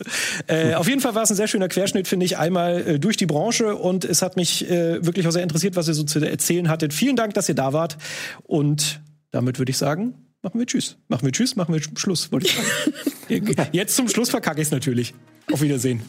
Äh, 0.47 0.73
auf 0.73 0.87
jeden 0.87 0.99
Fall 1.01 1.13
war 1.13 1.23
es 1.23 1.29
ein 1.29 1.35
sehr 1.35 1.47
schöner 1.47 1.67
Querschnitt, 1.67 2.07
finde 2.07 2.25
ich. 2.25 2.39
Einmal 2.39 2.87
äh, 2.87 2.99
durch 3.03 3.17
die 3.17 3.25
Branche 3.25 3.75
und 3.75 4.05
es 4.05 4.21
hat 4.21 4.35
mich 4.35 4.69
äh, 4.69 5.05
wirklich 5.05 5.27
auch 5.27 5.31
sehr 5.31 5.43
interessiert, 5.43 5.75
was 5.75 5.87
ihr 5.87 5.93
so 5.93 6.03
zu 6.03 6.19
erzählen 6.19 6.69
hattet. 6.69 6.93
Vielen 6.93 7.15
Dank, 7.15 7.33
dass 7.33 7.49
ihr 7.49 7.55
da 7.55 7.73
wart 7.73 7.97
und 8.43 9.01
damit 9.31 9.59
würde 9.59 9.71
ich 9.71 9.77
sagen, 9.77 10.15
machen 10.41 10.59
wir 10.59 10.65
Tschüss. 10.65 10.97
Machen 11.07 11.25
wir 11.25 11.31
Tschüss, 11.31 11.55
machen 11.55 11.73
wir 11.73 11.81
Schluss, 11.81 12.31
wollte 12.31 12.47
ich 12.47 12.55
sagen. 12.55 13.69
Jetzt 13.71 13.95
zum 13.95 14.07
Schluss 14.07 14.29
verkacke 14.29 14.61
ich 14.61 14.67
es 14.67 14.71
natürlich. 14.71 15.13
Auf 15.51 15.61
Wiedersehen. 15.61 16.01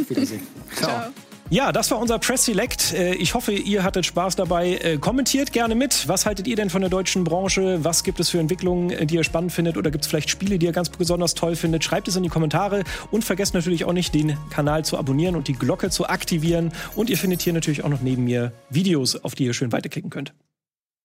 Auf 0.00 0.10
Wiedersehen. 0.10 0.42
Ciao. 0.76 0.90
Ciao. 0.90 1.27
Ja, 1.50 1.72
das 1.72 1.90
war 1.90 1.98
unser 1.98 2.18
Press 2.18 2.44
Select. 2.44 2.92
Äh, 2.92 3.14
ich 3.14 3.32
hoffe, 3.32 3.52
ihr 3.52 3.82
hattet 3.82 4.04
Spaß 4.04 4.36
dabei. 4.36 4.74
Äh, 4.76 4.98
kommentiert 4.98 5.50
gerne 5.50 5.74
mit. 5.74 6.06
Was 6.06 6.26
haltet 6.26 6.46
ihr 6.46 6.56
denn 6.56 6.68
von 6.68 6.82
der 6.82 6.90
deutschen 6.90 7.24
Branche? 7.24 7.82
Was 7.82 8.04
gibt 8.04 8.20
es 8.20 8.28
für 8.28 8.38
Entwicklungen, 8.38 8.90
äh, 8.90 9.06
die 9.06 9.14
ihr 9.14 9.24
spannend 9.24 9.50
findet? 9.50 9.78
Oder 9.78 9.90
gibt 9.90 10.04
es 10.04 10.10
vielleicht 10.10 10.28
Spiele, 10.28 10.58
die 10.58 10.66
ihr 10.66 10.72
ganz 10.72 10.90
besonders 10.90 11.32
toll 11.32 11.56
findet? 11.56 11.82
Schreibt 11.84 12.06
es 12.06 12.16
in 12.16 12.22
die 12.22 12.28
Kommentare 12.28 12.84
und 13.10 13.24
vergesst 13.24 13.54
natürlich 13.54 13.86
auch 13.86 13.94
nicht, 13.94 14.14
den 14.14 14.36
Kanal 14.50 14.84
zu 14.84 14.98
abonnieren 14.98 15.36
und 15.36 15.48
die 15.48 15.54
Glocke 15.54 15.88
zu 15.88 16.06
aktivieren. 16.06 16.70
Und 16.96 17.08
ihr 17.08 17.16
findet 17.16 17.40
hier 17.40 17.54
natürlich 17.54 17.82
auch 17.82 17.88
noch 17.88 18.02
neben 18.02 18.24
mir 18.24 18.52
Videos, 18.68 19.16
auf 19.16 19.34
die 19.34 19.44
ihr 19.44 19.54
schön 19.54 19.72
weiterklicken 19.72 20.10
könnt. 20.10 20.34